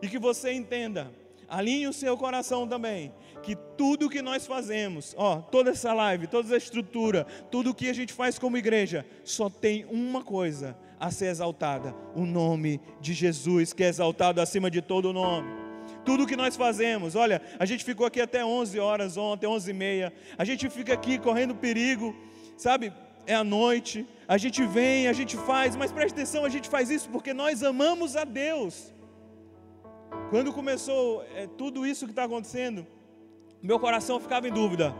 E 0.00 0.08
que 0.08 0.18
você 0.18 0.52
entenda, 0.52 1.10
alinhe 1.48 1.86
o 1.86 1.92
seu 1.92 2.16
coração 2.16 2.66
também, 2.66 3.12
que 3.42 3.56
tudo 3.76 4.08
que 4.08 4.22
nós 4.22 4.46
fazemos, 4.46 5.14
ó, 5.16 5.40
toda 5.40 5.70
essa 5.70 5.92
live, 5.92 6.26
toda 6.26 6.48
essa 6.48 6.56
estrutura, 6.56 7.24
tudo 7.50 7.74
que 7.74 7.88
a 7.88 7.94
gente 7.94 8.12
faz 8.12 8.38
como 8.38 8.56
igreja, 8.56 9.04
só 9.24 9.50
tem 9.50 9.84
uma 9.86 10.22
coisa 10.22 10.76
a 10.98 11.10
ser 11.10 11.26
exaltada: 11.26 11.94
o 12.14 12.24
nome 12.24 12.80
de 13.00 13.12
Jesus, 13.12 13.72
que 13.72 13.84
é 13.84 13.88
exaltado 13.88 14.40
acima 14.40 14.70
de 14.70 14.80
todo 14.80 15.12
nome 15.12 15.69
tudo 16.10 16.26
que 16.26 16.34
nós 16.34 16.56
fazemos. 16.56 17.14
Olha, 17.14 17.40
a 17.56 17.64
gente 17.64 17.84
ficou 17.84 18.04
aqui 18.04 18.20
até 18.20 18.44
11 18.44 18.80
horas 18.80 19.16
ontem, 19.16 19.46
11 19.46 19.70
e 19.70 19.72
meia. 19.72 20.12
A 20.36 20.44
gente 20.44 20.68
fica 20.68 20.92
aqui 20.92 21.20
correndo 21.20 21.54
perigo, 21.54 22.16
sabe? 22.56 22.92
É 23.28 23.34
a 23.36 23.44
noite. 23.44 24.04
A 24.26 24.36
gente 24.36 24.66
vem, 24.66 25.06
a 25.06 25.12
gente 25.12 25.36
faz, 25.36 25.76
mas 25.76 25.92
preste 25.92 26.14
atenção, 26.14 26.44
a 26.44 26.48
gente 26.48 26.68
faz 26.68 26.90
isso 26.90 27.08
porque 27.10 27.32
nós 27.32 27.62
amamos 27.62 28.16
a 28.16 28.24
Deus. 28.24 28.92
Quando 30.30 30.52
começou 30.52 31.24
é, 31.36 31.46
tudo 31.46 31.86
isso 31.86 32.06
que 32.06 32.12
está 32.12 32.24
acontecendo, 32.24 32.84
meu 33.62 33.78
coração 33.78 34.18
ficava 34.18 34.48
em 34.48 34.52
dúvida. 34.52 34.92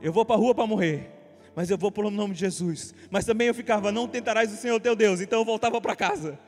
Eu 0.00 0.12
vou 0.12 0.24
para 0.24 0.36
a 0.36 0.38
rua 0.38 0.54
para 0.54 0.64
morrer, 0.64 1.10
mas 1.56 1.70
eu 1.70 1.76
vou 1.76 1.90
pelo 1.90 2.08
nome 2.08 2.34
de 2.34 2.40
Jesus. 2.40 2.94
Mas 3.10 3.24
também 3.24 3.48
eu 3.48 3.54
ficava, 3.54 3.90
não 3.90 4.06
tentarás 4.06 4.52
o 4.52 4.56
Senhor 4.56 4.80
teu 4.80 4.94
Deus. 4.94 5.20
Então 5.20 5.40
eu 5.40 5.44
voltava 5.44 5.80
para 5.80 5.96
casa. 5.96 6.38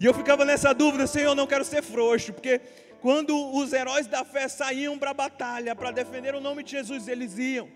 E 0.00 0.04
eu 0.04 0.14
ficava 0.14 0.44
nessa 0.44 0.72
dúvida, 0.72 1.06
Senhor, 1.06 1.30
eu 1.30 1.34
não 1.34 1.46
quero 1.46 1.64
ser 1.64 1.82
frouxo, 1.82 2.32
porque 2.32 2.60
quando 3.02 3.36
os 3.52 3.72
heróis 3.72 4.06
da 4.06 4.24
fé 4.24 4.46
saíam 4.46 4.96
para 4.96 5.10
a 5.10 5.14
batalha, 5.14 5.74
para 5.74 5.90
defender 5.90 6.36
o 6.36 6.40
nome 6.40 6.62
de 6.62 6.70
Jesus, 6.70 7.08
eles 7.08 7.36
iam. 7.36 7.68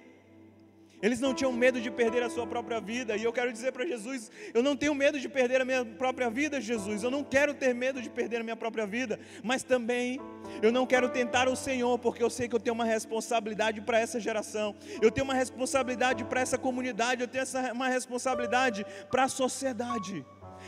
Eles 1.02 1.20
não 1.20 1.34
tinham 1.34 1.52
medo 1.52 1.80
de 1.80 1.90
perder 1.90 2.22
a 2.22 2.30
sua 2.30 2.46
própria 2.46 2.80
vida. 2.80 3.16
E 3.16 3.24
eu 3.24 3.32
quero 3.32 3.52
dizer 3.52 3.72
para 3.72 3.84
Jesus: 3.84 4.30
eu 4.54 4.62
não 4.62 4.76
tenho 4.76 4.94
medo 4.94 5.18
de 5.18 5.28
perder 5.28 5.60
a 5.60 5.64
minha 5.64 5.84
própria 5.84 6.30
vida, 6.30 6.60
Jesus. 6.60 7.02
Eu 7.02 7.10
não 7.10 7.24
quero 7.24 7.52
ter 7.52 7.74
medo 7.74 8.00
de 8.00 8.08
perder 8.08 8.40
a 8.40 8.44
minha 8.44 8.56
própria 8.56 8.86
vida. 8.86 9.18
Mas 9.42 9.64
também 9.64 10.20
eu 10.62 10.70
não 10.70 10.86
quero 10.86 11.08
tentar 11.08 11.48
o 11.48 11.56
Senhor, 11.56 11.98
porque 11.98 12.22
eu 12.22 12.30
sei 12.30 12.48
que 12.48 12.54
eu 12.54 12.60
tenho 12.60 12.74
uma 12.74 12.84
responsabilidade 12.84 13.80
para 13.80 13.98
essa 13.98 14.18
geração. 14.20 14.76
Eu 15.02 15.10
tenho 15.10 15.24
uma 15.24 15.34
responsabilidade 15.34 16.24
para 16.24 16.40
essa 16.40 16.56
comunidade. 16.56 17.20
Eu 17.20 17.28
tenho 17.28 17.42
essa, 17.42 17.72
uma 17.72 17.88
responsabilidade 17.88 18.86
para 19.10 19.24
a 19.24 19.28
sociedade. 19.28 20.24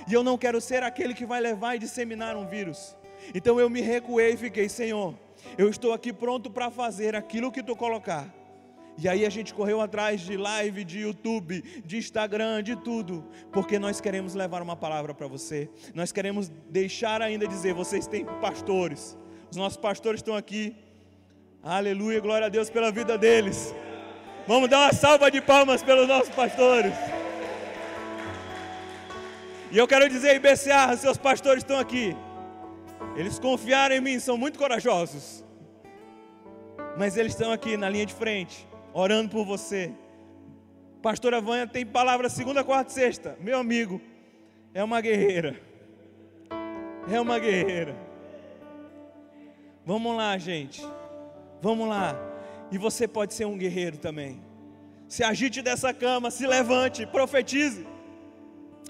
E 0.07 0.13
eu 0.13 0.23
não 0.23 0.37
quero 0.37 0.61
ser 0.61 0.83
aquele 0.83 1.15
que 1.15 1.25
vai 1.25 1.41
levar 1.41 1.77
e 1.77 1.79
disseminar 1.79 2.37
um 2.37 2.47
vírus. 2.47 2.99
Então 3.35 3.59
eu 3.61 3.69
me 3.69 3.81
recuei 3.81 4.33
e 4.33 4.37
fiquei, 4.37 4.69
Senhor, 4.69 5.15
eu 5.57 5.69
estou 5.69 5.93
aqui 5.93 6.13
pronto 6.13 6.51
para 6.51 6.71
fazer 6.71 7.15
aquilo 7.15 7.53
que 7.53 7.63
tu 7.63 7.77
colocar. 7.77 8.33
E 9.01 9.09
aí 9.09 9.25
a 9.25 9.31
gente 9.31 9.55
correu 9.55 9.81
atrás 9.81 10.21
de 10.21 10.37
live, 10.37 10.83
de 10.83 10.99
YouTube, 11.01 11.63
de 11.85 11.99
Instagram, 11.99 12.65
de 12.65 12.75
tudo, 12.75 13.25
porque 13.53 13.79
nós 13.79 14.01
queremos 14.01 14.35
levar 14.35 14.61
uma 14.61 14.75
palavra 14.75 15.15
para 15.15 15.29
você. 15.29 15.71
Nós 15.95 16.11
queremos 16.11 16.51
deixar 16.69 17.23
ainda 17.23 17.47
dizer, 17.47 17.73
vocês 17.75 18.09
têm 18.09 18.25
pastores. 18.41 19.17
Os 19.51 19.57
nossos 19.57 19.79
pastores 19.79 20.19
estão 20.19 20.35
aqui. 20.35 20.75
Aleluia, 21.63 22.19
glória 22.19 22.47
a 22.47 22.51
Deus 22.51 22.71
pela 22.71 22.91
vida 22.91 23.17
deles. 23.17 23.73
Vamos 24.49 24.69
dar 24.69 24.87
uma 24.87 24.93
salva 24.93 25.31
de 25.31 25.41
palmas 25.41 25.81
pelos 25.81 26.09
nossos 26.09 26.31
pastores. 26.31 26.93
E 29.71 29.79
eu 29.79 29.87
quero 29.87 30.09
dizer, 30.09 30.35
IBCA, 30.35 30.97
seus 30.97 31.17
pastores 31.17 31.63
estão 31.63 31.79
aqui. 31.79 32.17
Eles 33.19 33.39
confiaram 33.39 33.95
em 33.97 34.01
mim, 34.01 34.19
são 34.19 34.39
muito 34.39 34.59
corajosos. 34.59 35.45
Mas 36.97 37.17
eles 37.19 37.33
estão 37.33 37.53
aqui 37.53 37.77
na 37.77 37.91
linha 37.91 38.07
de 38.07 38.15
frente, 38.15 38.67
orando 38.95 39.29
por 39.29 39.45
você, 39.45 39.93
Pastora 41.03 41.41
Vânia 41.41 41.67
tem 41.67 41.87
palavra 41.87 42.29
segunda, 42.29 42.65
quarta 42.65 42.91
e 42.91 42.95
sexta. 42.95 43.37
Meu 43.41 43.59
amigo, 43.59 44.01
é 44.75 44.83
uma 44.83 45.01
guerreira. 45.01 45.61
É 47.11 47.21
uma 47.21 47.39
guerreira. 47.39 47.97
Vamos 49.87 50.17
lá, 50.17 50.37
gente. 50.37 50.83
Vamos 51.63 51.89
lá. 51.89 52.17
E 52.71 52.77
você 52.77 53.07
pode 53.07 53.33
ser 53.33 53.45
um 53.45 53.57
guerreiro 53.57 53.97
também. 53.97 54.43
Se 55.09 55.23
agite 55.23 55.63
dessa 55.63 55.95
cama, 55.95 56.31
se 56.31 56.47
levante, 56.47 57.07
profetize. 57.07 57.87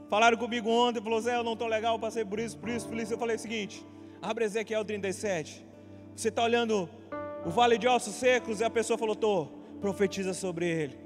Falaram 0.09 0.39
comigo 0.39 0.70
ontem, 0.70 1.03
falou: 1.03 1.20
Zé, 1.20 1.37
eu 1.37 1.45
não 1.45 1.53
estou 1.53 1.68
legal, 1.68 1.99
passei 1.99 2.24
por 2.24 2.41
isso, 2.41 2.59
por 2.59 2.70
isso, 2.70 2.89
por 2.89 2.97
isso. 2.97 3.12
Eu 3.12 3.18
falei 3.18 3.37
o 3.37 3.39
seguinte: 3.39 3.87
abre 4.21 4.45
Ezequiel 4.45 4.85
37. 4.85 5.64
Você 6.14 6.29
está 6.29 6.43
olhando 6.43 6.89
o 7.45 7.51
vale 7.51 7.79
de 7.79 7.87
ossos 7.87 8.14
secos? 8.14 8.61
E 8.61 8.64
a 8.64 8.71
pessoa 8.71 8.99
falou: 8.99 9.14
estou. 9.14 9.59
Profetiza 9.81 10.35
sobre 10.35 10.66
ele. 10.66 10.99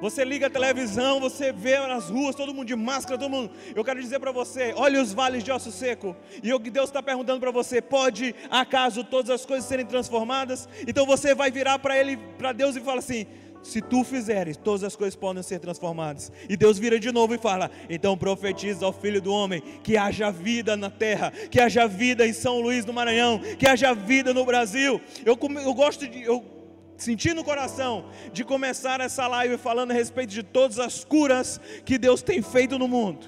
Você 0.00 0.24
liga 0.24 0.46
a 0.46 0.50
televisão, 0.50 1.20
você 1.20 1.52
vê 1.52 1.78
nas 1.78 2.08
ruas, 2.08 2.34
todo 2.34 2.54
mundo 2.54 2.66
de 2.66 2.74
máscara, 2.74 3.18
todo 3.18 3.30
mundo. 3.30 3.52
Eu 3.76 3.84
quero 3.84 4.00
dizer 4.00 4.18
para 4.18 4.32
você: 4.32 4.72
olhe 4.74 4.98
os 4.98 5.12
vales 5.12 5.44
de 5.44 5.52
osso 5.52 5.70
seco. 5.70 6.16
E 6.42 6.52
o 6.52 6.58
que 6.58 6.70
Deus 6.70 6.88
está 6.88 7.02
perguntando 7.02 7.38
para 7.38 7.50
você: 7.50 7.80
pode 7.80 8.34
acaso 8.50 9.04
todas 9.04 9.30
as 9.30 9.46
coisas 9.46 9.68
serem 9.68 9.86
transformadas? 9.86 10.68
Então 10.86 11.06
você 11.06 11.34
vai 11.34 11.50
virar 11.50 11.78
para 11.78 11.96
Ele, 11.98 12.16
para 12.16 12.52
Deus 12.52 12.74
e 12.76 12.80
fala 12.80 12.98
assim: 12.98 13.26
se 13.62 13.80
tu 13.80 14.02
fizeres, 14.04 14.56
todas 14.56 14.84
as 14.84 14.96
coisas 14.96 15.14
podem 15.14 15.42
ser 15.42 15.58
transformadas. 15.58 16.32
E 16.48 16.56
Deus 16.56 16.78
vira 16.78 16.98
de 16.98 17.12
novo 17.12 17.34
e 17.34 17.38
fala: 17.38 17.70
então 17.88 18.16
profetiza 18.16 18.86
ao 18.86 18.92
filho 18.92 19.20
do 19.20 19.32
homem 19.32 19.62
que 19.82 19.96
haja 19.96 20.30
vida 20.30 20.76
na 20.76 20.90
terra, 20.90 21.30
que 21.50 21.60
haja 21.60 21.86
vida 21.86 22.26
em 22.26 22.32
São 22.32 22.60
Luís 22.60 22.84
do 22.84 22.92
Maranhão, 22.92 23.40
que 23.58 23.66
haja 23.66 23.94
vida 23.94 24.32
no 24.32 24.44
Brasil. 24.44 25.00
Eu, 25.24 25.38
eu 25.64 25.74
gosto 25.74 26.06
de. 26.06 26.22
Eu, 26.22 26.60
senti 26.96 27.32
no 27.32 27.42
coração 27.42 28.04
de 28.32 28.44
começar 28.44 29.00
essa 29.00 29.26
live 29.26 29.56
falando 29.56 29.90
a 29.90 29.94
respeito 29.94 30.30
de 30.30 30.42
todas 30.42 30.78
as 30.78 31.02
curas 31.02 31.58
que 31.84 31.98
Deus 31.98 32.22
tem 32.22 32.42
feito 32.42 32.78
no 32.78 32.86
mundo. 32.86 33.26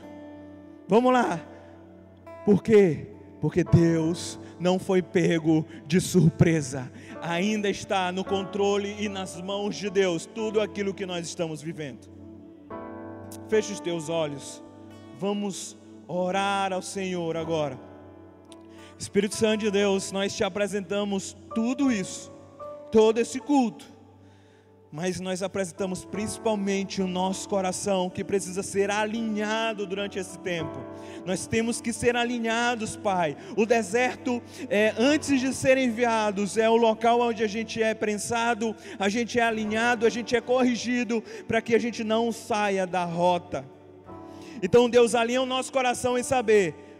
Vamos 0.86 1.12
lá. 1.12 1.40
Por 2.44 2.62
quê? 2.62 3.06
Porque 3.40 3.64
Deus 3.64 4.38
não 4.60 4.78
foi 4.78 5.02
pego 5.02 5.66
de 5.86 6.00
surpresa. 6.00 6.90
Ainda 7.22 7.70
está 7.70 8.12
no 8.12 8.24
controle 8.24 8.96
e 8.98 9.08
nas 9.08 9.40
mãos 9.40 9.76
de 9.76 9.88
Deus 9.88 10.26
tudo 10.26 10.60
aquilo 10.60 10.92
que 10.92 11.06
nós 11.06 11.26
estamos 11.26 11.62
vivendo. 11.62 12.10
Feche 13.48 13.72
os 13.72 13.80
teus 13.80 14.08
olhos. 14.08 14.62
Vamos 15.18 15.78
orar 16.06 16.72
ao 16.72 16.82
Senhor 16.82 17.36
agora. 17.36 17.78
Espírito 18.98 19.36
Santo 19.36 19.60
de 19.60 19.70
Deus, 19.70 20.12
nós 20.12 20.36
te 20.36 20.44
apresentamos 20.44 21.36
tudo 21.54 21.90
isso 21.90 22.32
todo 22.92 23.18
esse 23.18 23.40
culto, 23.40 23.86
mas 24.92 25.18
nós 25.18 25.42
apresentamos 25.42 26.04
principalmente 26.04 27.00
o 27.00 27.06
nosso 27.06 27.48
coração 27.48 28.10
que 28.10 28.22
precisa 28.22 28.62
ser 28.62 28.90
alinhado 28.90 29.86
durante 29.86 30.18
esse 30.18 30.38
tempo. 30.38 30.78
Nós 31.24 31.46
temos 31.46 31.80
que 31.80 31.94
ser 31.94 32.14
alinhados, 32.14 32.94
Pai. 32.94 33.34
O 33.56 33.64
deserto, 33.64 34.42
é, 34.68 34.92
antes 34.98 35.40
de 35.40 35.54
ser 35.54 35.78
enviados, 35.78 36.58
é 36.58 36.68
o 36.68 36.76
local 36.76 37.22
onde 37.22 37.42
a 37.42 37.46
gente 37.46 37.82
é 37.82 37.94
prensado, 37.94 38.76
a 38.98 39.08
gente 39.08 39.38
é 39.38 39.42
alinhado, 39.42 40.04
a 40.04 40.10
gente 40.10 40.36
é 40.36 40.42
corrigido 40.42 41.24
para 41.48 41.62
que 41.62 41.74
a 41.74 41.78
gente 41.78 42.04
não 42.04 42.30
saia 42.30 42.86
da 42.86 43.04
rota. 43.04 43.64
Então 44.62 44.90
Deus 44.90 45.14
alinha 45.14 45.40
o 45.40 45.46
nosso 45.46 45.72
coração 45.72 46.18
em 46.18 46.22
saber 46.22 46.91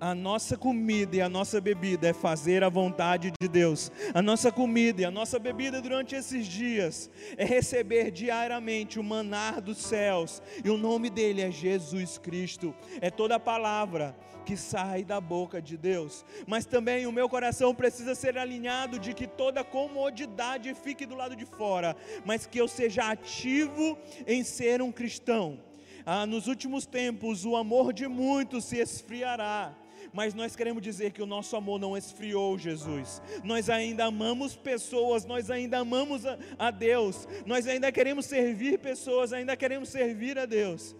a 0.00 0.14
nossa 0.14 0.56
comida 0.56 1.16
e 1.16 1.20
a 1.20 1.28
nossa 1.28 1.60
bebida 1.60 2.08
é 2.08 2.12
fazer 2.12 2.62
a 2.62 2.68
vontade 2.68 3.32
de 3.40 3.48
Deus. 3.48 3.90
A 4.14 4.22
nossa 4.22 4.52
comida 4.52 5.02
e 5.02 5.04
a 5.04 5.10
nossa 5.10 5.38
bebida 5.38 5.80
durante 5.80 6.14
esses 6.14 6.46
dias 6.46 7.10
é 7.36 7.44
receber 7.44 8.10
diariamente 8.10 8.98
o 8.98 9.04
manar 9.04 9.60
dos 9.60 9.78
céus. 9.78 10.40
E 10.64 10.70
o 10.70 10.76
nome 10.76 11.10
dele 11.10 11.42
é 11.42 11.50
Jesus 11.50 12.18
Cristo. 12.18 12.74
É 13.00 13.10
toda 13.10 13.36
a 13.36 13.40
palavra 13.40 14.16
que 14.44 14.56
sai 14.56 15.04
da 15.04 15.20
boca 15.20 15.60
de 15.60 15.76
Deus. 15.76 16.24
Mas 16.46 16.64
também 16.64 17.06
o 17.06 17.12
meu 17.12 17.28
coração 17.28 17.74
precisa 17.74 18.14
ser 18.14 18.38
alinhado 18.38 18.98
de 18.98 19.12
que 19.12 19.26
toda 19.26 19.64
comodidade 19.64 20.72
fique 20.74 21.04
do 21.04 21.16
lado 21.16 21.34
de 21.34 21.44
fora, 21.44 21.96
mas 22.24 22.46
que 22.46 22.58
eu 22.58 22.68
seja 22.68 23.10
ativo 23.10 23.98
em 24.26 24.44
ser 24.44 24.80
um 24.80 24.92
cristão. 24.92 25.60
Ah, 26.06 26.24
nos 26.24 26.46
últimos 26.46 26.86
tempos, 26.86 27.44
o 27.44 27.56
amor 27.56 27.92
de 27.92 28.08
muitos 28.08 28.64
se 28.64 28.78
esfriará 28.78 29.76
mas 30.18 30.34
nós 30.34 30.56
queremos 30.56 30.82
dizer 30.82 31.12
que 31.12 31.22
o 31.22 31.26
nosso 31.26 31.54
amor 31.54 31.78
não 31.78 31.96
esfriou, 31.96 32.58
Jesus. 32.58 33.22
Nós 33.44 33.70
ainda 33.70 34.06
amamos 34.06 34.56
pessoas, 34.56 35.24
nós 35.24 35.48
ainda 35.48 35.78
amamos 35.78 36.26
a, 36.26 36.36
a 36.58 36.72
Deus, 36.72 37.28
nós 37.46 37.68
ainda 37.68 37.92
queremos 37.92 38.26
servir 38.26 38.80
pessoas, 38.80 39.32
ainda 39.32 39.56
queremos 39.56 39.90
servir 39.90 40.36
a 40.36 40.44
Deus. 40.44 40.96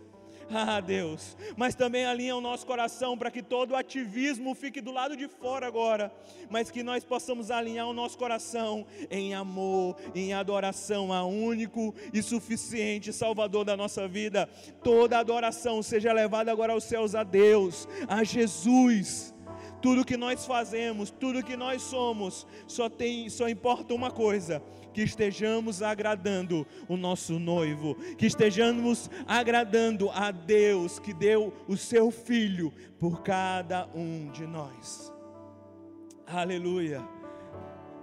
Ah, 0.69 0.81
Deus, 0.81 1.37
mas 1.57 1.75
também 1.75 2.07
alinha 2.07 2.35
o 2.35 2.41
nosso 2.41 2.67
coração 2.67 3.17
para 3.19 3.31
que 3.31 3.43
todo 3.43 3.73
o 3.73 3.77
ativismo 3.77 4.55
fique 4.55 4.81
do 4.81 4.91
lado 4.91 5.17
de 5.17 5.29
fora 5.29 5.67
agora, 5.67 6.11
mas 6.49 6.71
que 6.71 6.83
nós 6.83 7.05
possamos 7.05 7.51
alinhar 7.51 7.87
o 7.87 7.93
nosso 7.93 8.17
coração 8.17 8.87
em 9.11 9.35
amor, 9.35 9.97
em 10.15 10.33
adoração 10.33 11.13
a 11.13 11.25
único 11.25 11.95
e 12.13 12.23
suficiente 12.23 13.13
Salvador 13.13 13.65
da 13.65 13.77
nossa 13.77 14.09
vida. 14.09 14.49
Toda 14.83 15.19
adoração 15.19 15.83
seja 15.83 16.13
levada 16.13 16.51
agora 16.51 16.73
aos 16.73 16.85
céus 16.85 17.15
a 17.15 17.23
Deus, 17.23 17.87
a 18.09 18.25
Jesus 18.25 19.35
tudo 19.81 20.05
que 20.05 20.17
nós 20.17 20.45
fazemos, 20.45 21.11
tudo 21.11 21.43
que 21.43 21.57
nós 21.57 21.83
somos, 21.83 22.47
só 22.67 22.89
tem, 22.89 23.29
só 23.29 23.49
importa 23.49 23.95
uma 23.95 24.11
coisa: 24.11 24.63
que 24.99 25.05
estejamos 25.05 25.81
agradando 25.81 26.67
o 26.89 26.97
nosso 26.97 27.39
noivo, 27.39 27.95
que 28.17 28.27
estejamos 28.27 29.09
agradando 29.29 30.11
a 30.11 30.33
Deus 30.33 30.99
que 30.99 31.15
deu 31.15 31.55
o 31.69 31.77
seu 31.77 32.11
filho 32.11 32.73
por 32.99 33.23
cada 33.23 33.87
um 33.95 34.29
de 34.33 34.45
nós. 34.45 35.13
Aleluia. 36.27 37.01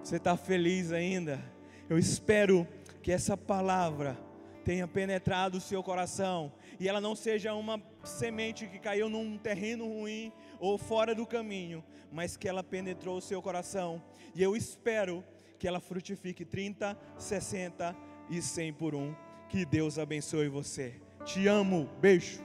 Você 0.02 0.16
está 0.16 0.38
feliz 0.38 0.94
ainda? 0.94 1.44
Eu 1.90 1.98
espero 1.98 2.66
que 3.02 3.12
essa 3.12 3.36
palavra 3.36 4.18
tenha 4.64 4.88
penetrado 4.88 5.58
o 5.58 5.62
seu 5.62 5.84
coração 5.84 6.50
e 6.80 6.88
ela 6.88 7.02
não 7.02 7.14
seja 7.14 7.54
uma 7.54 7.78
semente 8.06 8.68
que 8.68 8.80
caiu 8.80 9.10
num 9.10 9.38
terreno 9.38 9.86
ruim 9.86 10.32
ou 10.62 10.78
fora 10.78 11.14
do 11.14 11.28
caminho, 11.28 11.84
mas 12.10 12.38
que 12.38 12.48
ela 12.48 12.64
penetrou 12.64 13.18
o 13.18 13.22
seu 13.22 13.42
coração. 13.42 14.02
E 14.34 14.42
eu 14.42 14.56
espero 14.56 15.26
que 15.58 15.68
ela 15.68 15.80
frutifique 15.80 16.46
30, 16.46 16.98
60 17.18 17.96
e 18.30 18.42
100 18.42 18.74
por 18.74 18.94
um. 18.94 19.16
Que 19.50 19.66
Deus 19.66 19.98
abençoe 19.98 20.48
você. 20.48 21.02
Te 21.26 21.48
amo. 21.48 21.90
Beijo. 22.00 22.45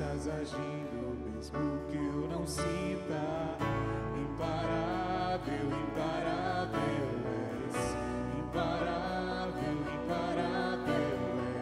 Estás 0.00 0.28
agindo 0.28 1.18
mesmo 1.26 1.80
que 1.90 1.96
eu 1.96 2.28
não 2.30 2.46
sinta. 2.46 3.56
Imparável, 4.16 5.66
imparável 5.66 6.78
és. 7.66 7.96
Imparável, 8.38 9.76
imparável 9.96 11.02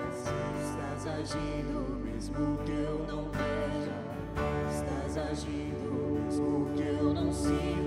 és. 0.04 0.20
Estás 0.68 1.06
agindo 1.16 1.80
mesmo 2.04 2.58
que 2.66 2.72
eu 2.72 3.06
não 3.08 3.30
veja. 3.30 3.96
Estás 4.70 5.16
agindo 5.16 6.20
mesmo 6.20 6.70
que 6.76 6.82
eu 6.82 7.14
não 7.14 7.32
sinta. 7.32 7.85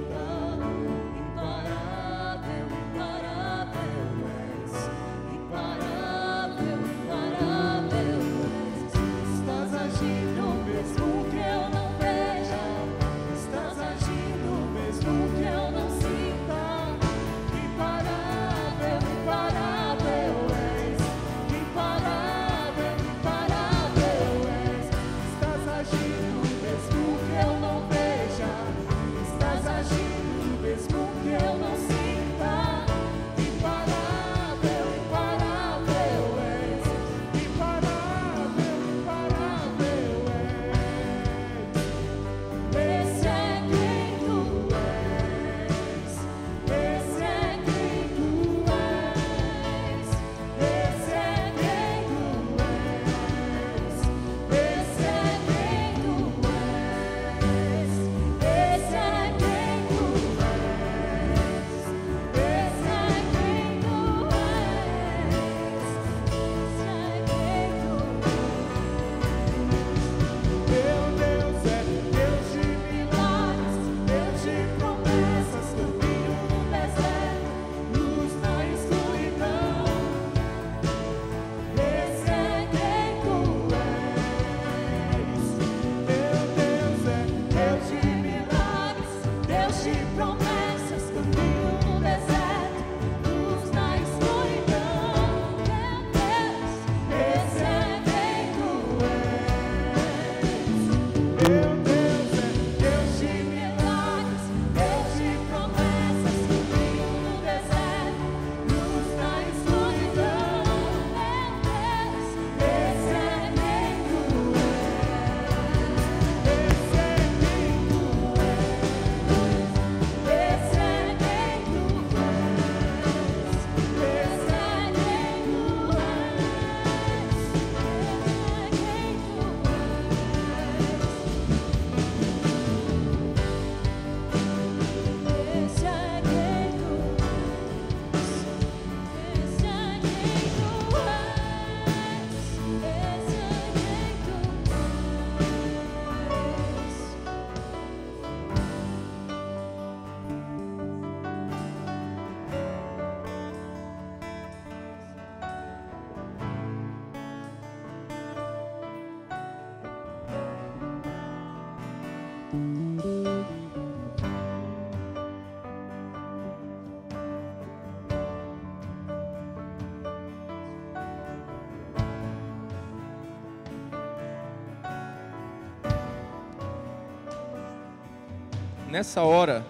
Nessa 179.00 179.24
hora, 179.24 179.66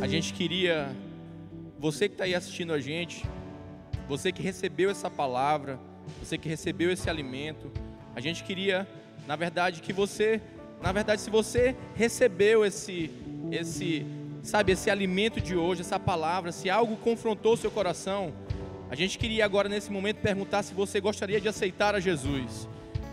a 0.00 0.06
gente 0.06 0.32
queria, 0.32 0.88
você 1.78 2.08
que 2.08 2.14
está 2.14 2.24
aí 2.24 2.34
assistindo 2.34 2.72
a 2.72 2.80
gente, 2.80 3.26
você 4.08 4.32
que 4.32 4.42
recebeu 4.42 4.88
essa 4.88 5.10
palavra, 5.10 5.78
você 6.18 6.38
que 6.38 6.48
recebeu 6.48 6.90
esse 6.90 7.10
alimento, 7.10 7.70
a 8.16 8.20
gente 8.20 8.42
queria, 8.44 8.88
na 9.26 9.36
verdade, 9.36 9.82
que 9.82 9.92
você, 9.92 10.40
na 10.80 10.90
verdade, 10.92 11.20
se 11.20 11.28
você 11.28 11.76
recebeu 11.94 12.64
esse, 12.64 13.10
esse, 13.52 14.06
sabe, 14.42 14.72
esse 14.72 14.88
alimento 14.88 15.42
de 15.42 15.54
hoje, 15.54 15.82
essa 15.82 16.00
palavra, 16.00 16.50
se 16.50 16.70
algo 16.70 16.96
confrontou 16.96 17.54
seu 17.54 17.70
coração, 17.70 18.32
a 18.88 18.94
gente 18.94 19.18
queria 19.18 19.44
agora 19.44 19.68
nesse 19.68 19.92
momento 19.92 20.22
perguntar 20.22 20.62
se 20.62 20.72
você 20.72 21.02
gostaria 21.02 21.38
de 21.38 21.48
aceitar 21.48 21.94
a 21.94 22.00
Jesus. 22.00 22.66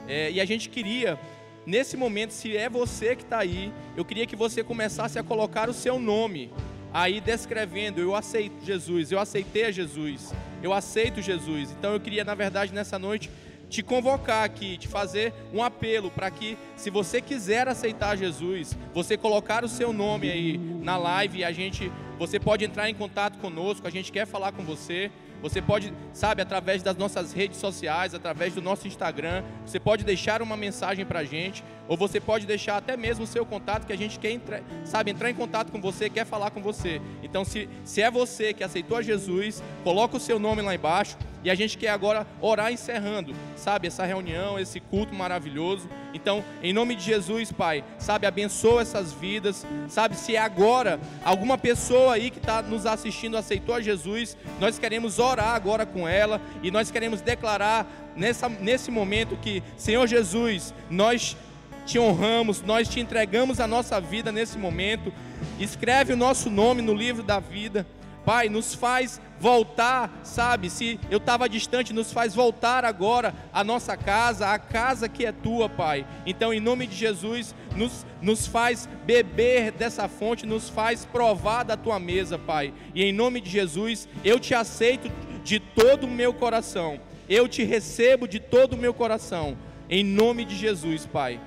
É, 0.08 0.32
e 0.32 0.40
a 0.40 0.46
gente 0.46 0.70
queria 0.70 1.20
nesse 1.66 1.98
momento, 1.98 2.32
se 2.32 2.56
é 2.56 2.70
você 2.70 3.16
que 3.16 3.24
está 3.24 3.40
aí, 3.40 3.74
eu 3.96 4.06
queria 4.06 4.26
que 4.26 4.36
você 4.36 4.64
começasse 4.64 5.18
a 5.18 5.24
colocar 5.24 5.70
o 5.70 5.74
seu 5.74 6.00
nome 6.00 6.52
aí 6.94 7.20
descrevendo: 7.20 8.00
eu 8.00 8.16
aceito 8.16 8.64
Jesus, 8.64 9.12
eu 9.12 9.20
aceitei 9.20 9.72
Jesus, 9.72 10.34
eu 10.64 10.72
aceito 10.72 11.22
Jesus. 11.22 11.72
Então 11.72 11.94
eu 11.94 12.00
queria, 12.00 12.24
na 12.24 12.36
verdade, 12.36 12.74
nessa 12.74 12.98
noite 12.98 13.30
te 13.70 13.82
convocar 13.82 14.44
aqui, 14.44 14.78
te 14.78 14.88
fazer 14.88 15.34
um 15.54 15.64
apelo 15.64 16.12
para 16.12 16.30
que, 16.30 16.58
se 16.76 16.90
você 16.90 17.20
quiser 17.20 17.68
aceitar 17.68 18.16
Jesus, 18.16 18.78
você 18.94 19.18
colocar 19.18 19.64
o 19.66 19.68
seu 19.68 19.92
nome 19.92 20.30
aí 20.30 20.58
na 20.58 20.98
live 20.98 21.44
a 21.44 21.52
gente, 21.52 21.92
você 22.18 22.40
pode 22.40 22.64
entrar 22.64 22.90
em 22.90 22.94
contato 22.94 23.38
conosco, 23.40 23.88
a 23.88 23.90
gente 23.90 24.12
quer 24.12 24.26
falar 24.26 24.52
com 24.52 24.64
você. 24.64 25.12
Você 25.46 25.62
pode, 25.62 25.94
sabe, 26.12 26.42
através 26.42 26.82
das 26.82 26.98
nossas 26.98 27.32
redes 27.32 27.60
sociais, 27.60 28.16
através 28.16 28.56
do 28.56 28.64
nosso 28.64 28.88
Instagram, 28.88 29.44
você 29.64 29.80
pode 29.80 30.04
deixar 30.04 30.42
uma 30.42 30.58
mensagem 30.58 31.06
para 31.06 31.20
a 31.20 31.24
gente, 31.24 31.64
ou 31.88 31.96
você 31.96 32.20
pode 32.20 32.48
deixar 32.48 32.78
até 32.78 32.98
mesmo 32.98 33.26
o 33.26 33.28
seu 33.28 33.46
contato, 33.46 33.86
que 33.86 33.94
a 33.94 33.96
gente 33.96 34.18
quer, 34.18 34.42
sabe, 34.86 35.12
entrar 35.12 35.30
em 35.30 35.36
contato 35.36 35.72
com 35.72 35.80
você, 35.80 36.10
quer 36.10 36.26
falar 36.26 36.50
com 36.50 36.64
você. 36.64 37.00
Então, 37.22 37.46
se, 37.46 37.70
se 37.84 38.02
é 38.02 38.10
você 38.10 38.56
que 38.56 38.64
aceitou 38.64 38.98
a 38.98 39.04
Jesus, 39.04 39.62
coloca 39.84 40.18
o 40.18 40.20
seu 40.20 40.40
nome 40.40 40.64
lá 40.64 40.74
embaixo, 40.74 41.16
e 41.46 41.52
a 41.52 41.54
gente 41.54 41.78
quer 41.78 41.90
agora 41.90 42.26
orar 42.42 42.74
encerrando, 42.74 43.32
sabe, 43.56 43.86
essa 43.88 44.04
reunião, 44.04 44.58
esse 44.58 44.80
culto 44.80 45.14
maravilhoso. 45.14 45.88
Então, 46.12 46.44
em 46.64 46.74
nome 46.74 46.96
de 46.96 47.04
Jesus, 47.04 47.52
Pai, 47.52 47.84
sabe, 48.00 48.26
abençoa 48.26 48.82
essas 48.82 49.14
vidas, 49.14 49.64
sabe, 49.88 50.16
se 50.16 50.36
é 50.36 50.40
agora 50.40 51.00
alguma 51.24 51.56
pessoa 51.56 52.16
aí 52.16 52.32
que 52.32 52.40
está 52.40 52.64
nos 52.64 52.88
assistindo 52.88 53.38
aceitou 53.38 53.76
a 53.76 53.82
Jesus, 53.82 54.36
nós 54.60 54.80
queremos 54.80 55.20
orar 55.20 55.50
agora 55.50 55.86
com 55.86 56.08
ela 56.08 56.42
e 56.64 56.72
nós 56.72 56.90
queremos 56.90 57.22
declarar 57.22 57.86
nessa, 58.16 58.50
nesse 58.50 58.90
momento 58.90 59.38
que, 59.38 59.62
Senhor 59.78 60.08
Jesus, 60.08 60.74
nós 60.90 61.38
te 61.86 62.00
honramos, 62.00 62.64
nós 62.64 62.90
te 62.90 63.00
entregamos 63.00 63.60
a 63.60 63.68
nossa 63.68 64.02
vida 64.02 64.32
nesse 64.32 64.58
momento, 64.58 65.14
escreve 65.60 66.12
o 66.12 66.18
nosso 66.18 66.50
nome 66.50 66.82
no 66.82 66.96
livro 66.96 67.22
da 67.22 67.40
vida. 67.40 67.86
Pai, 68.26 68.50
nos 68.50 68.74
faz 68.74 69.22
voltar, 69.40 70.12
sabe? 70.24 70.70
Se 70.70 71.00
eu 71.12 71.20
estava 71.20 71.48
distante, 71.48 71.94
nos 71.94 72.12
faz 72.12 72.34
voltar 72.34 72.84
agora 72.84 73.34
à 73.54 73.64
nossa 73.64 73.96
casa, 73.96 74.52
à 74.52 74.58
casa 74.58 75.08
que 75.08 75.26
é 75.26 75.32
tua, 75.32 75.70
Pai. 75.70 76.06
Então, 76.26 76.54
em 76.54 76.60
nome 76.60 76.88
de 76.88 76.96
Jesus, 76.96 77.54
nos, 77.76 78.06
nos 78.22 78.48
faz 78.48 78.90
beber 79.06 79.72
dessa 79.72 80.08
fonte, 80.08 80.46
nos 80.46 80.70
faz 80.70 81.06
provar 81.06 81.64
da 81.64 81.78
tua 81.78 82.00
mesa, 82.00 82.40
Pai. 82.40 82.74
E 82.96 83.04
em 83.04 83.14
nome 83.14 83.40
de 83.40 83.50
Jesus, 83.50 84.10
eu 84.24 84.40
te 84.40 84.56
aceito 84.56 85.12
de 85.44 85.60
todo 85.60 86.06
o 86.06 86.10
meu 86.10 86.34
coração. 86.34 87.00
Eu 87.30 87.48
te 87.48 87.64
recebo 87.64 88.28
de 88.28 88.40
todo 88.40 88.74
o 88.74 88.78
meu 88.78 88.94
coração. 88.94 89.56
Em 89.88 90.04
nome 90.04 90.46
de 90.46 90.56
Jesus, 90.56 91.06
Pai. 91.06 91.40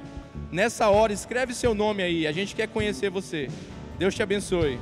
Nessa 0.52 0.88
hora, 0.88 1.12
escreve 1.12 1.52
seu 1.54 1.74
nome 1.74 2.02
aí. 2.02 2.26
A 2.26 2.32
gente 2.32 2.54
quer 2.54 2.68
conhecer 2.68 3.10
você. 3.10 3.48
Deus 3.98 4.14
te 4.14 4.22
abençoe. 4.22 4.78